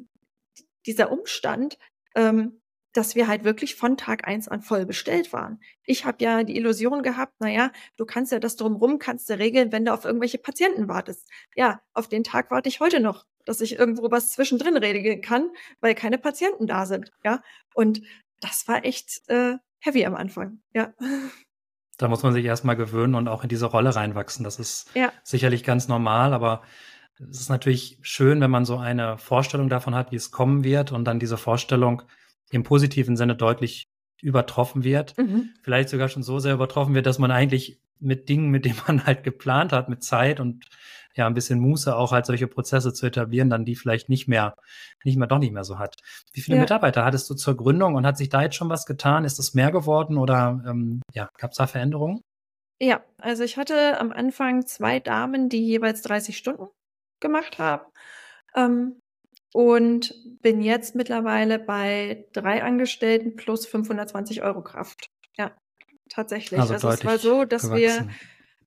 dieser 0.87 1.11
Umstand, 1.11 1.79
ähm, 2.14 2.61
dass 2.93 3.14
wir 3.14 3.29
halt 3.29 3.45
wirklich 3.45 3.77
von 3.77 3.97
Tag 3.97 4.27
eins 4.27 4.49
an 4.49 4.62
voll 4.62 4.87
bestellt 4.87 5.33
waren. 5.33 5.61
Ich 5.85 6.05
habe 6.05 6.23
ja 6.25 6.43
die 6.43 6.57
Illusion 6.57 7.03
gehabt, 7.03 7.41
naja, 7.41 7.71
du 7.97 8.07
kannst 8.07 8.33
ja 8.33 8.39
das 8.39 8.57
drumrum, 8.57 8.99
kannst 8.99 9.29
du 9.29 9.39
regeln, 9.39 9.73
wenn 9.73 9.85
du 9.85 9.93
auf 9.93 10.05
irgendwelche 10.05 10.39
Patienten 10.39 10.89
wartest. 10.89 11.29
Ja, 11.55 11.81
auf 11.93 12.09
den 12.09 12.25
Tag 12.25 12.51
warte 12.51 12.69
ich 12.69 12.81
heute 12.81 13.01
noch, 13.01 13.27
dass 13.45 13.61
ich 13.61 13.79
irgendwo 13.79 14.11
was 14.11 14.33
zwischendrin 14.33 14.77
regeln 14.77 15.21
kann, 15.21 15.51
weil 15.81 15.95
keine 15.95 16.19
Patienten 16.19 16.66
da 16.66 16.87
sind. 16.87 17.12
Ja, 17.25 17.43
und 17.75 18.01
das 18.41 18.66
war 18.69 18.85
echt 18.85 19.23
äh, 19.29 19.57
heavy 19.81 20.05
am 20.05 20.14
Anfang. 20.14 20.61
Ja. 20.73 20.95
Da 21.99 22.09
muss 22.09 22.23
man 22.23 22.33
sich 22.33 22.45
erstmal 22.45 22.77
gewöhnen 22.77 23.15
und 23.15 23.29
auch 23.29 23.43
in 23.43 23.49
diese 23.49 23.67
Rolle 23.67 23.95
reinwachsen. 23.95 24.45
Das 24.45 24.59
ist 24.59 24.91
ja. 24.95 25.13
sicherlich 25.23 25.65
ganz 25.65 25.89
normal, 25.89 26.33
aber 26.33 26.63
es 27.19 27.41
ist 27.41 27.49
natürlich 27.51 27.99
schön, 28.03 28.41
wenn 28.41 28.51
man 28.51 28.65
so 28.65 28.79
eine 28.79 29.19
Vorstellung 29.19 29.69
davon 29.69 29.95
hat, 29.95 30.13
wie 30.13 30.17
es 30.17 30.31
kommen 30.31 30.65
wird 30.65 30.93
und 30.93 31.05
dann 31.05 31.19
diese 31.19 31.37
Vorstellung 31.37 32.03
im 32.51 32.63
positiven 32.63 33.17
Sinne 33.17 33.35
deutlich 33.35 33.89
übertroffen 34.23 34.85
wird. 34.85 35.17
Mhm. 35.19 35.51
Vielleicht 35.63 35.89
sogar 35.89 36.09
schon 36.09 36.23
so 36.23 36.39
sehr 36.39 36.55
übertroffen 36.55 36.95
wird, 36.95 37.07
dass 37.07 37.19
man 37.19 37.31
eigentlich 37.31 37.81
mit 38.01 38.29
Dingen, 38.29 38.51
mit 38.51 38.65
denen 38.65 38.81
man 38.87 39.05
halt 39.05 39.25
geplant 39.25 39.73
hat, 39.73 39.89
mit 39.89 40.03
Zeit 40.03 40.41
und 40.41 40.65
ja, 41.19 41.27
ein 41.27 41.35
bisschen 41.35 41.61
Muße 41.61 41.95
auch 41.95 42.12
halt 42.12 42.27
solche 42.27 42.47
Prozesse 42.47 42.95
zu 42.95 43.07
etablieren, 43.07 43.51
dann 43.51 43.64
die 43.64 43.75
vielleicht 43.75 44.09
nicht 44.09 44.29
mehr, 44.29 44.55
nicht 45.05 45.19
mehr, 45.19 45.27
doch 45.27 45.39
nicht 45.39 45.53
mehr 45.53 45.64
so 45.64 45.79
hat. 45.79 45.97
Wie 46.33 46.41
viele 46.41 46.57
ja. 46.57 46.62
Mitarbeiter 46.62 47.05
hattest 47.05 47.29
du 47.29 47.35
zur 47.35 47.57
Gründung 47.57 47.97
und 47.97 48.07
hat 48.07 48.16
sich 48.16 48.29
da 48.29 48.43
jetzt 48.43 48.55
schon 48.55 48.71
was 48.71 48.87
getan? 48.87 49.25
Ist 49.25 49.39
es 49.39 49.53
mehr 49.53 49.73
geworden 49.73 50.16
oder 50.16 50.62
ähm, 50.66 51.03
ja, 51.12 51.29
gab 51.37 51.51
es 51.51 51.59
da 51.59 51.66
Veränderungen? 51.66 52.23
Ja, 52.81 53.03
also 53.19 53.43
ich 53.43 53.57
hatte 53.57 53.99
am 54.01 54.12
Anfang 54.12 54.64
zwei 54.64 55.01
Damen, 55.01 55.49
die 55.49 55.66
jeweils 55.66 56.03
30 56.03 56.39
Stunden 56.39 56.69
gemacht 57.21 57.59
haben. 57.59 57.85
Ähm, 58.55 59.01
und 59.53 60.14
bin 60.41 60.61
jetzt 60.61 60.95
mittlerweile 60.95 61.59
bei 61.59 62.27
drei 62.33 62.62
Angestellten 62.62 63.35
plus 63.35 63.66
520 63.66 64.43
Euro 64.43 64.62
Kraft. 64.62 65.09
Ja, 65.37 65.57
tatsächlich. 66.09 66.61
Also, 66.61 66.75
also 66.75 66.91
es 66.91 67.05
war 67.05 67.19
so, 67.19 67.45
dass 67.45 67.62
gewachsen. 67.62 68.09
wir 68.09 68.09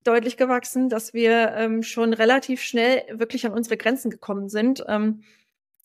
deutlich 0.04 0.38
gewachsen, 0.38 0.90
dass 0.90 1.14
wir 1.14 1.54
ähm, 1.56 1.84
schon 1.84 2.14
relativ 2.14 2.62
schnell 2.62 3.04
wirklich 3.12 3.46
an 3.46 3.54
unsere 3.54 3.78
Grenzen 3.78 4.10
gekommen 4.10 4.50
sind, 4.50 4.84
ähm, 4.88 5.24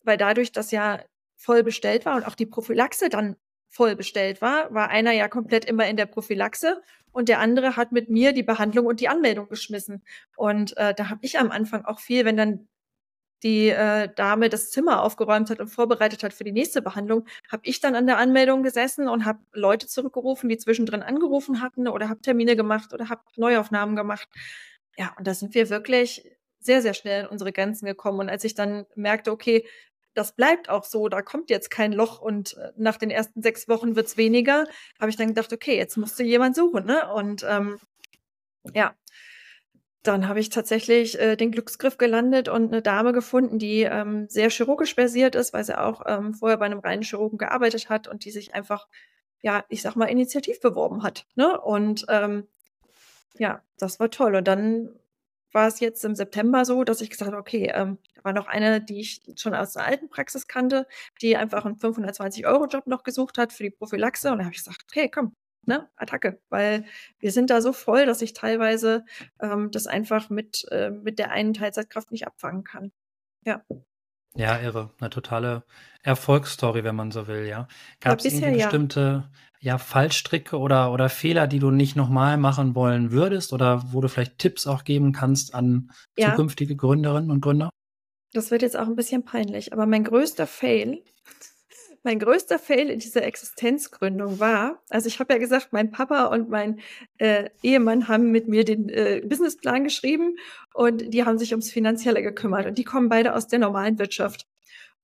weil 0.03 0.17
dadurch, 0.17 0.51
dass 0.51 0.71
ja 0.71 0.99
voll 1.35 1.63
bestellt 1.63 2.05
war 2.05 2.15
und 2.15 2.25
auch 2.25 2.35
die 2.35 2.45
Prophylaxe 2.45 3.09
dann 3.09 3.35
voll 3.69 3.95
bestellt 3.95 4.41
war, 4.41 4.73
war 4.73 4.89
einer 4.89 5.11
ja 5.11 5.27
komplett 5.27 5.65
immer 5.65 5.87
in 5.87 5.97
der 5.97 6.05
Prophylaxe 6.05 6.81
und 7.11 7.29
der 7.29 7.39
andere 7.39 7.75
hat 7.75 7.91
mit 7.91 8.09
mir 8.09 8.33
die 8.33 8.43
Behandlung 8.43 8.85
und 8.85 8.99
die 8.99 9.09
Anmeldung 9.09 9.49
geschmissen. 9.49 10.03
Und 10.35 10.75
äh, 10.77 10.93
da 10.93 11.09
habe 11.09 11.19
ich 11.23 11.39
am 11.39 11.51
Anfang 11.51 11.85
auch 11.85 11.99
viel, 11.99 12.25
wenn 12.25 12.37
dann 12.37 12.67
die 13.43 13.69
äh, 13.69 14.09
Dame 14.15 14.49
das 14.49 14.71
Zimmer 14.71 15.03
aufgeräumt 15.03 15.49
hat 15.49 15.59
und 15.59 15.67
vorbereitet 15.67 16.23
hat 16.23 16.33
für 16.33 16.43
die 16.43 16.51
nächste 16.51 16.81
Behandlung, 16.81 17.25
habe 17.51 17.61
ich 17.65 17.79
dann 17.79 17.95
an 17.95 18.07
der 18.07 18.17
Anmeldung 18.17 18.63
gesessen 18.63 19.07
und 19.07 19.25
habe 19.25 19.39
Leute 19.53 19.87
zurückgerufen, 19.87 20.49
die 20.49 20.57
zwischendrin 20.57 21.03
angerufen 21.03 21.61
hatten 21.61 21.87
oder 21.87 22.09
habe 22.09 22.21
Termine 22.21 22.55
gemacht 22.55 22.93
oder 22.93 23.09
habe 23.09 23.21
Neuaufnahmen 23.35 23.95
gemacht. 23.95 24.27
Ja, 24.97 25.13
und 25.17 25.27
da 25.27 25.33
sind 25.33 25.53
wir 25.53 25.69
wirklich 25.69 26.25
sehr, 26.59 26.81
sehr 26.81 26.93
schnell 26.93 27.23
in 27.23 27.27
unsere 27.27 27.51
Grenzen 27.53 27.85
gekommen. 27.85 28.19
Und 28.19 28.29
als 28.29 28.43
ich 28.43 28.55
dann 28.55 28.85
merkte, 28.95 29.31
okay, 29.31 29.65
das 30.15 30.31
bleibt 30.31 30.67
auch 30.69 30.83
so, 30.83 31.09
da 31.09 31.21
kommt 31.21 31.51
jetzt 31.51 31.69
kein 31.69 31.93
Loch 31.93 32.19
und 32.19 32.57
äh, 32.57 32.71
nach 32.75 32.97
den 32.97 33.11
ersten 33.11 33.43
sechs 33.43 33.67
Wochen 33.67 33.95
wird's 33.95 34.17
weniger, 34.17 34.65
habe 34.99 35.11
ich 35.11 35.15
dann 35.15 35.27
gedacht, 35.27 35.53
okay, 35.53 35.77
jetzt 35.77 35.95
musst 35.95 36.17
du 36.19 36.23
jemand 36.23 36.55
suchen, 36.55 36.85
ne? 36.85 37.13
Und 37.13 37.45
ähm, 37.47 37.77
ja, 38.73 38.95
dann 40.03 40.27
habe 40.27 40.39
ich 40.39 40.49
tatsächlich 40.49 41.19
äh, 41.19 41.35
den 41.35 41.51
Glücksgriff 41.51 41.97
gelandet 41.97 42.49
und 42.49 42.67
eine 42.67 42.81
Dame 42.81 43.13
gefunden, 43.13 43.59
die 43.59 43.81
ähm, 43.81 44.27
sehr 44.29 44.49
chirurgisch 44.49 44.95
versiert 44.95 45.35
ist, 45.35 45.53
weil 45.53 45.63
sie 45.63 45.77
auch 45.77 46.01
ähm, 46.05 46.33
vorher 46.33 46.57
bei 46.57 46.65
einem 46.65 46.79
reinen 46.79 47.03
Chirurgen 47.03 47.37
gearbeitet 47.37 47.89
hat 47.89 48.07
und 48.07 48.23
die 48.23 48.31
sich 48.31 48.53
einfach, 48.53 48.87
ja, 49.41 49.65
ich 49.69 49.81
sag 49.81 49.95
mal, 49.95 50.05
initiativ 50.05 50.61
beworben 50.61 51.03
hat. 51.03 51.25
Ne? 51.35 51.59
Und 51.59 52.05
ähm, 52.09 52.47
ja, 53.37 53.61
das 53.77 53.99
war 53.99 54.09
toll. 54.09 54.35
Und 54.35 54.47
dann 54.47 54.89
war 55.51 55.67
es 55.67 55.79
jetzt 55.79 56.03
im 56.05 56.15
September 56.15 56.65
so, 56.65 56.83
dass 56.83 57.01
ich 57.01 57.09
gesagt 57.09 57.31
habe, 57.31 57.39
okay, 57.39 57.71
ähm, 57.73 57.97
da 58.15 58.23
war 58.23 58.33
noch 58.33 58.47
eine, 58.47 58.81
die 58.81 58.99
ich 59.01 59.21
schon 59.35 59.55
aus 59.55 59.73
der 59.73 59.85
alten 59.85 60.09
Praxis 60.09 60.47
kannte, 60.47 60.87
die 61.21 61.35
einfach 61.35 61.65
einen 61.65 61.77
520-Euro-Job 61.77 62.87
noch 62.87 63.03
gesucht 63.03 63.37
hat 63.37 63.53
für 63.53 63.63
die 63.63 63.71
Prophylaxe. 63.71 64.31
Und 64.31 64.39
da 64.39 64.45
habe 64.45 64.53
ich 64.53 64.63
gesagt, 64.63 64.85
okay, 64.89 65.09
komm, 65.09 65.33
ne, 65.67 65.89
Attacke, 65.95 66.39
weil 66.49 66.85
wir 67.19 67.31
sind 67.31 67.49
da 67.49 67.61
so 67.61 67.73
voll, 67.73 68.05
dass 68.05 68.21
ich 68.21 68.33
teilweise 68.33 69.05
ähm, 69.39 69.69
das 69.71 69.85
einfach 69.85 70.29
mit, 70.29 70.65
äh, 70.71 70.89
mit 70.89 71.19
der 71.19 71.31
einen 71.31 71.53
Teilzeitkraft 71.53 72.11
nicht 72.11 72.25
abfangen 72.25 72.63
kann. 72.63 72.91
Ja. 73.45 73.63
Ja, 74.35 74.59
irre. 74.59 74.91
Eine 74.99 75.09
totale 75.09 75.63
Erfolgsstory, 76.03 76.83
wenn 76.83 76.95
man 76.95 77.11
so 77.11 77.27
will, 77.27 77.47
ja. 77.47 77.67
Gab 77.99 78.19
es 78.19 78.25
irgendwie 78.25 78.61
bestimmte 78.61 79.29
ja. 79.59 79.73
ja. 79.73 79.77
Fallstricke 79.77 80.57
oder, 80.57 80.91
oder 80.91 81.09
Fehler, 81.09 81.47
die 81.47 81.59
du 81.59 81.71
nicht 81.71 81.95
nochmal 81.95 82.37
machen 82.37 82.75
wollen 82.75 83.11
würdest 83.11 83.51
oder 83.51 83.91
wo 83.91 83.99
du 83.99 84.07
vielleicht 84.07 84.37
Tipps 84.37 84.67
auch 84.67 84.83
geben 84.83 85.11
kannst 85.11 85.55
an 85.55 85.91
ja. 86.17 86.31
zukünftige 86.31 86.75
Gründerinnen 86.75 87.31
und 87.31 87.41
Gründer? 87.41 87.69
Das 88.33 88.51
wird 88.51 88.61
jetzt 88.61 88.77
auch 88.77 88.87
ein 88.87 88.95
bisschen 88.95 89.25
peinlich, 89.25 89.73
aber 89.73 89.85
mein 89.85 90.03
größter 90.03 90.45
Fail 90.45 91.03
mein 92.03 92.19
größter 92.19 92.59
Fail 92.59 92.89
in 92.89 92.99
dieser 92.99 93.23
Existenzgründung 93.23 94.39
war, 94.39 94.81
also 94.89 95.07
ich 95.07 95.19
habe 95.19 95.33
ja 95.33 95.39
gesagt, 95.39 95.69
mein 95.71 95.91
Papa 95.91 96.25
und 96.25 96.49
mein 96.49 96.79
äh, 97.17 97.49
Ehemann 97.61 98.07
haben 98.07 98.31
mit 98.31 98.47
mir 98.47 98.65
den 98.65 98.89
äh, 98.89 99.21
Businessplan 99.25 99.83
geschrieben 99.83 100.37
und 100.73 101.13
die 101.13 101.25
haben 101.25 101.37
sich 101.37 101.51
ums 101.51 101.71
Finanzielle 101.71 102.21
gekümmert 102.21 102.65
und 102.65 102.77
die 102.77 102.83
kommen 102.83 103.09
beide 103.09 103.35
aus 103.35 103.47
der 103.47 103.59
normalen 103.59 103.99
Wirtschaft. 103.99 104.47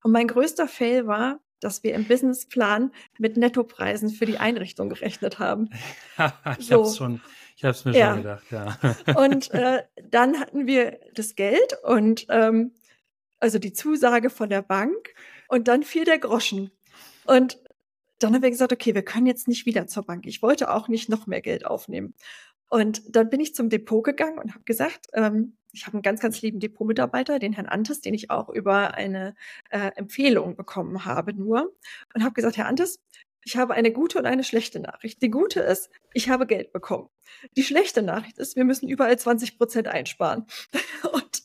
Und 0.04 0.12
mein 0.12 0.28
größter 0.28 0.68
Fail 0.68 1.08
war, 1.08 1.40
dass 1.60 1.84
wir 1.84 1.94
im 1.94 2.06
Businessplan 2.06 2.92
mit 3.18 3.38
Nettopreisen 3.38 4.10
für 4.10 4.26
die 4.26 4.38
Einrichtung 4.38 4.90
gerechnet 4.90 5.40
haben. 5.40 5.70
ich 6.60 6.68
so. 6.68 6.80
hab's 6.80 6.98
schon, 6.98 7.22
ich 7.56 7.64
habe 7.64 7.72
es 7.72 7.86
mir 7.86 7.98
ja. 7.98 8.14
schon 8.14 8.24
gedacht, 8.24 8.46
ja. 8.52 8.78
und 9.16 9.52
äh, 9.52 9.84
dann 10.10 10.40
hatten 10.40 10.68
wir 10.68 11.00
das 11.14 11.36
Geld 11.36 11.78
und 11.84 12.26
ähm, 12.30 12.74
also 13.40 13.60
die 13.60 13.74
Zusage 13.74 14.30
von 14.30 14.50
der 14.50 14.62
Bank 14.62 15.14
und 15.48 15.68
dann 15.68 15.84
fiel 15.84 16.06
der 16.06 16.20
Groschen. 16.20 16.72
Und 17.26 17.60
dann 18.20 18.34
haben 18.34 18.42
wir 18.42 18.50
gesagt, 18.50 18.72
okay, 18.72 18.96
wir 18.96 19.04
können 19.04 19.26
jetzt 19.26 19.48
nicht 19.48 19.66
wieder 19.66 19.88
zur 19.88 20.04
Bank. 20.04 20.26
Ich 20.26 20.42
wollte 20.42 20.72
auch 20.72 20.88
nicht 20.88 21.10
noch 21.10 21.28
mehr 21.28 21.42
Geld 21.42 21.66
aufnehmen. 21.66 22.14
Und 22.70 23.04
dann 23.16 23.30
bin 23.30 23.40
ich 23.40 23.54
zum 23.54 23.70
Depot 23.70 24.04
gegangen 24.04 24.40
und 24.40 24.54
habe 24.54 24.64
gesagt, 24.64 25.08
ähm, 25.14 25.58
ich 25.74 25.86
habe 25.86 25.96
einen 25.96 26.04
ganz, 26.04 26.22
ganz 26.22 26.42
lieben 26.42 26.60
Depotmitarbeiter, 26.60 27.40
den 27.40 27.54
Herrn 27.54 27.68
Antes, 27.68 28.02
den 28.02 28.14
ich 28.14 28.30
auch 28.30 28.50
über 28.50 28.94
eine 28.94 29.36
äh, 29.72 29.92
Empfehlung 29.96 30.56
bekommen 30.56 31.04
habe 31.06 31.34
nur. 31.34 31.74
Und 32.14 32.24
habe 32.24 32.34
gesagt, 32.34 32.58
Herr 32.58 32.68
Antes, 32.68 33.00
ich 33.44 33.58
habe 33.58 33.74
eine 33.74 33.92
gute 33.92 34.20
und 34.20 34.26
eine 34.26 34.44
schlechte 34.44 34.80
Nachricht. 34.80 35.22
Die 35.22 35.30
gute 35.30 35.60
ist, 35.60 35.90
ich 36.14 36.30
habe 36.30 36.48
Geld 36.48 36.72
bekommen. 36.72 37.10
Die 37.58 37.64
schlechte 37.64 38.02
Nachricht 38.02 38.38
ist, 38.38 38.56
wir 38.56 38.64
müssen 38.64 38.88
überall 38.88 39.18
20 39.18 39.58
Prozent 39.58 39.88
einsparen. 39.88 40.46
Und 41.12 41.44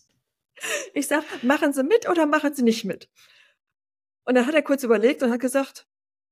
ich 0.95 1.09
sage, 1.09 1.25
machen 1.43 1.73
Sie 1.73 1.83
mit 1.83 2.09
oder 2.09 2.27
machen 2.27 2.55
Sie 2.55 2.63
nicht 2.63 2.85
mit? 2.85 3.09
Und 4.29 4.35
dann 4.35 4.47
hat 4.47 4.55
er 4.55 4.61
kurz 4.61 4.83
überlegt 4.83 5.23
und 5.23 5.31
hat 5.31 5.41
gesagt, 5.41 5.87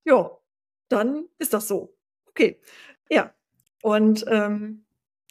ja, 0.04 0.30
dann 0.90 1.24
ist 1.38 1.54
das 1.54 1.66
so. 1.66 1.96
Okay, 2.26 2.60
ja. 3.08 3.32
Und 3.80 4.22
ähm, 4.28 4.84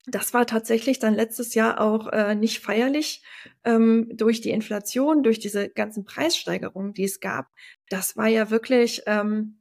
das 0.07 0.33
war 0.33 0.47
tatsächlich 0.47 0.97
dann 0.97 1.13
letztes 1.13 1.53
Jahr 1.53 1.79
auch 1.79 2.07
äh, 2.07 2.33
nicht 2.33 2.63
feierlich 2.63 3.21
ähm, 3.65 4.09
durch 4.11 4.41
die 4.41 4.49
Inflation, 4.49 5.21
durch 5.21 5.37
diese 5.37 5.69
ganzen 5.69 6.05
Preissteigerungen, 6.05 6.95
die 6.95 7.03
es 7.03 7.19
gab. 7.19 7.51
Das 7.89 8.17
war 8.17 8.29
ja 8.29 8.49
wirklich 8.49 9.03
ähm, 9.05 9.59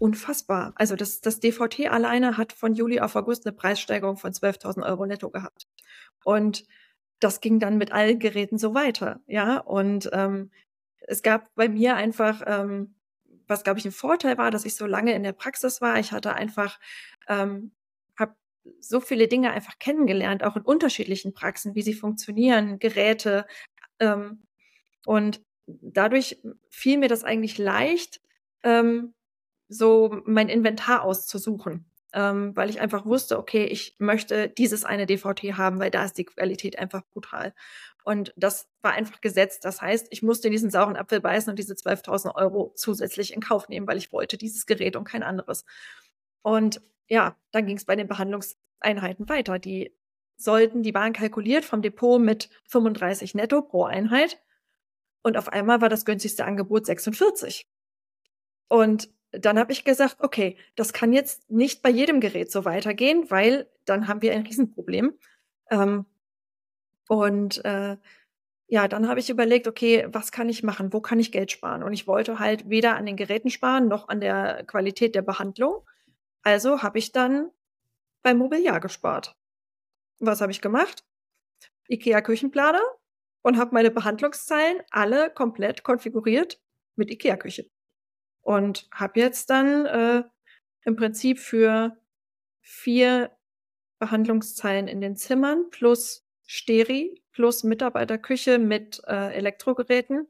unfassbar. 0.00 0.72
Also 0.74 0.96
das, 0.96 1.20
das 1.20 1.38
DVT 1.38 1.88
alleine 1.88 2.36
hat 2.36 2.52
von 2.52 2.74
Juli 2.74 2.98
auf 2.98 3.14
August 3.14 3.46
eine 3.46 3.54
Preissteigerung 3.54 4.16
von 4.16 4.32
12.000 4.32 4.84
Euro 4.84 5.06
netto 5.06 5.30
gehabt. 5.30 5.68
Und 6.24 6.64
das 7.20 7.40
ging 7.40 7.60
dann 7.60 7.78
mit 7.78 7.92
allen 7.92 8.18
Geräten 8.18 8.58
so 8.58 8.74
weiter. 8.74 9.20
Ja, 9.28 9.58
und 9.58 10.10
ähm, 10.12 10.50
es 11.08 11.22
gab 11.22 11.54
bei 11.54 11.68
mir 11.68 11.96
einfach, 11.96 12.42
ähm, 12.46 12.94
was 13.46 13.64
glaube 13.64 13.78
ich 13.78 13.84
ein 13.84 13.92
Vorteil 13.92 14.38
war, 14.38 14.50
dass 14.50 14.64
ich 14.64 14.74
so 14.74 14.86
lange 14.86 15.14
in 15.14 15.22
der 15.22 15.32
Praxis 15.32 15.80
war. 15.80 15.98
Ich 15.98 16.12
hatte 16.12 16.34
einfach 16.34 16.78
ähm, 17.28 17.72
so 18.80 19.00
viele 19.00 19.28
Dinge 19.28 19.50
einfach 19.50 19.78
kennengelernt, 19.78 20.42
auch 20.42 20.56
in 20.56 20.62
unterschiedlichen 20.62 21.34
Praxen, 21.34 21.74
wie 21.74 21.82
sie 21.82 21.94
funktionieren, 21.94 22.78
Geräte. 22.78 23.46
Ähm, 23.98 24.42
und 25.06 25.42
dadurch 25.66 26.40
fiel 26.70 26.98
mir 26.98 27.08
das 27.08 27.24
eigentlich 27.24 27.58
leicht, 27.58 28.20
ähm, 28.62 29.14
so 29.68 30.20
mein 30.26 30.48
Inventar 30.48 31.02
auszusuchen, 31.02 31.86
ähm, 32.12 32.54
weil 32.56 32.70
ich 32.70 32.80
einfach 32.80 33.06
wusste, 33.06 33.38
okay, 33.38 33.64
ich 33.64 33.96
möchte 33.98 34.48
dieses 34.48 34.84
eine 34.84 35.06
DVT 35.06 35.54
haben, 35.56 35.78
weil 35.78 35.90
da 35.90 36.04
ist 36.04 36.18
die 36.18 36.24
Qualität 36.24 36.78
einfach 36.78 37.02
brutal. 37.10 37.54
Und 38.04 38.34
das 38.36 38.68
war 38.82 38.92
einfach 38.92 39.22
gesetzt. 39.22 39.64
Das 39.64 39.80
heißt, 39.80 40.08
ich 40.10 40.22
musste 40.22 40.48
in 40.48 40.52
diesen 40.52 40.70
sauren 40.70 40.96
Apfel 40.96 41.20
beißen 41.20 41.50
und 41.50 41.58
diese 41.58 41.72
12.000 41.72 42.34
Euro 42.34 42.72
zusätzlich 42.76 43.32
in 43.32 43.40
Kauf 43.40 43.68
nehmen, 43.68 43.86
weil 43.86 43.96
ich 43.96 44.12
wollte 44.12 44.36
dieses 44.36 44.66
Gerät 44.66 44.94
und 44.94 45.04
kein 45.04 45.22
anderes. 45.22 45.64
Und 46.42 46.82
ja, 47.08 47.36
dann 47.50 47.66
ging 47.66 47.78
es 47.78 47.86
bei 47.86 47.96
den 47.96 48.06
Behandlungseinheiten 48.06 49.28
weiter. 49.30 49.58
Die 49.58 49.96
sollten, 50.36 50.82
die 50.82 50.92
waren 50.92 51.14
kalkuliert 51.14 51.64
vom 51.64 51.80
Depot 51.80 52.20
mit 52.20 52.50
35 52.68 53.34
netto 53.34 53.62
pro 53.62 53.84
Einheit. 53.84 54.38
Und 55.22 55.38
auf 55.38 55.48
einmal 55.48 55.80
war 55.80 55.88
das 55.88 56.04
günstigste 56.04 56.44
Angebot 56.44 56.84
46. 56.84 57.66
Und 58.68 59.08
dann 59.32 59.58
habe 59.58 59.72
ich 59.72 59.84
gesagt, 59.84 60.16
okay, 60.20 60.58
das 60.76 60.92
kann 60.92 61.14
jetzt 61.14 61.50
nicht 61.50 61.82
bei 61.82 61.88
jedem 61.88 62.20
Gerät 62.20 62.52
so 62.52 62.66
weitergehen, 62.66 63.30
weil 63.30 63.66
dann 63.86 64.08
haben 64.08 64.20
wir 64.20 64.32
ein 64.32 64.42
Riesenproblem. 64.42 65.14
Ähm, 65.70 66.04
und 67.08 67.64
äh, 67.64 67.96
ja, 68.66 68.88
dann 68.88 69.08
habe 69.08 69.20
ich 69.20 69.30
überlegt, 69.30 69.68
okay, 69.68 70.06
was 70.10 70.32
kann 70.32 70.48
ich 70.48 70.62
machen? 70.62 70.92
Wo 70.92 71.00
kann 71.00 71.20
ich 71.20 71.32
Geld 71.32 71.52
sparen? 71.52 71.82
Und 71.82 71.92
ich 71.92 72.06
wollte 72.06 72.38
halt 72.38 72.68
weder 72.68 72.96
an 72.96 73.06
den 73.06 73.16
Geräten 73.16 73.50
sparen 73.50 73.88
noch 73.88 74.08
an 74.08 74.20
der 74.20 74.64
Qualität 74.64 75.14
der 75.14 75.22
Behandlung. 75.22 75.86
Also 76.42 76.82
habe 76.82 76.98
ich 76.98 77.12
dann 77.12 77.50
beim 78.22 78.38
Mobiliar 78.38 78.80
gespart. 78.80 79.36
Was 80.18 80.40
habe 80.40 80.52
ich 80.52 80.60
gemacht? 80.60 81.04
IKEA 81.88 82.22
Küchenplaner 82.22 82.82
und 83.42 83.58
habe 83.58 83.74
meine 83.74 83.90
Behandlungszeilen 83.90 84.82
alle 84.90 85.30
komplett 85.30 85.84
konfiguriert 85.84 86.60
mit 86.96 87.10
IKEA 87.10 87.36
Küche. 87.36 87.66
Und 88.40 88.88
habe 88.90 89.20
jetzt 89.20 89.50
dann 89.50 89.86
äh, 89.86 90.24
im 90.84 90.96
Prinzip 90.96 91.38
für 91.38 91.96
vier 92.62 93.30
Behandlungszeilen 93.98 94.88
in 94.88 95.00
den 95.00 95.16
Zimmern 95.16 95.70
plus 95.70 96.23
Steri 96.46 97.22
plus 97.32 97.64
Mitarbeiterküche 97.64 98.58
mit 98.58 99.00
äh, 99.06 99.34
Elektrogeräten 99.34 100.28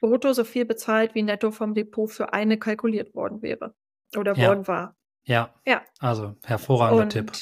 brutto 0.00 0.32
so 0.32 0.44
viel 0.44 0.64
bezahlt, 0.64 1.14
wie 1.14 1.22
netto 1.22 1.50
vom 1.50 1.74
Depot 1.74 2.10
für 2.10 2.32
eine 2.32 2.58
kalkuliert 2.58 3.14
worden 3.14 3.42
wäre 3.42 3.74
oder 4.16 4.34
ja. 4.34 4.48
worden 4.48 4.66
war. 4.66 4.96
Ja. 5.24 5.54
Ja. 5.66 5.82
Also 5.98 6.34
hervorragender 6.44 7.04
und, 7.04 7.10
Tipp. 7.10 7.32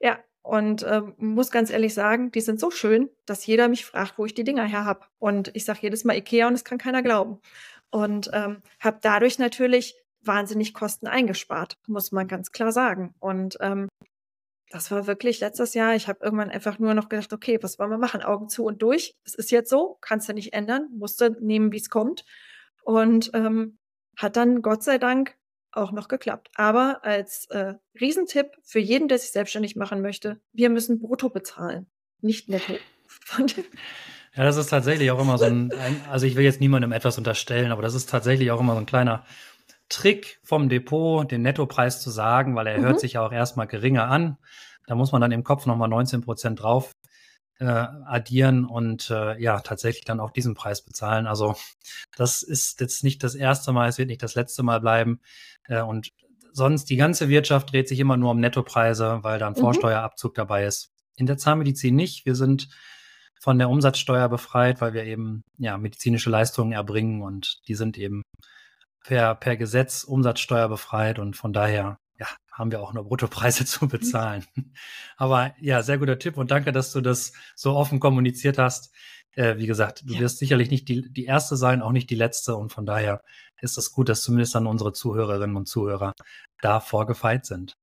Ja, 0.00 0.18
und 0.42 0.84
ähm, 0.88 1.14
muss 1.16 1.50
ganz 1.50 1.70
ehrlich 1.70 1.94
sagen, 1.94 2.30
die 2.32 2.40
sind 2.40 2.60
so 2.60 2.70
schön, 2.70 3.08
dass 3.24 3.46
jeder 3.46 3.68
mich 3.68 3.84
fragt, 3.84 4.18
wo 4.18 4.26
ich 4.26 4.34
die 4.34 4.44
Dinger 4.44 4.64
her 4.64 4.84
habe. 4.84 5.06
Und 5.18 5.50
ich 5.54 5.64
sage 5.64 5.80
jedes 5.82 6.04
Mal 6.04 6.16
Ikea 6.16 6.48
und 6.48 6.54
es 6.54 6.64
kann 6.64 6.78
keiner 6.78 7.02
glauben. 7.02 7.40
Und 7.90 8.30
ähm, 8.32 8.62
habe 8.80 8.98
dadurch 9.00 9.38
natürlich 9.38 9.94
wahnsinnig 10.20 10.74
Kosten 10.74 11.06
eingespart, 11.06 11.78
muss 11.86 12.10
man 12.10 12.26
ganz 12.26 12.50
klar 12.50 12.72
sagen. 12.72 13.14
Und 13.20 13.56
ähm, 13.60 13.88
das 14.70 14.90
war 14.90 15.06
wirklich 15.06 15.40
letztes 15.40 15.74
Jahr. 15.74 15.94
Ich 15.94 16.08
habe 16.08 16.24
irgendwann 16.24 16.50
einfach 16.50 16.78
nur 16.78 16.94
noch 16.94 17.08
gedacht, 17.08 17.32
okay, 17.32 17.58
was 17.62 17.78
wollen 17.78 17.90
wir 17.90 17.98
machen? 17.98 18.22
Augen 18.22 18.48
zu 18.48 18.64
und 18.64 18.82
durch. 18.82 19.16
Es 19.24 19.34
ist 19.34 19.50
jetzt 19.50 19.70
so, 19.70 19.98
kannst 20.00 20.28
du 20.28 20.32
nicht 20.32 20.52
ändern, 20.52 20.88
musste 20.92 21.36
nehmen, 21.40 21.72
wie 21.72 21.78
es 21.78 21.90
kommt. 21.90 22.24
Und 22.82 23.30
ähm, 23.34 23.78
hat 24.16 24.36
dann 24.36 24.62
Gott 24.62 24.82
sei 24.82 24.98
Dank 24.98 25.36
auch 25.72 25.92
noch 25.92 26.08
geklappt. 26.08 26.50
Aber 26.54 27.04
als 27.04 27.46
äh, 27.50 27.74
Riesentipp 28.00 28.46
für 28.64 28.78
jeden, 28.78 29.08
der 29.08 29.18
sich 29.18 29.30
selbstständig 29.30 29.76
machen 29.76 30.00
möchte, 30.00 30.40
wir 30.52 30.70
müssen 30.70 31.00
brutto 31.00 31.28
bezahlen, 31.28 31.86
nicht 32.20 32.48
netto. 32.48 32.74
ja, 34.34 34.44
das 34.44 34.56
ist 34.56 34.68
tatsächlich 34.68 35.10
auch 35.10 35.20
immer 35.20 35.38
so 35.38 35.44
ein, 35.44 35.72
ein, 35.72 36.00
also 36.10 36.26
ich 36.26 36.34
will 36.34 36.44
jetzt 36.44 36.60
niemandem 36.60 36.92
etwas 36.92 37.18
unterstellen, 37.18 37.72
aber 37.72 37.82
das 37.82 37.94
ist 37.94 38.08
tatsächlich 38.08 38.50
auch 38.50 38.60
immer 38.60 38.72
so 38.72 38.80
ein 38.80 38.86
kleiner 38.86 39.24
Trick 39.88 40.40
vom 40.42 40.68
Depot, 40.68 41.30
den 41.30 41.42
Nettopreis 41.42 42.02
zu 42.02 42.10
sagen, 42.10 42.56
weil 42.56 42.66
er 42.66 42.78
mhm. 42.78 42.84
hört 42.84 43.00
sich 43.00 43.14
ja 43.14 43.26
auch 43.26 43.32
erstmal 43.32 43.66
geringer 43.66 44.08
an. 44.08 44.36
Da 44.86 44.94
muss 44.94 45.12
man 45.12 45.20
dann 45.20 45.32
im 45.32 45.44
Kopf 45.44 45.66
nochmal 45.66 45.88
19 45.88 46.22
Prozent 46.22 46.62
drauf 46.62 46.92
äh, 47.58 47.64
addieren 47.64 48.64
und 48.64 49.10
äh, 49.10 49.40
ja, 49.40 49.60
tatsächlich 49.60 50.04
dann 50.04 50.20
auch 50.20 50.30
diesen 50.30 50.54
Preis 50.54 50.84
bezahlen. 50.84 51.26
Also 51.26 51.56
das 52.16 52.42
ist 52.42 52.80
jetzt 52.80 53.02
nicht 53.02 53.22
das 53.22 53.34
erste 53.34 53.72
Mal, 53.72 53.88
es 53.88 53.98
wird 53.98 54.08
nicht 54.08 54.22
das 54.22 54.34
letzte 54.34 54.62
Mal 54.62 54.80
bleiben. 54.80 55.20
Äh, 55.64 55.82
und 55.82 56.10
sonst 56.52 56.90
die 56.90 56.96
ganze 56.96 57.28
Wirtschaft 57.28 57.72
dreht 57.72 57.88
sich 57.88 58.00
immer 58.00 58.16
nur 58.16 58.30
um 58.32 58.40
Nettopreise, 58.40 59.20
weil 59.22 59.38
da 59.38 59.46
ein 59.46 59.54
mhm. 59.54 59.60
Vorsteuerabzug 59.60 60.34
dabei 60.34 60.64
ist. 60.64 60.90
In 61.16 61.26
der 61.26 61.38
Zahnmedizin 61.38 61.96
nicht. 61.96 62.26
Wir 62.26 62.34
sind 62.34 62.68
von 63.40 63.58
der 63.58 63.70
Umsatzsteuer 63.70 64.28
befreit, 64.28 64.80
weil 64.80 64.92
wir 64.92 65.04
eben 65.04 65.42
ja 65.58 65.78
medizinische 65.78 66.30
Leistungen 66.30 66.72
erbringen 66.72 67.22
und 67.22 67.60
die 67.68 67.74
sind 67.74 67.96
eben 67.98 68.22
per, 69.06 69.34
per 69.36 69.56
Gesetz 69.56 70.04
Umsatzsteuer 70.04 70.68
befreit 70.68 71.18
und 71.18 71.36
von 71.36 71.52
daher 71.52 71.98
ja, 72.18 72.26
haben 72.52 72.70
wir 72.70 72.80
auch 72.80 72.92
nur 72.92 73.04
Bruttopreise 73.04 73.64
zu 73.66 73.88
bezahlen. 73.88 74.44
Aber 75.16 75.54
ja, 75.60 75.82
sehr 75.82 75.98
guter 75.98 76.18
Tipp 76.18 76.36
und 76.36 76.50
danke, 76.50 76.72
dass 76.72 76.92
du 76.92 77.00
das 77.00 77.32
so 77.54 77.74
offen 77.74 78.00
kommuniziert 78.00 78.58
hast. 78.58 78.92
Äh, 79.32 79.58
wie 79.58 79.66
gesagt, 79.66 80.02
du 80.06 80.14
ja. 80.14 80.20
wirst 80.20 80.38
sicherlich 80.38 80.70
nicht 80.70 80.88
die, 80.88 81.12
die 81.12 81.24
erste 81.24 81.56
sein, 81.56 81.82
auch 81.82 81.92
nicht 81.92 82.10
die 82.10 82.14
letzte 82.14 82.56
und 82.56 82.72
von 82.72 82.86
daher 82.86 83.22
ist 83.60 83.78
es 83.78 83.92
gut, 83.92 84.08
dass 84.08 84.22
zumindest 84.22 84.54
dann 84.54 84.66
unsere 84.66 84.92
Zuhörerinnen 84.92 85.56
und 85.56 85.66
Zuhörer 85.68 86.12
da 86.60 86.80
vorgefeit 86.80 87.46
sind. 87.46 87.74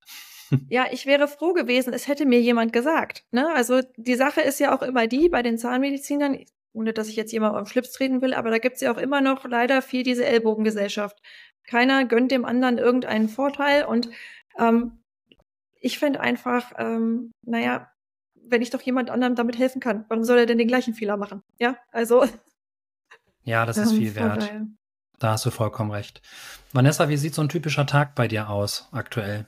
Ja, 0.69 0.85
ich 0.91 1.07
wäre 1.07 1.27
froh 1.27 1.53
gewesen, 1.53 1.93
es 1.93 2.07
hätte 2.07 2.27
mir 2.27 2.39
jemand 2.39 2.73
gesagt. 2.73 3.23
Ne? 3.31 3.51
Also 3.55 3.81
die 3.97 4.13
Sache 4.13 4.41
ist 4.41 4.59
ja 4.59 4.77
auch 4.77 4.83
immer 4.83 5.07
die 5.07 5.27
bei 5.27 5.41
den 5.41 5.57
Zahnmedizinern, 5.57 6.37
ohne 6.73 6.93
dass 6.93 7.07
ich 7.07 7.15
jetzt 7.15 7.31
jemand 7.31 7.55
am 7.55 7.65
Schlips 7.65 7.91
treten 7.91 8.21
will, 8.21 8.33
aber 8.33 8.49
da 8.49 8.57
gibt 8.57 8.75
es 8.75 8.81
ja 8.81 8.91
auch 8.91 8.97
immer 8.97 9.21
noch 9.21 9.45
leider 9.45 9.81
viel 9.81 10.03
diese 10.03 10.25
Ellbogengesellschaft. 10.25 11.21
Keiner 11.65 12.05
gönnt 12.05 12.31
dem 12.31 12.45
anderen 12.45 12.77
irgendeinen 12.77 13.29
Vorteil 13.29 13.85
und 13.85 14.09
ähm, 14.59 15.03
ich 15.79 15.99
finde 15.99 16.19
einfach, 16.19 16.71
ähm, 16.77 17.31
naja, 17.41 17.89
wenn 18.35 18.61
ich 18.61 18.69
doch 18.69 18.81
jemand 18.81 19.09
anderem 19.09 19.35
damit 19.35 19.57
helfen 19.57 19.79
kann, 19.79 20.05
warum 20.09 20.23
soll 20.23 20.39
er 20.39 20.45
denn 20.45 20.57
den 20.57 20.67
gleichen 20.67 20.93
Fehler 20.93 21.17
machen? 21.17 21.43
Ja, 21.59 21.77
also. 21.91 22.25
Ja, 23.45 23.65
das 23.65 23.75
ist 23.75 23.91
viel 23.91 24.15
wert. 24.15 24.53
Da 25.19 25.31
hast 25.33 25.45
du 25.45 25.51
vollkommen 25.51 25.91
recht. 25.91 26.21
Vanessa, 26.71 27.09
wie 27.09 27.17
sieht 27.17 27.35
so 27.35 27.41
ein 27.41 27.49
typischer 27.49 27.85
Tag 27.85 28.15
bei 28.15 28.29
dir 28.29 28.49
aus 28.49 28.87
aktuell? 28.93 29.47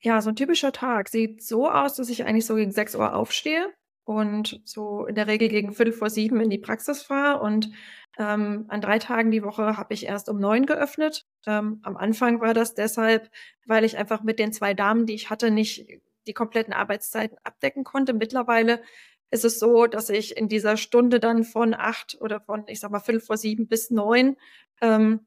Ja, 0.00 0.20
so 0.20 0.28
ein 0.28 0.36
typischer 0.36 0.70
Tag 0.70 1.08
sieht 1.08 1.42
so 1.42 1.70
aus, 1.70 1.94
dass 1.94 2.10
ich 2.10 2.26
eigentlich 2.26 2.44
so 2.44 2.56
gegen 2.56 2.72
6 2.72 2.96
Uhr 2.96 3.14
aufstehe 3.14 3.72
und 4.04 4.60
so 4.64 5.06
in 5.06 5.14
der 5.14 5.26
Regel 5.26 5.48
gegen 5.48 5.72
Viertel 5.72 5.92
vor 5.92 6.10
sieben 6.10 6.40
in 6.40 6.50
die 6.50 6.58
Praxis 6.58 7.02
fahre 7.02 7.40
und 7.40 7.70
ähm, 8.18 8.66
an 8.68 8.80
drei 8.80 8.98
Tagen 8.98 9.30
die 9.30 9.42
Woche 9.42 9.76
habe 9.76 9.92
ich 9.92 10.06
erst 10.06 10.28
um 10.28 10.38
neun 10.38 10.66
geöffnet. 10.66 11.26
Ähm, 11.46 11.80
am 11.82 11.96
Anfang 11.96 12.40
war 12.40 12.54
das 12.54 12.74
deshalb, 12.74 13.30
weil 13.66 13.84
ich 13.84 13.96
einfach 13.96 14.22
mit 14.22 14.38
den 14.38 14.52
zwei 14.52 14.72
Damen, 14.74 15.06
die 15.06 15.14
ich 15.14 15.30
hatte, 15.30 15.50
nicht 15.50 15.86
die 16.26 16.32
kompletten 16.32 16.72
Arbeitszeiten 16.72 17.38
abdecken 17.42 17.82
konnte. 17.84 18.12
Mittlerweile 18.12 18.82
ist 19.30 19.44
es 19.44 19.58
so, 19.58 19.86
dass 19.86 20.10
ich 20.10 20.36
in 20.36 20.48
dieser 20.48 20.76
Stunde 20.76 21.18
dann 21.18 21.42
von 21.42 21.74
acht 21.74 22.16
oder 22.20 22.40
von, 22.40 22.64
ich 22.68 22.78
sag 22.78 22.92
mal, 22.92 23.00
viertel 23.00 23.20
vor 23.20 23.36
sieben 23.36 23.66
bis 23.66 23.90
neun 23.90 24.36
ähm, 24.80 25.26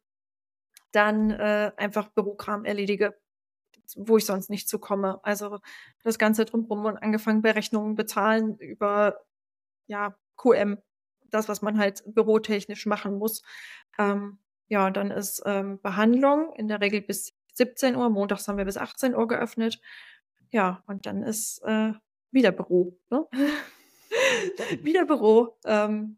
dann 0.92 1.32
äh, 1.32 1.72
einfach 1.76 2.08
Bürokram 2.10 2.64
erledige, 2.64 3.16
wo 3.96 4.18
ich 4.18 4.26
sonst 4.26 4.50
nicht 4.50 4.68
zukomme. 4.68 5.20
Also 5.24 5.60
das 6.04 6.18
Ganze 6.18 6.46
drumherum 6.46 6.86
und 6.86 6.98
angefangen 6.98 7.42
bei 7.42 7.52
Rechnungen 7.52 7.96
bezahlen 7.96 8.58
über 8.58 9.22
ja, 9.88 10.16
QM, 10.36 10.78
das, 11.30 11.48
was 11.50 11.62
man 11.62 11.78
halt 11.78 12.04
bürotechnisch 12.06 12.86
machen 12.86 13.18
muss. 13.18 13.42
Ähm, 13.98 14.40
ja, 14.68 14.90
dann 14.90 15.12
ist 15.12 15.42
ähm, 15.46 15.80
Behandlung 15.82 16.54
in 16.56 16.68
der 16.68 16.82
Regel 16.82 17.02
bis 17.02 17.34
17 17.54 17.96
Uhr. 17.96 18.10
Montags 18.10 18.48
haben 18.48 18.58
wir 18.58 18.66
bis 18.66 18.78
18 18.78 19.16
Uhr 19.16 19.28
geöffnet. 19.28 19.82
Ja, 20.52 20.84
und 20.88 21.06
dann 21.06 21.24
ist 21.24 21.62
äh, 21.64 21.94
wieder 22.32 22.52
Büro. 22.52 22.98
Ne? 23.10 23.26
wieder 24.84 25.06
Büro. 25.06 25.58
Ähm, 25.66 26.18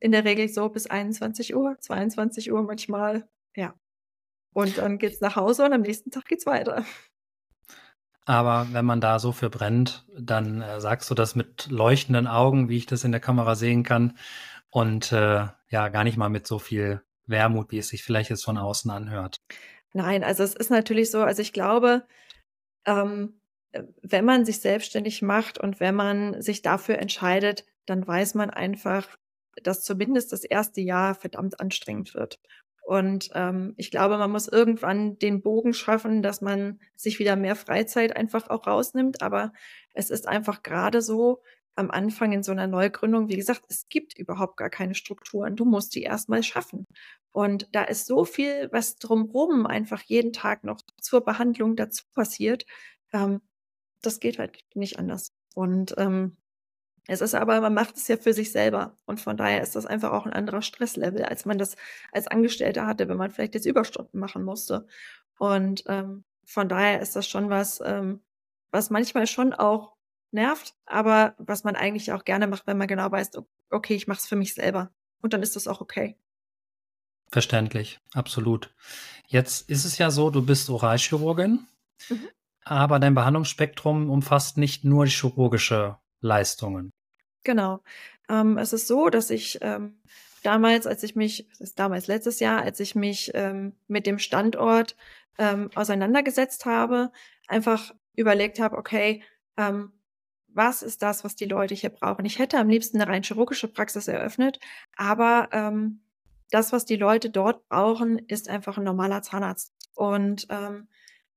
in 0.00 0.12
der 0.12 0.24
Regel 0.24 0.48
so 0.48 0.68
bis 0.68 0.86
21 0.86 1.54
Uhr, 1.56 1.76
22 1.80 2.52
Uhr 2.52 2.62
manchmal. 2.62 3.28
Ja. 3.56 3.74
Und 4.52 4.78
dann 4.78 4.98
geht's 4.98 5.20
nach 5.20 5.36
Hause 5.36 5.64
und 5.64 5.72
am 5.72 5.82
nächsten 5.82 6.10
Tag 6.10 6.24
geht's 6.26 6.46
weiter. 6.46 6.84
Aber 8.24 8.68
wenn 8.72 8.84
man 8.84 9.00
da 9.00 9.18
so 9.18 9.32
für 9.32 9.48
brennt, 9.48 10.04
dann 10.18 10.60
äh, 10.60 10.80
sagst 10.80 11.10
du 11.10 11.14
das 11.14 11.34
mit 11.34 11.68
leuchtenden 11.70 12.26
Augen, 12.26 12.68
wie 12.68 12.76
ich 12.76 12.84
das 12.84 13.04
in 13.04 13.10
der 13.10 13.22
Kamera 13.22 13.54
sehen 13.54 13.84
kann. 13.84 14.18
Und 14.68 15.12
äh, 15.12 15.46
ja, 15.70 15.88
gar 15.88 16.04
nicht 16.04 16.18
mal 16.18 16.28
mit 16.28 16.46
so 16.46 16.58
viel 16.58 17.02
Wermut, 17.26 17.70
wie 17.70 17.78
es 17.78 17.88
sich 17.88 18.04
vielleicht 18.04 18.28
jetzt 18.28 18.44
von 18.44 18.58
außen 18.58 18.90
anhört. 18.90 19.40
Nein, 19.94 20.24
also 20.24 20.42
es 20.42 20.54
ist 20.54 20.70
natürlich 20.70 21.10
so, 21.10 21.22
also 21.22 21.40
ich 21.40 21.54
glaube, 21.54 22.06
ähm, 22.84 23.40
wenn 24.02 24.24
man 24.24 24.44
sich 24.44 24.60
selbstständig 24.60 25.22
macht 25.22 25.58
und 25.58 25.80
wenn 25.80 25.94
man 25.94 26.40
sich 26.42 26.62
dafür 26.62 26.98
entscheidet, 26.98 27.64
dann 27.86 28.06
weiß 28.06 28.34
man 28.34 28.50
einfach, 28.50 29.16
dass 29.62 29.82
zumindest 29.82 30.32
das 30.32 30.44
erste 30.44 30.80
Jahr 30.80 31.14
verdammt 31.14 31.60
anstrengend 31.60 32.14
wird. 32.14 32.38
Und 32.88 33.28
ähm, 33.34 33.74
ich 33.76 33.90
glaube, 33.90 34.16
man 34.16 34.30
muss 34.30 34.48
irgendwann 34.48 35.18
den 35.18 35.42
Bogen 35.42 35.74
schaffen, 35.74 36.22
dass 36.22 36.40
man 36.40 36.80
sich 36.96 37.18
wieder 37.18 37.36
mehr 37.36 37.54
Freizeit 37.54 38.16
einfach 38.16 38.48
auch 38.48 38.66
rausnimmt. 38.66 39.20
Aber 39.20 39.52
es 39.92 40.08
ist 40.08 40.26
einfach 40.26 40.62
gerade 40.62 41.02
so 41.02 41.42
am 41.74 41.90
Anfang 41.90 42.32
in 42.32 42.42
so 42.42 42.50
einer 42.50 42.66
Neugründung, 42.66 43.28
wie 43.28 43.36
gesagt, 43.36 43.66
es 43.68 43.90
gibt 43.90 44.16
überhaupt 44.18 44.56
gar 44.56 44.70
keine 44.70 44.94
Strukturen. 44.94 45.54
Du 45.54 45.66
musst 45.66 45.94
die 45.94 46.02
erstmal 46.02 46.42
schaffen. 46.42 46.86
Und 47.30 47.68
da 47.72 47.84
ist 47.84 48.06
so 48.06 48.24
viel, 48.24 48.70
was 48.72 48.96
drumherum 48.96 49.66
einfach 49.66 50.00
jeden 50.00 50.32
Tag 50.32 50.64
noch 50.64 50.80
zur 50.98 51.22
Behandlung 51.22 51.76
dazu 51.76 52.04
passiert. 52.14 52.64
Ähm, 53.12 53.42
das 54.00 54.18
geht 54.18 54.38
halt 54.38 54.64
nicht 54.74 54.98
anders. 54.98 55.28
Und 55.54 55.94
ähm, 55.98 56.38
es 57.10 57.22
ist 57.22 57.34
aber, 57.34 57.60
man 57.62 57.72
macht 57.72 57.96
es 57.96 58.06
ja 58.06 58.18
für 58.18 58.34
sich 58.34 58.52
selber. 58.52 58.94
Und 59.06 59.18
von 59.18 59.38
daher 59.38 59.62
ist 59.62 59.74
das 59.74 59.86
einfach 59.86 60.12
auch 60.12 60.26
ein 60.26 60.32
anderer 60.32 60.60
Stresslevel, 60.60 61.24
als 61.24 61.46
man 61.46 61.56
das 61.56 61.74
als 62.12 62.28
Angestellter 62.28 62.86
hatte, 62.86 63.08
wenn 63.08 63.16
man 63.16 63.30
vielleicht 63.30 63.54
jetzt 63.54 63.64
Überstunden 63.64 64.20
machen 64.20 64.44
musste. 64.44 64.86
Und 65.38 65.84
ähm, 65.86 66.24
von 66.44 66.68
daher 66.68 67.00
ist 67.00 67.16
das 67.16 67.26
schon 67.26 67.48
was, 67.48 67.80
ähm, 67.82 68.20
was 68.70 68.90
manchmal 68.90 69.26
schon 69.26 69.54
auch 69.54 69.94
nervt, 70.32 70.74
aber 70.84 71.34
was 71.38 71.64
man 71.64 71.76
eigentlich 71.76 72.12
auch 72.12 72.26
gerne 72.26 72.46
macht, 72.46 72.66
wenn 72.66 72.76
man 72.76 72.88
genau 72.88 73.10
weiß, 73.10 73.30
okay, 73.70 73.94
ich 73.94 74.06
mache 74.06 74.18
es 74.18 74.26
für 74.26 74.36
mich 74.36 74.52
selber. 74.52 74.90
Und 75.22 75.32
dann 75.32 75.42
ist 75.42 75.56
das 75.56 75.66
auch 75.66 75.80
okay. 75.80 76.14
Verständlich, 77.30 78.00
absolut. 78.12 78.74
Jetzt 79.26 79.70
ist 79.70 79.86
es 79.86 79.96
ja 79.96 80.10
so, 80.10 80.28
du 80.28 80.44
bist 80.44 80.68
Oralchirurgin, 80.68 81.66
mhm. 82.10 82.28
aber 82.64 82.98
dein 82.98 83.14
Behandlungsspektrum 83.14 84.10
umfasst 84.10 84.58
nicht 84.58 84.84
nur 84.84 85.06
die 85.06 85.10
chirurgische 85.10 85.96
Leistungen. 86.20 86.90
Genau. 87.48 87.80
Ähm, 88.28 88.58
es 88.58 88.74
ist 88.74 88.88
so, 88.88 89.08
dass 89.08 89.30
ich 89.30 89.56
ähm, 89.62 89.96
damals, 90.42 90.86
als 90.86 91.02
ich 91.02 91.16
mich, 91.16 91.48
das 91.48 91.60
ist 91.62 91.78
damals 91.78 92.06
letztes 92.06 92.40
Jahr, 92.40 92.60
als 92.60 92.78
ich 92.78 92.94
mich 92.94 93.30
ähm, 93.32 93.72
mit 93.86 94.06
dem 94.06 94.18
Standort 94.18 94.96
ähm, 95.38 95.70
auseinandergesetzt 95.74 96.66
habe, 96.66 97.10
einfach 97.46 97.94
überlegt 98.16 98.60
habe, 98.60 98.76
okay, 98.76 99.22
ähm, 99.56 99.92
was 100.48 100.82
ist 100.82 101.00
das, 101.00 101.24
was 101.24 101.36
die 101.36 101.46
Leute 101.46 101.74
hier 101.74 101.88
brauchen? 101.88 102.26
Ich 102.26 102.38
hätte 102.38 102.58
am 102.58 102.68
liebsten 102.68 103.00
eine 103.00 103.10
rein 103.10 103.22
chirurgische 103.22 103.68
Praxis 103.68 104.08
eröffnet, 104.08 104.60
aber 104.94 105.48
ähm, 105.52 106.02
das, 106.50 106.70
was 106.70 106.84
die 106.84 106.96
Leute 106.96 107.30
dort 107.30 107.66
brauchen, 107.70 108.18
ist 108.18 108.50
einfach 108.50 108.76
ein 108.76 108.84
normaler 108.84 109.22
Zahnarzt. 109.22 109.72
Und 109.94 110.46
ähm, 110.50 110.88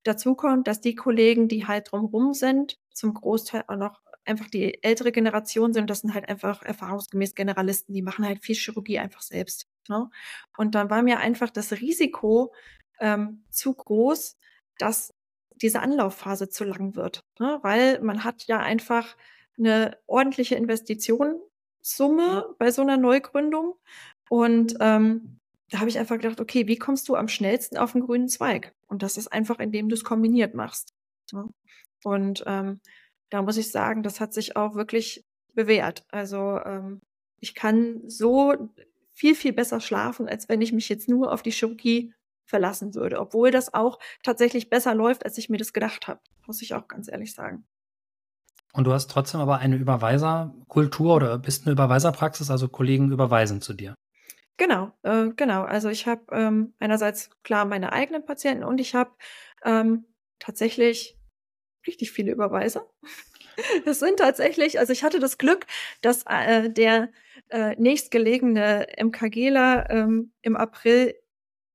dazu 0.03 0.35
kommt, 0.35 0.67
dass 0.67 0.81
die 0.81 0.95
Kollegen, 0.95 1.47
die 1.47 1.67
halt 1.67 1.89
drumherum 1.89 2.33
sind, 2.33 2.81
zum 2.91 3.13
Großteil 3.13 3.63
auch 3.69 3.77
noch 3.77 4.01
einfach 4.31 4.49
die 4.49 4.83
ältere 4.83 5.11
Generation 5.11 5.73
sind. 5.73 5.89
Das 5.89 6.01
sind 6.01 6.13
halt 6.13 6.27
einfach 6.27 6.63
erfahrungsgemäß 6.63 7.35
Generalisten, 7.35 7.93
die 7.93 8.01
machen 8.01 8.25
halt 8.25 8.43
viel 8.43 8.55
Chirurgie 8.55 8.99
einfach 8.99 9.21
selbst. 9.21 9.67
Ne? 9.87 10.09
Und 10.57 10.75
dann 10.75 10.89
war 10.89 11.03
mir 11.03 11.19
einfach 11.19 11.49
das 11.49 11.71
Risiko 11.73 12.53
ähm, 12.99 13.43
zu 13.49 13.73
groß, 13.73 14.37
dass 14.77 15.13
diese 15.61 15.81
Anlaufphase 15.81 16.49
zu 16.49 16.63
lang 16.63 16.95
wird. 16.95 17.23
Ne? 17.39 17.59
Weil 17.61 18.01
man 18.01 18.23
hat 18.23 18.45
ja 18.47 18.59
einfach 18.59 19.15
eine 19.57 19.97
ordentliche 20.07 20.55
Investitionssumme 20.55 22.55
bei 22.57 22.71
so 22.71 22.81
einer 22.81 22.97
Neugründung. 22.97 23.75
Und 24.29 24.75
ähm, 24.79 25.39
da 25.69 25.79
habe 25.79 25.89
ich 25.89 25.99
einfach 25.99 26.17
gedacht, 26.17 26.41
okay, 26.41 26.67
wie 26.67 26.77
kommst 26.77 27.07
du 27.09 27.15
am 27.15 27.27
schnellsten 27.27 27.77
auf 27.77 27.93
den 27.93 28.01
grünen 28.01 28.27
Zweig? 28.27 28.73
Und 28.87 29.03
das 29.03 29.17
ist 29.17 29.27
einfach, 29.27 29.59
indem 29.59 29.89
du 29.89 29.95
es 29.95 30.03
kombiniert 30.03 30.55
machst. 30.55 30.93
Ne? 31.31 31.49
Und 32.03 32.43
ähm, 32.47 32.79
da 33.31 33.41
muss 33.41 33.57
ich 33.57 33.71
sagen, 33.71 34.03
das 34.03 34.19
hat 34.19 34.33
sich 34.33 34.55
auch 34.55 34.75
wirklich 34.75 35.25
bewährt. 35.55 36.05
Also 36.09 36.59
ähm, 36.63 37.01
ich 37.39 37.55
kann 37.55 38.01
so 38.07 38.53
viel, 39.13 39.35
viel 39.35 39.53
besser 39.53 39.79
schlafen, 39.79 40.27
als 40.27 40.47
wenn 40.47 40.61
ich 40.61 40.73
mich 40.73 40.89
jetzt 40.89 41.09
nur 41.09 41.31
auf 41.31 41.41
die 41.41 41.51
Chirurgie 41.51 42.13
verlassen 42.45 42.93
würde. 42.93 43.19
Obwohl 43.19 43.49
das 43.49 43.73
auch 43.73 43.97
tatsächlich 44.23 44.69
besser 44.69 44.93
läuft, 44.93 45.25
als 45.25 45.37
ich 45.37 45.49
mir 45.49 45.57
das 45.57 45.73
gedacht 45.73 46.07
habe, 46.07 46.19
muss 46.45 46.61
ich 46.61 46.73
auch 46.75 46.87
ganz 46.87 47.09
ehrlich 47.09 47.33
sagen. 47.33 47.65
Und 48.73 48.85
du 48.85 48.93
hast 48.93 49.09
trotzdem 49.09 49.41
aber 49.41 49.57
eine 49.57 49.75
Überweiserkultur 49.75 51.15
oder 51.15 51.37
bist 51.39 51.65
eine 51.65 51.73
Überweiserpraxis, 51.73 52.49
also 52.51 52.67
Kollegen 52.69 53.11
überweisen 53.11 53.61
zu 53.61 53.73
dir. 53.73 53.95
Genau, 54.57 54.91
äh, 55.03 55.29
genau. 55.35 55.63
Also 55.63 55.89
ich 55.89 56.07
habe 56.07 56.21
ähm, 56.31 56.73
einerseits 56.79 57.29
klar 57.43 57.65
meine 57.65 57.93
eigenen 57.93 58.25
Patienten 58.25 58.63
und 58.63 58.79
ich 58.79 58.95
habe 58.95 59.11
ähm, 59.63 60.05
tatsächlich 60.39 61.17
richtig 61.87 62.11
viele 62.11 62.31
Überweiser. 62.31 62.85
Es 63.85 63.99
sind 63.99 64.17
tatsächlich, 64.17 64.79
also 64.79 64.93
ich 64.93 65.03
hatte 65.03 65.19
das 65.19 65.37
Glück, 65.37 65.67
dass 66.01 66.23
äh, 66.25 66.69
der 66.69 67.09
äh, 67.49 67.75
nächstgelegene 67.75 68.87
MKGler 68.97 69.89
ähm, 69.89 70.31
im 70.41 70.55
April 70.55 71.13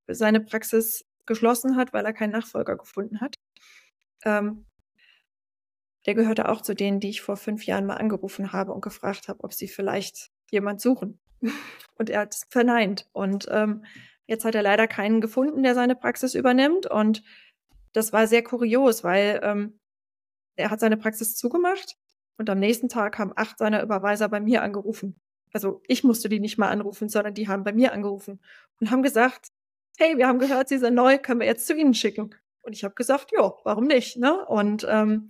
seine 0.07 0.41
Praxis 0.41 1.05
geschlossen 1.27 1.77
hat, 1.77 1.93
weil 1.93 2.05
er 2.07 2.15
keinen 2.15 2.33
Nachfolger 2.33 2.77
gefunden 2.77 3.21
hat. 3.21 3.37
Ähm, 4.25 4.65
der 6.07 6.15
gehörte 6.15 6.49
auch 6.49 6.63
zu 6.63 6.75
denen, 6.75 7.01
die 7.01 7.11
ich 7.11 7.21
vor 7.21 7.37
fünf 7.37 7.67
Jahren 7.67 7.85
mal 7.85 7.97
angerufen 7.97 8.53
habe 8.53 8.73
und 8.73 8.81
gefragt 8.81 9.29
habe, 9.29 9.43
ob 9.43 9.53
sie 9.53 9.69
vielleicht 9.69 10.31
jemand 10.51 10.81
suchen. 10.81 11.19
Und 11.99 12.11
er 12.11 12.21
hat 12.21 12.35
es 12.35 12.47
verneint. 12.49 13.09
Und 13.13 13.47
ähm, 13.51 13.85
jetzt 14.27 14.45
hat 14.45 14.55
er 14.55 14.63
leider 14.63 14.87
keinen 14.87 15.21
gefunden, 15.21 15.63
der 15.63 15.75
seine 15.75 15.97
Praxis 15.97 16.35
übernimmt. 16.35 16.87
Und 16.87 17.23
das 17.93 18.13
war 18.13 18.27
sehr 18.27 18.45
kurios, 18.45 19.03
weil 19.03 19.41
ähm, 19.43 19.81
er 20.57 20.71
hat 20.71 20.81
seine 20.81 20.97
Praxis 20.97 21.37
zugemacht 21.37 21.97
und 22.39 22.51
am 22.51 22.59
nächsten 22.59 22.89
Tag 22.89 23.19
haben 23.19 23.33
acht 23.37 23.59
seiner 23.59 23.83
Überweiser 23.83 24.29
bei 24.29 24.41
mir 24.41 24.63
angerufen. 24.63 25.17
Also 25.53 25.83
ich 25.87 26.05
musste 26.05 26.29
die 26.29 26.41
nicht 26.41 26.59
mal 26.59 26.69
anrufen, 26.69 27.09
sondern 27.09 27.35
die 27.35 27.49
haben 27.49 27.65
bei 27.65 27.73
mir 27.73 27.93
angerufen 27.93 28.41
und 28.81 28.91
haben 28.91 29.03
gesagt, 29.03 29.49
hey, 29.99 30.19
wir 30.19 30.27
haben 30.27 30.39
gehört, 30.39 30.69
Sie 30.69 30.79
sind 30.79 30.95
neu, 30.95 31.19
können 31.19 31.41
wir 31.41 31.47
jetzt 31.47 31.67
zu 31.67 31.75
Ihnen 31.75 31.95
schicken? 31.95 32.35
Und 32.63 32.75
ich 32.75 32.85
habe 32.85 32.95
gesagt, 32.95 33.31
ja, 33.33 33.55
warum 33.65 33.87
nicht? 33.87 34.19
Ne? 34.19 34.45
Und 34.47 34.87
ähm, 34.89 35.29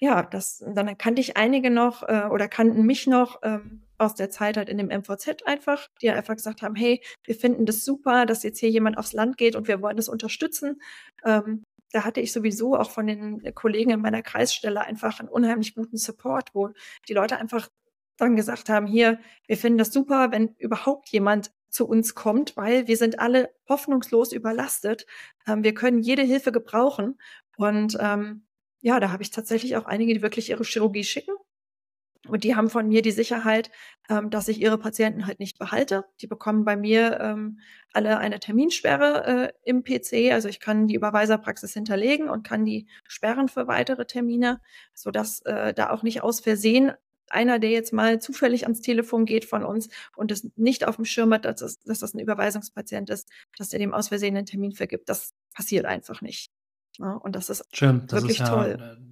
ja, 0.00 0.22
das, 0.22 0.64
dann 0.74 0.98
kannte 0.98 1.20
ich 1.20 1.36
einige 1.36 1.70
noch 1.70 2.02
äh, 2.02 2.26
oder 2.30 2.48
kannten 2.48 2.84
mich 2.84 3.06
noch 3.06 3.38
ähm, 3.44 3.84
aus 3.98 4.16
der 4.16 4.30
Zeit 4.30 4.56
halt 4.56 4.68
in 4.68 4.76
dem 4.76 4.88
MVZ 4.88 5.46
einfach, 5.46 5.86
die 6.02 6.10
einfach 6.10 6.34
gesagt 6.34 6.60
haben, 6.62 6.74
hey, 6.74 7.00
wir 7.24 7.36
finden 7.36 7.66
das 7.66 7.84
super, 7.84 8.26
dass 8.26 8.42
jetzt 8.42 8.58
hier 8.58 8.68
jemand 8.68 8.98
aufs 8.98 9.12
Land 9.12 9.38
geht 9.38 9.54
und 9.54 9.68
wir 9.68 9.80
wollen 9.80 9.96
das 9.96 10.08
unterstützen. 10.08 10.82
Ähm, 11.24 11.62
da 11.92 12.04
hatte 12.04 12.20
ich 12.20 12.32
sowieso 12.32 12.76
auch 12.76 12.90
von 12.90 13.06
den 13.06 13.54
Kollegen 13.54 13.90
in 13.90 14.00
meiner 14.00 14.22
Kreisstelle 14.22 14.80
einfach 14.80 15.20
einen 15.20 15.28
unheimlich 15.28 15.74
guten 15.74 15.96
Support, 15.96 16.54
wo 16.54 16.70
die 17.08 17.14
Leute 17.14 17.36
einfach 17.38 17.68
dann 18.16 18.36
gesagt 18.36 18.68
haben, 18.68 18.86
hier, 18.86 19.18
wir 19.46 19.56
finden 19.56 19.78
das 19.78 19.92
super, 19.92 20.30
wenn 20.30 20.54
überhaupt 20.58 21.08
jemand 21.10 21.52
zu 21.68 21.86
uns 21.88 22.14
kommt, 22.14 22.56
weil 22.56 22.86
wir 22.86 22.96
sind 22.96 23.18
alle 23.18 23.50
hoffnungslos 23.68 24.32
überlastet. 24.32 25.06
Ähm, 25.46 25.64
wir 25.64 25.74
können 25.74 26.00
jede 26.00 26.22
Hilfe 26.22 26.52
gebrauchen. 26.52 27.18
Und 27.56 27.96
ähm, 28.00 28.46
ja, 28.80 29.00
da 29.00 29.10
habe 29.10 29.22
ich 29.22 29.30
tatsächlich 29.30 29.76
auch 29.76 29.86
einige, 29.86 30.12
die 30.14 30.22
wirklich 30.22 30.50
ihre 30.50 30.64
Chirurgie 30.64 31.04
schicken 31.04 31.34
und 32.28 32.44
die 32.44 32.54
haben 32.54 32.70
von 32.70 32.88
mir 32.88 33.02
die 33.02 33.10
Sicherheit, 33.10 33.70
ähm, 34.08 34.30
dass 34.30 34.48
ich 34.48 34.60
ihre 34.60 34.78
Patienten 34.78 35.26
halt 35.26 35.40
nicht 35.40 35.58
behalte. 35.58 36.04
Die 36.20 36.28
bekommen 36.28 36.64
bei 36.64 36.76
mir 36.76 37.18
ähm, 37.20 37.58
alle 37.92 38.18
eine 38.18 38.38
Terminsperre 38.38 39.26
äh, 39.26 39.52
im 39.64 39.82
PC. 39.82 40.32
Also 40.32 40.48
ich 40.48 40.60
kann 40.60 40.86
die 40.86 40.94
Überweiserpraxis 40.94 41.72
hinterlegen 41.72 42.28
und 42.28 42.46
kann 42.46 42.64
die 42.64 42.86
sperren 43.08 43.48
für 43.48 43.66
weitere 43.66 44.06
Termine, 44.06 44.60
sodass 44.94 45.40
äh, 45.40 45.74
da 45.74 45.90
auch 45.90 46.04
nicht 46.04 46.22
aus 46.22 46.40
Versehen 46.40 46.92
einer, 47.28 47.58
der 47.58 47.70
jetzt 47.70 47.92
mal 47.92 48.20
zufällig 48.20 48.64
ans 48.64 48.82
Telefon 48.82 49.24
geht 49.24 49.44
von 49.44 49.64
uns 49.64 49.88
und 50.14 50.30
es 50.30 50.48
nicht 50.56 50.86
auf 50.86 50.96
dem 50.96 51.04
Schirm 51.04 51.32
hat, 51.32 51.44
dass, 51.44 51.56
das, 51.56 51.80
dass 51.80 51.98
das 51.98 52.14
ein 52.14 52.20
Überweisungspatient 52.20 53.10
ist, 53.10 53.28
dass 53.56 53.72
er 53.72 53.78
dem 53.78 53.94
aus 53.94 54.08
Versehen 54.08 54.36
einen 54.36 54.46
Termin 54.46 54.72
vergibt. 54.72 55.08
Das 55.08 55.32
passiert 55.54 55.86
einfach 55.86 56.20
nicht. 56.20 56.52
Ja, 56.98 57.14
und 57.14 57.34
das 57.34 57.48
ist 57.48 57.64
Schön, 57.72 58.06
das 58.06 58.22
wirklich 58.22 58.40
ist 58.40 58.46
ja, 58.46 58.54
toll. 58.54 59.11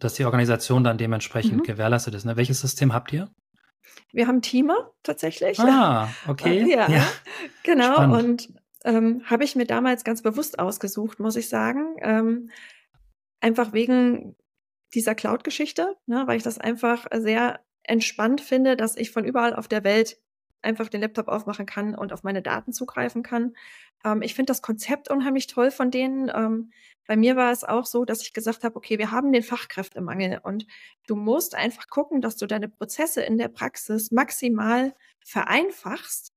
Dass 0.00 0.14
die 0.14 0.24
Organisation 0.24 0.82
dann 0.82 0.98
dementsprechend 0.98 1.58
mhm. 1.58 1.62
gewährleistet 1.62 2.14
ist. 2.14 2.24
Ne? 2.24 2.36
Welches 2.36 2.60
System 2.60 2.92
habt 2.92 3.12
ihr? 3.12 3.30
Wir 4.12 4.26
haben 4.26 4.42
Teamer 4.42 4.92
tatsächlich. 5.02 5.58
Ah, 5.60 6.08
okay. 6.26 6.68
Ja, 6.68 6.90
ja. 6.90 7.06
genau. 7.62 7.94
Spannend. 7.94 8.14
Und 8.14 8.48
ähm, 8.84 9.22
habe 9.26 9.44
ich 9.44 9.56
mir 9.56 9.66
damals 9.66 10.04
ganz 10.04 10.22
bewusst 10.22 10.58
ausgesucht, 10.58 11.20
muss 11.20 11.36
ich 11.36 11.48
sagen. 11.48 11.96
Ähm, 12.00 12.50
einfach 13.40 13.72
wegen 13.72 14.36
dieser 14.94 15.14
Cloud-Geschichte, 15.14 15.96
ne, 16.06 16.24
weil 16.26 16.36
ich 16.36 16.42
das 16.42 16.58
einfach 16.58 17.06
sehr 17.14 17.60
entspannt 17.82 18.40
finde, 18.40 18.76
dass 18.76 18.96
ich 18.96 19.10
von 19.10 19.24
überall 19.24 19.54
auf 19.54 19.68
der 19.68 19.84
Welt 19.84 20.18
einfach 20.62 20.88
den 20.88 21.00
Laptop 21.00 21.28
aufmachen 21.28 21.66
kann 21.66 21.94
und 21.94 22.12
auf 22.12 22.22
meine 22.22 22.42
Daten 22.42 22.72
zugreifen 22.72 23.22
kann. 23.22 23.54
Ähm, 24.04 24.22
ich 24.22 24.34
finde 24.34 24.50
das 24.50 24.62
Konzept 24.62 25.10
unheimlich 25.10 25.46
toll 25.46 25.70
von 25.70 25.90
denen. 25.90 26.30
Ähm, 26.34 26.72
bei 27.06 27.16
mir 27.16 27.36
war 27.36 27.50
es 27.50 27.64
auch 27.64 27.86
so, 27.86 28.04
dass 28.04 28.22
ich 28.22 28.32
gesagt 28.32 28.64
habe, 28.64 28.76
okay, 28.76 28.98
wir 28.98 29.10
haben 29.10 29.32
den 29.32 29.42
Fachkräftemangel 29.42 30.40
und 30.42 30.66
du 31.06 31.16
musst 31.16 31.54
einfach 31.54 31.88
gucken, 31.88 32.20
dass 32.20 32.36
du 32.36 32.46
deine 32.46 32.68
Prozesse 32.68 33.22
in 33.22 33.38
der 33.38 33.48
Praxis 33.48 34.10
maximal 34.10 34.94
vereinfachst, 35.24 36.32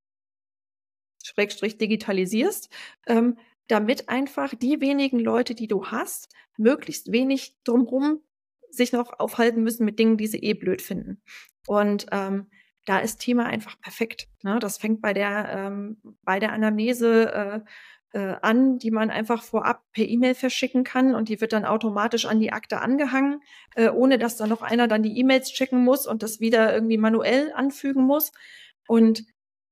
Schrägstrich 1.22 1.78
digitalisierst, 1.78 2.70
ähm, 3.06 3.38
damit 3.68 4.08
einfach 4.08 4.54
die 4.54 4.80
wenigen 4.80 5.18
Leute, 5.18 5.54
die 5.54 5.68
du 5.68 5.86
hast, 5.86 6.28
möglichst 6.56 7.12
wenig 7.12 7.56
drumherum 7.64 8.20
sich 8.70 8.92
noch 8.92 9.18
aufhalten 9.18 9.62
müssen 9.62 9.84
mit 9.84 9.98
Dingen, 9.98 10.16
die 10.16 10.26
sie 10.26 10.38
eh 10.38 10.54
blöd 10.54 10.82
finden. 10.82 11.22
Und 11.66 12.06
ähm, 12.10 12.50
da 12.84 12.98
ist 12.98 13.18
Thema 13.18 13.46
einfach 13.46 13.80
perfekt. 13.80 14.28
Ne? 14.42 14.58
Das 14.58 14.78
fängt 14.78 15.00
bei 15.00 15.12
der, 15.12 15.48
ähm, 15.50 15.96
bei 16.22 16.38
der 16.38 16.52
Anamnese 16.52 17.32
äh, 17.32 18.18
äh, 18.18 18.36
an, 18.42 18.78
die 18.78 18.90
man 18.90 19.10
einfach 19.10 19.42
vorab 19.42 19.82
per 19.92 20.06
E-Mail 20.06 20.34
verschicken 20.34 20.84
kann 20.84 21.14
und 21.14 21.28
die 21.28 21.40
wird 21.40 21.52
dann 21.52 21.64
automatisch 21.64 22.26
an 22.26 22.40
die 22.40 22.52
Akte 22.52 22.80
angehangen, 22.80 23.40
äh, 23.74 23.88
ohne 23.88 24.18
dass 24.18 24.36
da 24.36 24.46
noch 24.46 24.62
einer 24.62 24.86
dann 24.86 25.02
die 25.02 25.18
E-Mails 25.18 25.50
checken 25.52 25.82
muss 25.82 26.06
und 26.06 26.22
das 26.22 26.40
wieder 26.40 26.72
irgendwie 26.72 26.98
manuell 26.98 27.52
anfügen 27.54 28.04
muss. 28.04 28.32
Und 28.86 29.24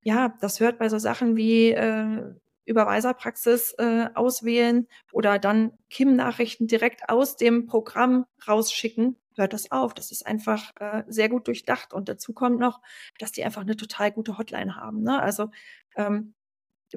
ja, 0.02 0.34
das 0.40 0.58
hört 0.58 0.78
bei 0.78 0.88
so 0.88 0.98
Sachen 0.98 1.36
wie 1.36 1.70
äh, 1.70 2.34
Überweiserpraxis 2.64 3.74
äh, 3.78 4.08
auswählen 4.14 4.88
oder 5.12 5.38
dann 5.38 5.72
KIM-Nachrichten 5.90 6.66
direkt 6.66 7.08
aus 7.08 7.36
dem 7.36 7.66
Programm 7.66 8.24
rausschicken, 8.46 9.16
hört 9.37 9.53
das 9.53 9.70
auf. 9.70 9.95
Das 9.95 10.12
ist 10.12 10.26
einfach 10.26 10.72
äh, 10.80 11.03
sehr 11.09 11.28
gut 11.28 11.47
durchdacht. 11.47 11.93
Und 11.93 12.09
dazu 12.09 12.33
kommt 12.33 12.59
noch, 12.59 12.80
dass 13.18 13.33
die 13.33 13.45
einfach 13.45 13.62
eine 13.62 13.76
total 13.76 14.12
gute 14.12 14.39
Hotline 14.39 14.76
haben. 14.76 15.03
Ne? 15.03 15.20
Also 15.20 15.51
ähm, 15.97 16.35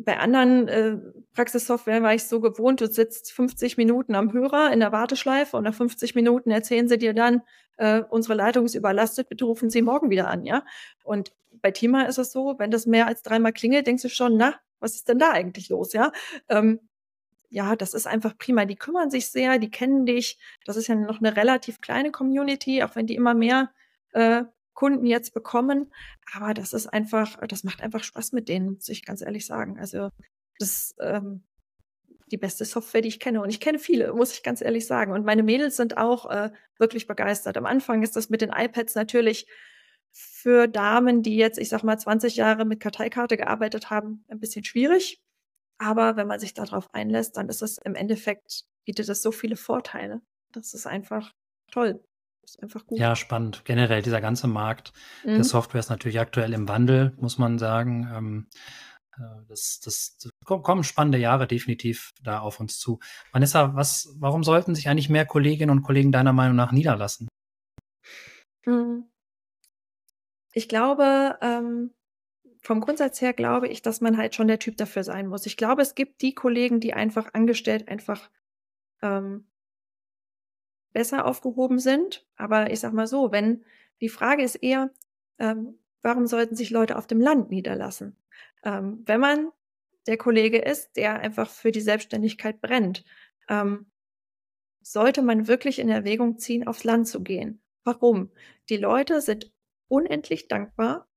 bei 0.04 0.18
anderen 0.18 0.68
äh, 0.68 0.98
Praxissoftware 1.34 2.02
war 2.02 2.14
ich 2.14 2.26
so 2.26 2.42
gewohnt, 2.42 2.82
du 2.82 2.88
sitzt 2.88 3.32
50 3.32 3.78
Minuten 3.78 4.16
am 4.16 4.34
Hörer 4.34 4.72
in 4.74 4.80
der 4.80 4.92
Warteschleife 4.92 5.56
und 5.58 5.64
nach 5.64 5.74
50 5.74 6.16
Minuten 6.16 6.52
erzählen 6.52 6.88
sie 6.88 6.98
dir 6.98 7.14
dann, 7.14 7.42
äh, 7.78 8.02
unsere 8.10 8.34
Leitung 8.34 8.66
ist 8.66 8.76
überlastet, 8.76 9.30
bitte 9.30 9.46
rufen 9.46 9.70
Sie 9.70 9.82
morgen 9.82 10.10
wieder 10.10 10.28
an, 10.28 10.46
ja. 10.46 10.64
Und 11.04 11.34
bei 11.62 11.72
Thema 11.72 12.08
ist 12.08 12.18
es 12.18 12.32
so, 12.32 12.56
wenn 12.58 12.72
das 12.72 12.86
mehr 12.86 13.08
als 13.08 13.22
dreimal 13.22 13.54
klingelt, 13.54 13.88
denkst 13.88 14.04
du 14.04 14.10
schon, 14.10 14.38
na, 14.38 14.56
was 14.80 14.96
ist 14.96 15.08
denn 15.08 15.20
da 15.20 15.32
eigentlich 15.32 15.70
los, 15.70 15.94
ja? 15.94 16.12
Ähm, 16.50 16.80
ja, 17.56 17.78
das 17.78 17.93
ist 17.93 18.06
einfach 18.06 18.38
prima. 18.38 18.66
Die 18.66 18.76
kümmern 18.76 19.10
sich 19.10 19.30
sehr, 19.30 19.60
die 19.60 19.72
kennen 19.72 20.06
dich. 20.06 20.38
Das 20.66 20.76
ist 20.76 20.88
ja 20.88 20.95
noch 20.95 21.20
eine 21.20 21.38
relativ 21.38 21.80
kleine 21.80 22.12
Community, 22.12 22.84
auch 22.84 22.97
wenn 22.97 23.08
die 23.08 23.16
immer 23.16 23.34
mehr 23.34 23.72
äh, 24.12 24.43
Kunden 24.74 25.06
jetzt 25.06 25.34
bekommen. 25.34 25.93
Aber 26.34 26.53
das 26.53 26.74
ist 26.74 26.88
einfach, 26.88 27.38
das 27.47 27.64
macht 27.64 27.82
einfach 27.82 28.03
Spaß 28.03 28.34
mit 28.34 28.49
denen, 28.49 28.74
muss 28.74 28.89
ich 28.89 29.06
ganz 29.06 29.22
ehrlich 29.22 29.45
sagen. 29.45 29.80
Also 29.80 30.10
das 30.60 30.70
ist 30.70 30.95
ähm, 30.99 31.45
die 32.30 32.36
beste 32.36 32.66
Software, 32.66 32.99
die 32.99 33.08
ich 33.08 33.22
kenne. 33.22 33.41
Und 33.41 33.49
ich 33.49 33.62
kenne 33.62 33.80
viele, 33.80 34.12
muss 34.14 34.34
ich 34.34 34.43
ganz 34.43 34.60
ehrlich 34.60 34.86
sagen. 34.86 35.14
Und 35.14 35.24
meine 35.24 35.41
Mädels 35.43 35.78
sind 35.78 35.95
auch 35.95 36.30
äh, 36.30 36.51
wirklich 36.78 37.08
begeistert. 37.08 37.56
Am 37.56 37.66
Anfang 37.66 38.03
ist 38.03 38.18
das 38.18 38.30
mit 38.30 38.41
den 38.41 38.49
iPads 38.49 38.95
natürlich 38.95 39.47
für 40.12 40.68
Damen, 40.68 41.24
die 41.24 41.38
jetzt, 41.38 41.58
ich 41.58 41.70
sag 41.70 41.84
mal, 41.84 41.97
20 41.97 42.36
Jahre 42.36 42.66
mit 42.66 42.82
Karteikarte 42.82 43.38
gearbeitet 43.38 43.89
haben, 43.91 44.26
ein 44.28 44.41
bisschen 44.41 44.66
schwierig. 44.66 45.22
Aber 45.78 46.15
wenn 46.15 46.28
man 46.28 46.39
sich 46.39 46.53
darauf 46.53 46.88
einlässt, 46.93 47.38
dann 47.38 47.49
ist 47.49 47.61
es 47.61 47.78
im 47.80 47.95
Endeffekt, 47.95 48.63
bietet 48.86 49.09
es 49.09 49.21
so 49.21 49.32
viele 49.32 49.55
Vorteile. 49.55 50.21
Das 50.51 50.73
ist 50.73 50.88
einfach 50.88 51.34
toll. 51.71 52.03
Das 52.41 52.55
ist 52.55 52.63
einfach 52.63 52.86
gut. 52.86 52.99
Ja, 52.99 53.15
spannend. 53.15 53.65
Generell 53.65 54.01
dieser 54.01 54.21
ganze 54.21 54.47
Markt 54.47 54.93
mhm. 55.23 55.36
der 55.36 55.43
Software 55.43 55.80
ist 55.80 55.89
natürlich 55.89 56.19
aktuell 56.19 56.53
im 56.53 56.67
Wandel, 56.67 57.13
muss 57.17 57.38
man 57.38 57.57
sagen. 57.57 58.07
Ähm, 58.13 58.47
äh, 59.17 59.45
das, 59.47 59.80
das, 59.80 60.17
das, 60.17 60.32
kommen 60.45 60.84
spannende 60.84 61.17
Jahre 61.17 61.47
definitiv 61.47 62.11
da 62.23 62.39
auf 62.39 62.59
uns 62.59 62.78
zu. 62.78 62.99
Vanessa, 63.32 63.76
was, 63.76 64.15
warum 64.19 64.43
sollten 64.43 64.76
sich 64.76 64.88
eigentlich 64.88 65.09
mehr 65.09 65.26
Kolleginnen 65.26 65.71
und 65.71 65.84
Kollegen 65.84 66.11
deiner 66.11 66.34
Meinung 66.34 66.55
nach 66.55 66.71
niederlassen? 66.71 67.28
Mhm. 68.65 69.09
Ich 70.53 70.69
glaube, 70.69 71.38
ähm, 71.41 71.93
vom 72.66 72.82
Grundsatz 72.82 73.22
her 73.22 73.34
glaube 73.34 73.68
ich, 73.68 73.84
dass 73.84 74.01
man 74.01 74.18
halt 74.18 74.34
schon 74.34 74.47
der 74.47 74.57
Typ 74.57 74.76
dafür 74.78 75.03
sein 75.03 75.28
muss. 75.28 75.45
Ich 75.45 75.55
glaube, 75.55 75.84
es 75.84 75.93
gibt 75.93 76.22
die 76.24 76.34
Kollegen, 76.34 76.80
die 76.80 76.95
einfach 76.95 77.34
angestellt 77.34 77.88
einfach 77.88 78.30
ähm, 79.03 79.45
besser 80.93 81.26
aufgehoben 81.26 81.78
sind. 81.78 82.26
Aber 82.36 82.72
ich 82.72 82.80
sag 82.80 82.91
mal 82.93 83.05
so, 83.05 83.32
wenn 83.32 83.63
die 84.01 84.09
Frage 84.09 84.43
ist 84.43 84.55
eher, 84.55 84.89
ähm, 85.38 85.78
warum 86.01 86.26
sollten 86.26 86.55
sich 86.55 86.72
Leute 86.72 86.97
auf 86.97 87.05
dem 87.05 87.22
Land 87.22 87.51
niederlassen? 87.51 88.18
Ähm, 88.63 89.03
wenn 89.05 89.20
man 89.20 89.51
der 90.07 90.18
Kollege 90.18 90.57
ist, 90.57 90.95
der 90.95 91.20
einfach 91.20 91.49
für 91.49 91.72
die 91.72 91.82
Selbstständigkeit 91.82 92.61
brennt, 92.61 93.05
ähm, 93.47 93.91
sollte 94.82 95.22
man 95.22 95.47
wirklich 95.47 95.78
in 95.78 95.89
Erwägung 95.89 96.39
ziehen, 96.39 96.68
aufs 96.68 96.84
Land 96.84 97.07
zu 97.07 97.22
gehen. 97.22 97.61
Warum? 97.84 98.32
Die 98.70 98.78
Leute 98.78 99.22
sind 99.22 99.51
unendlich 99.88 100.47
dankbar. 100.47 101.07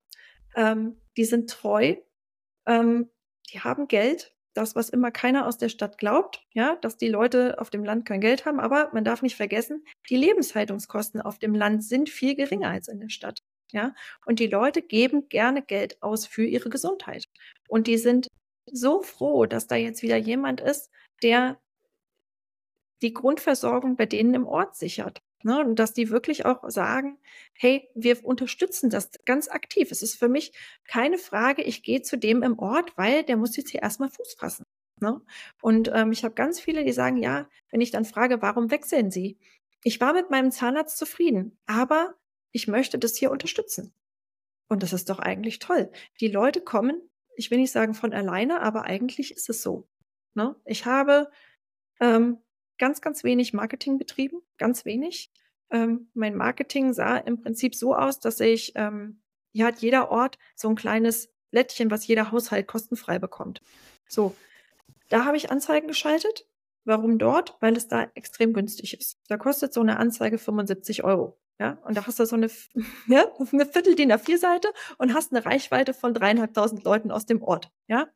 Ähm, 0.54 1.00
die 1.18 1.24
sind 1.24 1.50
treu. 1.50 1.96
Ähm, 2.66 3.10
die 3.52 3.60
haben 3.60 3.88
Geld. 3.88 4.34
Das, 4.54 4.74
was 4.74 4.88
immer 4.88 5.12
keiner 5.12 5.46
aus 5.46 5.58
der 5.58 5.68
Stadt 5.68 5.98
glaubt, 5.98 6.44
ja, 6.52 6.76
dass 6.76 6.96
die 6.96 7.08
Leute 7.08 7.60
auf 7.60 7.70
dem 7.70 7.84
Land 7.84 8.06
kein 8.06 8.20
Geld 8.20 8.44
haben. 8.44 8.58
Aber 8.58 8.90
man 8.92 9.04
darf 9.04 9.22
nicht 9.22 9.36
vergessen, 9.36 9.84
die 10.08 10.16
Lebenshaltungskosten 10.16 11.20
auf 11.20 11.38
dem 11.38 11.54
Land 11.54 11.84
sind 11.84 12.08
viel 12.08 12.34
geringer 12.34 12.70
als 12.70 12.88
in 12.88 12.98
der 12.98 13.10
Stadt. 13.10 13.42
Ja, 13.70 13.94
und 14.24 14.40
die 14.40 14.46
Leute 14.46 14.80
geben 14.80 15.28
gerne 15.28 15.62
Geld 15.62 16.02
aus 16.02 16.26
für 16.26 16.44
ihre 16.44 16.70
Gesundheit. 16.70 17.28
Und 17.68 17.86
die 17.86 17.98
sind 17.98 18.28
so 18.64 19.02
froh, 19.02 19.46
dass 19.46 19.66
da 19.66 19.76
jetzt 19.76 20.02
wieder 20.02 20.16
jemand 20.16 20.60
ist, 20.60 20.90
der 21.22 21.60
die 23.02 23.12
Grundversorgung 23.12 23.96
bei 23.96 24.06
denen 24.06 24.34
im 24.34 24.46
Ort 24.46 24.74
sichert. 24.76 25.20
Ne, 25.44 25.60
und 25.60 25.76
dass 25.78 25.92
die 25.92 26.10
wirklich 26.10 26.46
auch 26.46 26.68
sagen, 26.68 27.16
hey, 27.52 27.88
wir 27.94 28.24
unterstützen 28.24 28.90
das 28.90 29.10
ganz 29.24 29.48
aktiv. 29.48 29.92
Es 29.92 30.02
ist 30.02 30.16
für 30.16 30.28
mich 30.28 30.52
keine 30.84 31.16
Frage, 31.16 31.62
ich 31.62 31.84
gehe 31.84 32.02
zu 32.02 32.18
dem 32.18 32.42
im 32.42 32.58
Ort, 32.58 32.96
weil 32.96 33.22
der 33.22 33.36
muss 33.36 33.56
jetzt 33.56 33.70
hier 33.70 33.82
erstmal 33.82 34.10
Fuß 34.10 34.34
fassen. 34.34 34.64
Ne? 35.00 35.20
Und 35.62 35.92
ähm, 35.94 36.10
ich 36.10 36.24
habe 36.24 36.34
ganz 36.34 36.58
viele, 36.58 36.84
die 36.84 36.92
sagen, 36.92 37.18
ja, 37.18 37.48
wenn 37.70 37.80
ich 37.80 37.92
dann 37.92 38.04
frage, 38.04 38.42
warum 38.42 38.72
wechseln 38.72 39.12
Sie? 39.12 39.38
Ich 39.84 40.00
war 40.00 40.12
mit 40.12 40.28
meinem 40.30 40.50
Zahnarzt 40.50 40.98
zufrieden, 40.98 41.56
aber 41.66 42.14
ich 42.50 42.66
möchte 42.66 42.98
das 42.98 43.16
hier 43.16 43.30
unterstützen. 43.30 43.94
Und 44.68 44.82
das 44.82 44.92
ist 44.92 45.08
doch 45.08 45.20
eigentlich 45.20 45.60
toll. 45.60 45.90
Die 46.20 46.28
Leute 46.28 46.60
kommen, 46.60 47.00
ich 47.36 47.50
will 47.50 47.58
nicht 47.58 47.72
sagen 47.72 47.94
von 47.94 48.12
alleine, 48.12 48.60
aber 48.60 48.84
eigentlich 48.84 49.30
ist 49.30 49.48
es 49.48 49.62
so. 49.62 49.88
Ne? 50.34 50.56
Ich 50.64 50.84
habe 50.84 51.30
ähm, 52.00 52.38
ganz, 52.78 53.00
ganz 53.00 53.24
wenig 53.24 53.52
Marketing 53.52 53.98
betrieben, 53.98 54.40
ganz 54.56 54.84
wenig. 54.84 55.30
Ähm, 55.70 56.08
mein 56.14 56.36
Marketing 56.36 56.92
sah 56.92 57.16
im 57.16 57.40
Prinzip 57.40 57.74
so 57.74 57.94
aus, 57.94 58.20
dass 58.20 58.40
ich, 58.40 58.72
ähm, 58.76 59.20
hier 59.52 59.66
hat 59.66 59.80
jeder 59.80 60.10
Ort 60.10 60.38
so 60.54 60.68
ein 60.68 60.76
kleines 60.76 61.30
Blättchen, 61.50 61.90
was 61.90 62.06
jeder 62.06 62.30
Haushalt 62.30 62.66
kostenfrei 62.66 63.18
bekommt. 63.18 63.60
So, 64.08 64.34
da 65.08 65.24
habe 65.24 65.36
ich 65.36 65.50
Anzeigen 65.50 65.88
geschaltet. 65.88 66.46
Warum 66.84 67.18
dort? 67.18 67.56
Weil 67.60 67.76
es 67.76 67.88
da 67.88 68.08
extrem 68.14 68.54
günstig 68.54 68.98
ist. 68.98 69.18
Da 69.28 69.36
kostet 69.36 69.74
so 69.74 69.80
eine 69.80 69.98
Anzeige 69.98 70.38
75 70.38 71.04
Euro. 71.04 71.38
Ja, 71.60 71.72
und 71.84 71.96
da 71.96 72.06
hast 72.06 72.20
du 72.20 72.24
so 72.24 72.36
eine, 72.36 72.48
ja, 73.08 73.24
eine 73.52 73.66
Viertel 73.66 73.94
DIN 73.96 74.12
A4-Seite 74.12 74.68
und 74.96 75.12
hast 75.12 75.32
eine 75.32 75.44
Reichweite 75.44 75.92
von 75.92 76.14
dreieinhalbtausend 76.14 76.84
Leuten 76.84 77.10
aus 77.10 77.26
dem 77.26 77.42
Ort. 77.42 77.70
Ja, 77.88 78.08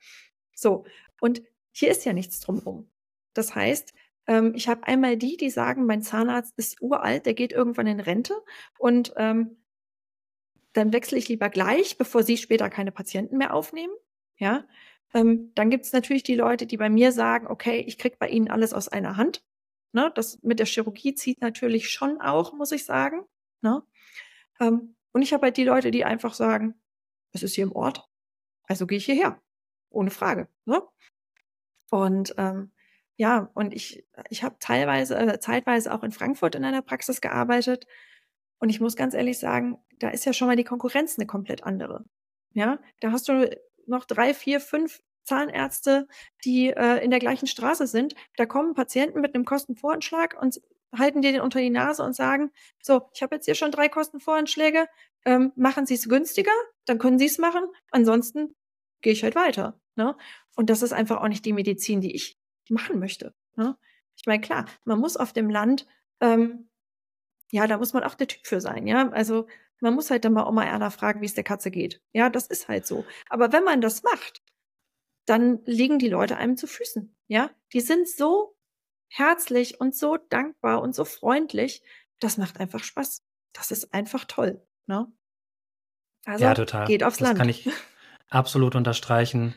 so. 0.55 0.85
Und 1.21 1.43
hier 1.73 1.91
ist 1.91 2.05
ja 2.05 2.13
nichts 2.13 2.41
drumherum. 2.41 2.91
Das 3.35 3.55
heißt, 3.55 3.95
ähm, 4.27 4.53
ich 4.55 4.68
habe 4.68 4.85
einmal 4.87 5.16
die, 5.16 5.37
die 5.37 5.51
sagen, 5.51 5.87
mein 5.87 6.03
Zahnarzt 6.03 6.55
ist 6.57 6.81
uralt, 6.81 7.27
der 7.27 7.35
geht 7.35 7.53
irgendwann 7.53 7.87
in 7.87 8.01
Rente 8.01 8.35
und 8.79 9.12
ähm, 9.16 9.57
dann 10.73 10.93
wechsle 10.93 11.18
ich 11.18 11.29
lieber 11.29 11.51
gleich, 11.51 11.99
bevor 11.99 12.23
sie 12.23 12.37
später 12.37 12.70
keine 12.70 12.93
Patienten 12.93 13.37
mehr 13.37 13.55
aufnehmen. 13.55 13.93
Ja, 14.39 14.64
ähm, 15.14 15.53
dann 15.55 15.70
gibt 15.70 15.85
es 15.85 15.93
natürlich 15.93 16.23
die 16.23 16.35
Leute, 16.35 16.66
die 16.66 16.77
bei 16.77 16.89
mir 16.89 17.12
sagen, 17.12 17.47
okay, 17.47 17.81
ich 17.87 17.99
kriege 17.99 18.16
bei 18.18 18.29
Ihnen 18.29 18.51
alles 18.51 18.73
aus 18.73 18.89
einer 18.89 19.16
Hand. 19.16 19.45
Ne, 19.93 20.11
das 20.14 20.43
mit 20.43 20.59
der 20.59 20.66
Chirurgie 20.66 21.14
zieht 21.14 21.43
natürlich 21.43 21.91
schon 21.91 22.20
auch, 22.20 22.55
muss 22.55 22.73
ich 22.73 22.87
sagen. 22.87 23.27
Ne? 23.61 23.83
Ähm, 24.59 24.97
und 25.12 25.23
ich 25.23 25.35
habe 25.35 25.45
halt 25.47 25.59
die 25.59 25.64
Leute, 25.64 25.91
die 25.91 26.05
einfach 26.07 26.33
sagen, 26.33 26.75
es 27.33 27.43
ist 27.43 27.55
hier 27.55 27.64
im 27.64 27.73
Ort, 27.73 28.09
also 28.64 28.87
gehe 28.87 28.99
ich 28.99 29.05
hierher. 29.05 29.41
Ohne 29.91 30.11
Frage. 30.11 30.49
Ne? 30.64 30.83
Und 31.91 32.35
ähm, 32.39 32.72
ja, 33.17 33.51
und 33.55 33.75
ich, 33.75 34.05
ich 34.31 34.43
habe 34.43 34.57
teilweise, 34.59 35.17
äh, 35.17 35.41
zeitweise 35.41 35.93
auch 35.93 36.03
in 36.03 36.13
Frankfurt 36.13 36.55
in 36.55 36.65
einer 36.65 36.83
Praxis 36.83 37.21
gearbeitet. 37.21 37.87
Und 38.59 38.69
ich 38.69 38.81
muss 38.81 38.97
ganz 38.97 39.15
ehrlich 39.15 39.39
sagen, 39.39 39.79
da 39.99 40.11
ist 40.11 40.25
ja 40.25 40.33
schon 40.33 40.49
mal 40.49 40.57
die 40.57 40.65
Konkurrenz 40.65 41.19
eine 41.19 41.27
komplett 41.27 41.65
andere. 41.65 42.05
Ja, 42.55 42.79
da 43.01 43.13
hast 43.13 43.29
du 43.29 43.51
noch 43.87 44.05
drei, 44.05 44.35
vier, 44.35 44.61
fünf 44.61 45.01
Zahnärzte, 45.25 46.09
die 46.45 46.69
äh, 46.71 47.05
in 47.05 47.11
der 47.11 47.21
gleichen 47.21 47.47
Straße 47.47 47.87
sind. 47.87 48.15
Da 48.37 48.47
kommen 48.47 48.75
Patienten 48.75 49.21
mit 49.21 49.35
einem 49.35 49.45
Kostenvoranschlag 49.45 50.41
und 50.41 50.61
halten 50.97 51.23
dir 51.23 51.33
den 51.33 51.41
unter 51.41 51.61
die 51.61 51.71
Nase 51.71 52.03
und 52.03 52.15
sagen, 52.15 52.51
so, 52.83 53.09
ich 53.15 53.23
habe 53.23 53.37
jetzt 53.37 53.47
hier 53.47 53.55
schon 53.55 53.71
drei 53.71 53.89
Kostenvoranschläge, 53.89 54.87
ähm, 55.25 55.53
machen 55.57 55.87
Sie 55.87 55.95
es 55.95 56.09
günstiger, 56.09 56.53
dann 56.85 56.99
können 56.99 57.19
Sie 57.19 57.27
es 57.27 57.39
machen, 57.39 57.65
ansonsten 57.91 58.55
gehe 59.01 59.13
ich 59.13 59.23
halt 59.23 59.35
weiter. 59.35 59.81
Ne? 59.95 60.17
Und 60.57 60.71
das 60.71 60.83
ist 60.83 60.93
einfach 60.93 61.21
auch 61.21 61.29
nicht 61.29 61.45
die 61.45 61.53
Medizin, 61.53 62.01
die 62.01 62.15
ich 62.15 62.37
machen 62.71 62.99
möchte. 62.99 63.35
Ne? 63.57 63.77
Ich 64.17 64.27
meine, 64.27 64.41
klar, 64.41 64.67
man 64.85 64.99
muss 64.99 65.17
auf 65.17 65.33
dem 65.33 65.51
Land, 65.51 65.87
ähm, 66.21 66.69
ja, 67.51 67.67
da 67.67 67.79
muss 67.79 67.93
man 67.93 68.05
auch 68.05 68.15
der 68.15 68.29
Typ 68.29 68.47
für 68.47 68.61
sein, 68.61 68.87
ja. 68.87 69.09
Also 69.11 69.47
man 69.81 69.95
muss 69.95 70.11
halt 70.11 70.25
dann 70.25 70.33
mal 70.33 70.47
Oma 70.47 70.65
Erna 70.65 70.91
fragen, 70.91 71.21
wie 71.21 71.27
es 71.27 71.35
der 71.35 71.45
Katze 71.45 71.71
geht. 71.71 72.01
Ja, 72.13 72.31
das 72.31 72.47
ist 72.47 72.69
halt 72.69 72.87
so. 72.87 73.05
Aber 73.29 73.53
wenn 73.53 73.65
man 73.65 73.81
das 73.81 74.03
macht, 74.03 74.43
dann 75.27 75.61
liegen 75.65 75.99
die 75.99 76.09
Leute 76.09 76.37
einem 76.37 76.57
zu 76.57 76.67
Füßen. 76.67 77.15
Ja, 77.27 77.51
die 77.73 77.81
sind 77.81 78.09
so 78.09 78.57
herzlich 79.09 79.81
und 79.81 79.95
so 79.95 80.17
dankbar 80.17 80.81
und 80.83 80.95
so 80.95 81.05
freundlich. 81.05 81.83
Das 82.21 82.39
macht 82.39 82.61
einfach 82.61 82.83
Spaß. 82.83 83.23
Das 83.53 83.71
ist 83.71 83.93
einfach 83.93 84.25
toll. 84.25 84.65
Ne? 84.87 85.13
Also 86.25 86.45
ja, 86.45 86.55
total. 86.55 86.87
geht 86.87 87.03
aufs 87.03 87.19
das 87.19 87.29
Land. 87.29 87.39
kann 87.39 87.49
ich 87.49 87.69
absolut 88.31 88.75
unterstreichen. 88.75 89.55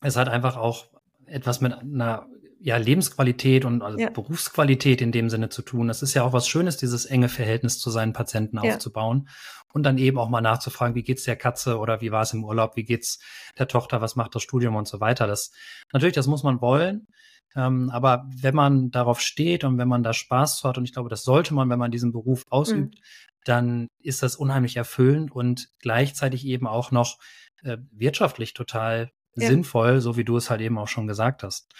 Es 0.00 0.16
hat 0.16 0.28
einfach 0.28 0.56
auch 0.56 0.88
etwas 1.26 1.60
mit 1.60 1.74
einer 1.74 2.26
ja, 2.60 2.76
Lebensqualität 2.76 3.64
und 3.64 3.82
also 3.82 3.98
ja. 3.98 4.10
Berufsqualität 4.10 5.00
in 5.00 5.12
dem 5.12 5.30
Sinne 5.30 5.48
zu 5.48 5.62
tun. 5.62 5.88
Das 5.88 6.02
ist 6.02 6.14
ja 6.14 6.24
auch 6.24 6.32
was 6.32 6.48
Schönes, 6.48 6.76
dieses 6.76 7.06
enge 7.06 7.28
Verhältnis 7.28 7.78
zu 7.78 7.90
seinen 7.90 8.12
Patienten 8.12 8.58
ja. 8.62 8.74
aufzubauen 8.74 9.28
und 9.72 9.82
dann 9.84 9.98
eben 9.98 10.18
auch 10.18 10.28
mal 10.28 10.40
nachzufragen, 10.40 10.94
wie 10.94 11.02
geht's 11.02 11.24
der 11.24 11.36
Katze 11.36 11.78
oder 11.78 12.00
wie 12.00 12.10
war 12.10 12.22
es 12.22 12.32
im 12.32 12.44
Urlaub, 12.44 12.76
wie 12.76 12.84
geht's 12.84 13.20
der 13.58 13.68
Tochter, 13.68 14.00
was 14.00 14.16
macht 14.16 14.34
das 14.34 14.42
Studium 14.42 14.76
und 14.76 14.88
so 14.88 15.00
weiter. 15.00 15.26
Das 15.26 15.52
natürlich, 15.92 16.14
das 16.14 16.26
muss 16.26 16.42
man 16.42 16.60
wollen. 16.60 17.06
Ähm, 17.54 17.90
aber 17.90 18.26
wenn 18.28 18.54
man 18.54 18.90
darauf 18.90 19.20
steht 19.20 19.64
und 19.64 19.78
wenn 19.78 19.88
man 19.88 20.02
da 20.02 20.12
Spaß 20.12 20.64
hat, 20.64 20.78
und 20.78 20.84
ich 20.84 20.92
glaube, 20.92 21.08
das 21.08 21.22
sollte 21.22 21.54
man, 21.54 21.70
wenn 21.70 21.78
man 21.78 21.90
diesen 21.90 22.12
Beruf 22.12 22.44
ausübt, 22.50 22.94
mhm. 22.94 23.00
dann 23.44 23.88
ist 24.00 24.22
das 24.22 24.36
unheimlich 24.36 24.76
erfüllend 24.76 25.32
und 25.32 25.68
gleichzeitig 25.80 26.46
eben 26.46 26.66
auch 26.66 26.90
noch 26.90 27.18
äh, 27.62 27.78
wirtschaftlich 27.92 28.54
total 28.54 29.10
ja. 29.34 29.48
sinnvoll, 29.48 30.00
so 30.00 30.16
wie 30.16 30.24
du 30.24 30.36
es 30.36 30.50
halt 30.50 30.60
eben 30.60 30.78
auch 30.78 30.88
schon 30.88 31.06
gesagt 31.06 31.42
hast. 31.42 31.72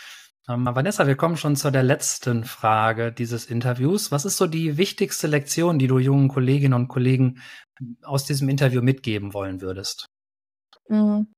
Ähm, 0.49 0.67
Vanessa, 0.67 1.07
wir 1.07 1.17
kommen 1.17 1.37
schon 1.37 1.57
zu 1.57 1.71
der 1.71 1.83
letzten 1.83 2.45
Frage 2.45 3.13
dieses 3.13 3.47
Interviews. 3.47 4.11
Was 4.11 4.25
ist 4.25 4.39
so 4.39 4.47
die 4.47 4.79
wichtigste 4.79 5.27
Lektion, 5.27 5.79
die 5.79 5.87
du 5.87 5.99
jungen 5.99 6.29
Kolleginnen 6.29 6.75
und 6.75 6.89
Kollegen 6.89 7.41
aus 8.03 8.25
diesem 8.25 8.49
Interview 8.49 8.81
mitgeben 8.81 9.35
wollen 9.35 9.61
würdest? 9.61 10.07
Mhm. 10.89 11.33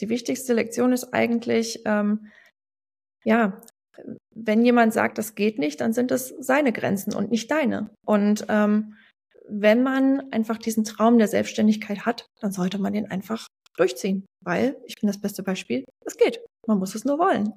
Die 0.00 0.08
wichtigste 0.08 0.54
Lektion 0.54 0.92
ist 0.92 1.12
eigentlich, 1.12 1.80
ähm, 1.84 2.30
ja, 3.24 3.60
wenn 4.34 4.64
jemand 4.64 4.94
sagt, 4.94 5.18
das 5.18 5.34
geht 5.34 5.58
nicht, 5.58 5.82
dann 5.82 5.92
sind 5.92 6.10
es 6.10 6.34
seine 6.40 6.72
Grenzen 6.72 7.14
und 7.14 7.30
nicht 7.30 7.50
deine. 7.50 7.90
Und 8.06 8.46
ähm, 8.48 8.96
wenn 9.46 9.82
man 9.82 10.32
einfach 10.32 10.56
diesen 10.56 10.84
Traum 10.84 11.18
der 11.18 11.28
Selbstständigkeit 11.28 12.06
hat, 12.06 12.26
dann 12.40 12.52
sollte 12.52 12.78
man 12.78 12.94
den 12.94 13.10
einfach 13.10 13.46
durchziehen, 13.76 14.24
weil 14.42 14.76
ich 14.86 14.94
bin 14.98 15.08
das 15.08 15.20
beste 15.20 15.42
Beispiel, 15.42 15.84
es 16.06 16.16
geht. 16.16 16.40
Man 16.66 16.78
muss 16.78 16.94
es 16.94 17.04
nur 17.04 17.18
wollen. 17.18 17.52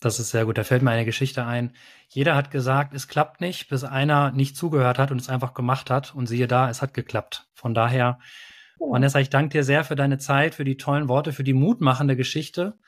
Das 0.00 0.20
ist 0.20 0.30
sehr 0.30 0.44
gut. 0.44 0.58
Da 0.58 0.64
fällt 0.64 0.82
mir 0.82 0.90
eine 0.90 1.04
Geschichte 1.04 1.44
ein. 1.44 1.72
Jeder 2.08 2.36
hat 2.36 2.50
gesagt, 2.50 2.94
es 2.94 3.08
klappt 3.08 3.40
nicht, 3.40 3.68
bis 3.68 3.82
einer 3.82 4.30
nicht 4.30 4.56
zugehört 4.56 4.98
hat 4.98 5.10
und 5.10 5.20
es 5.20 5.28
einfach 5.28 5.54
gemacht 5.54 5.90
hat. 5.90 6.14
Und 6.14 6.26
siehe 6.26 6.46
da, 6.46 6.68
es 6.68 6.82
hat 6.82 6.94
geklappt. 6.94 7.48
Von 7.54 7.74
daher, 7.74 8.18
ja. 8.78 8.86
Vanessa, 8.90 9.20
ich 9.20 9.30
danke 9.30 9.50
dir 9.50 9.64
sehr 9.64 9.84
für 9.84 9.96
deine 9.96 10.18
Zeit, 10.18 10.54
für 10.54 10.64
die 10.64 10.76
tollen 10.76 11.08
Worte, 11.08 11.32
für 11.32 11.44
die 11.44 11.54
mutmachende 11.54 12.14
Geschichte, 12.14 12.78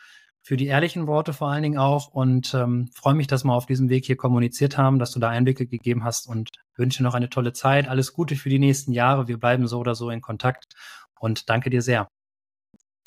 für 0.43 0.57
die 0.57 0.67
ehrlichen 0.67 1.07
Worte 1.07 1.33
vor 1.33 1.49
allen 1.49 1.63
Dingen 1.63 1.79
auch. 1.79 2.09
Und 2.09 2.53
ähm, 2.53 2.91
freue 2.95 3.15
mich, 3.15 3.27
dass 3.27 3.45
wir 3.45 3.55
auf 3.55 3.67
diesem 3.67 3.89
Weg 3.89 4.05
hier 4.05 4.17
kommuniziert 4.17 4.77
haben, 4.77 4.99
dass 4.99 5.13
du 5.13 5.19
da 5.19 5.31
Einblicke 5.31 5.67
gegeben 5.67 6.05
hast 6.05 6.29
und 6.29 6.51
wünsche 6.77 7.03
noch 7.03 7.15
eine 7.15 7.31
tolle 7.31 7.55
Zeit. 7.55 7.89
Alles 7.89 8.13
Gute 8.13 8.37
für 8.37 8.51
die 8.51 8.59
nächsten 8.59 8.93
Jahre. 8.93 9.29
Wir 9.29 9.39
bleiben 9.39 9.67
so 9.67 9.79
oder 9.79 9.95
so 9.95 10.11
in 10.11 10.21
Kontakt. 10.21 10.75
Und 11.19 11.49
danke 11.49 11.71
dir 11.71 11.81
sehr. 11.83 12.07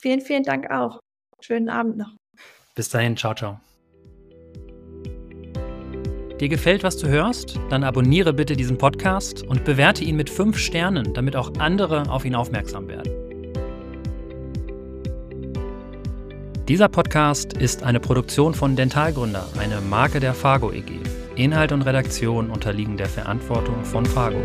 Vielen, 0.02 0.22
vielen 0.22 0.44
Dank 0.44 0.72
auch. 0.72 1.00
Schönen 1.42 1.70
Abend 1.70 1.98
noch. 1.98 2.12
Bis 2.76 2.90
dahin, 2.90 3.18
ciao, 3.18 3.34
ciao. 3.34 3.60
Dir 6.40 6.50
gefällt, 6.50 6.84
was 6.84 6.98
du 6.98 7.08
hörst? 7.08 7.60
Dann 7.70 7.84
abonniere 7.84 8.34
bitte 8.34 8.56
diesen 8.56 8.78
Podcast 8.78 9.44
und 9.44 9.64
bewerte 9.64 10.04
ihn 10.04 10.16
mit 10.16 10.30
fünf 10.30 10.58
Sternen, 10.58 11.14
damit 11.14 11.36
auch 11.36 11.54
andere 11.60 12.10
auf 12.10 12.26
ihn 12.26 12.34
aufmerksam 12.34 12.88
werden. 12.88 13.12
Dieser 16.68 16.90
Podcast 16.90 17.54
ist 17.54 17.84
eine 17.84 18.00
Produktion 18.00 18.54
von 18.54 18.76
Dentalgründer, 18.76 19.46
eine 19.60 19.82
Marke 19.82 20.20
der 20.20 20.34
Fargo 20.34 20.72
EG. 20.72 21.00
Inhalt 21.36 21.72
und 21.72 21.82
Redaktion 21.82 22.50
unterliegen 22.50 22.98
der 22.98 23.08
Verantwortung 23.08 23.84
von 23.84 24.06
Fargo. 24.06 24.42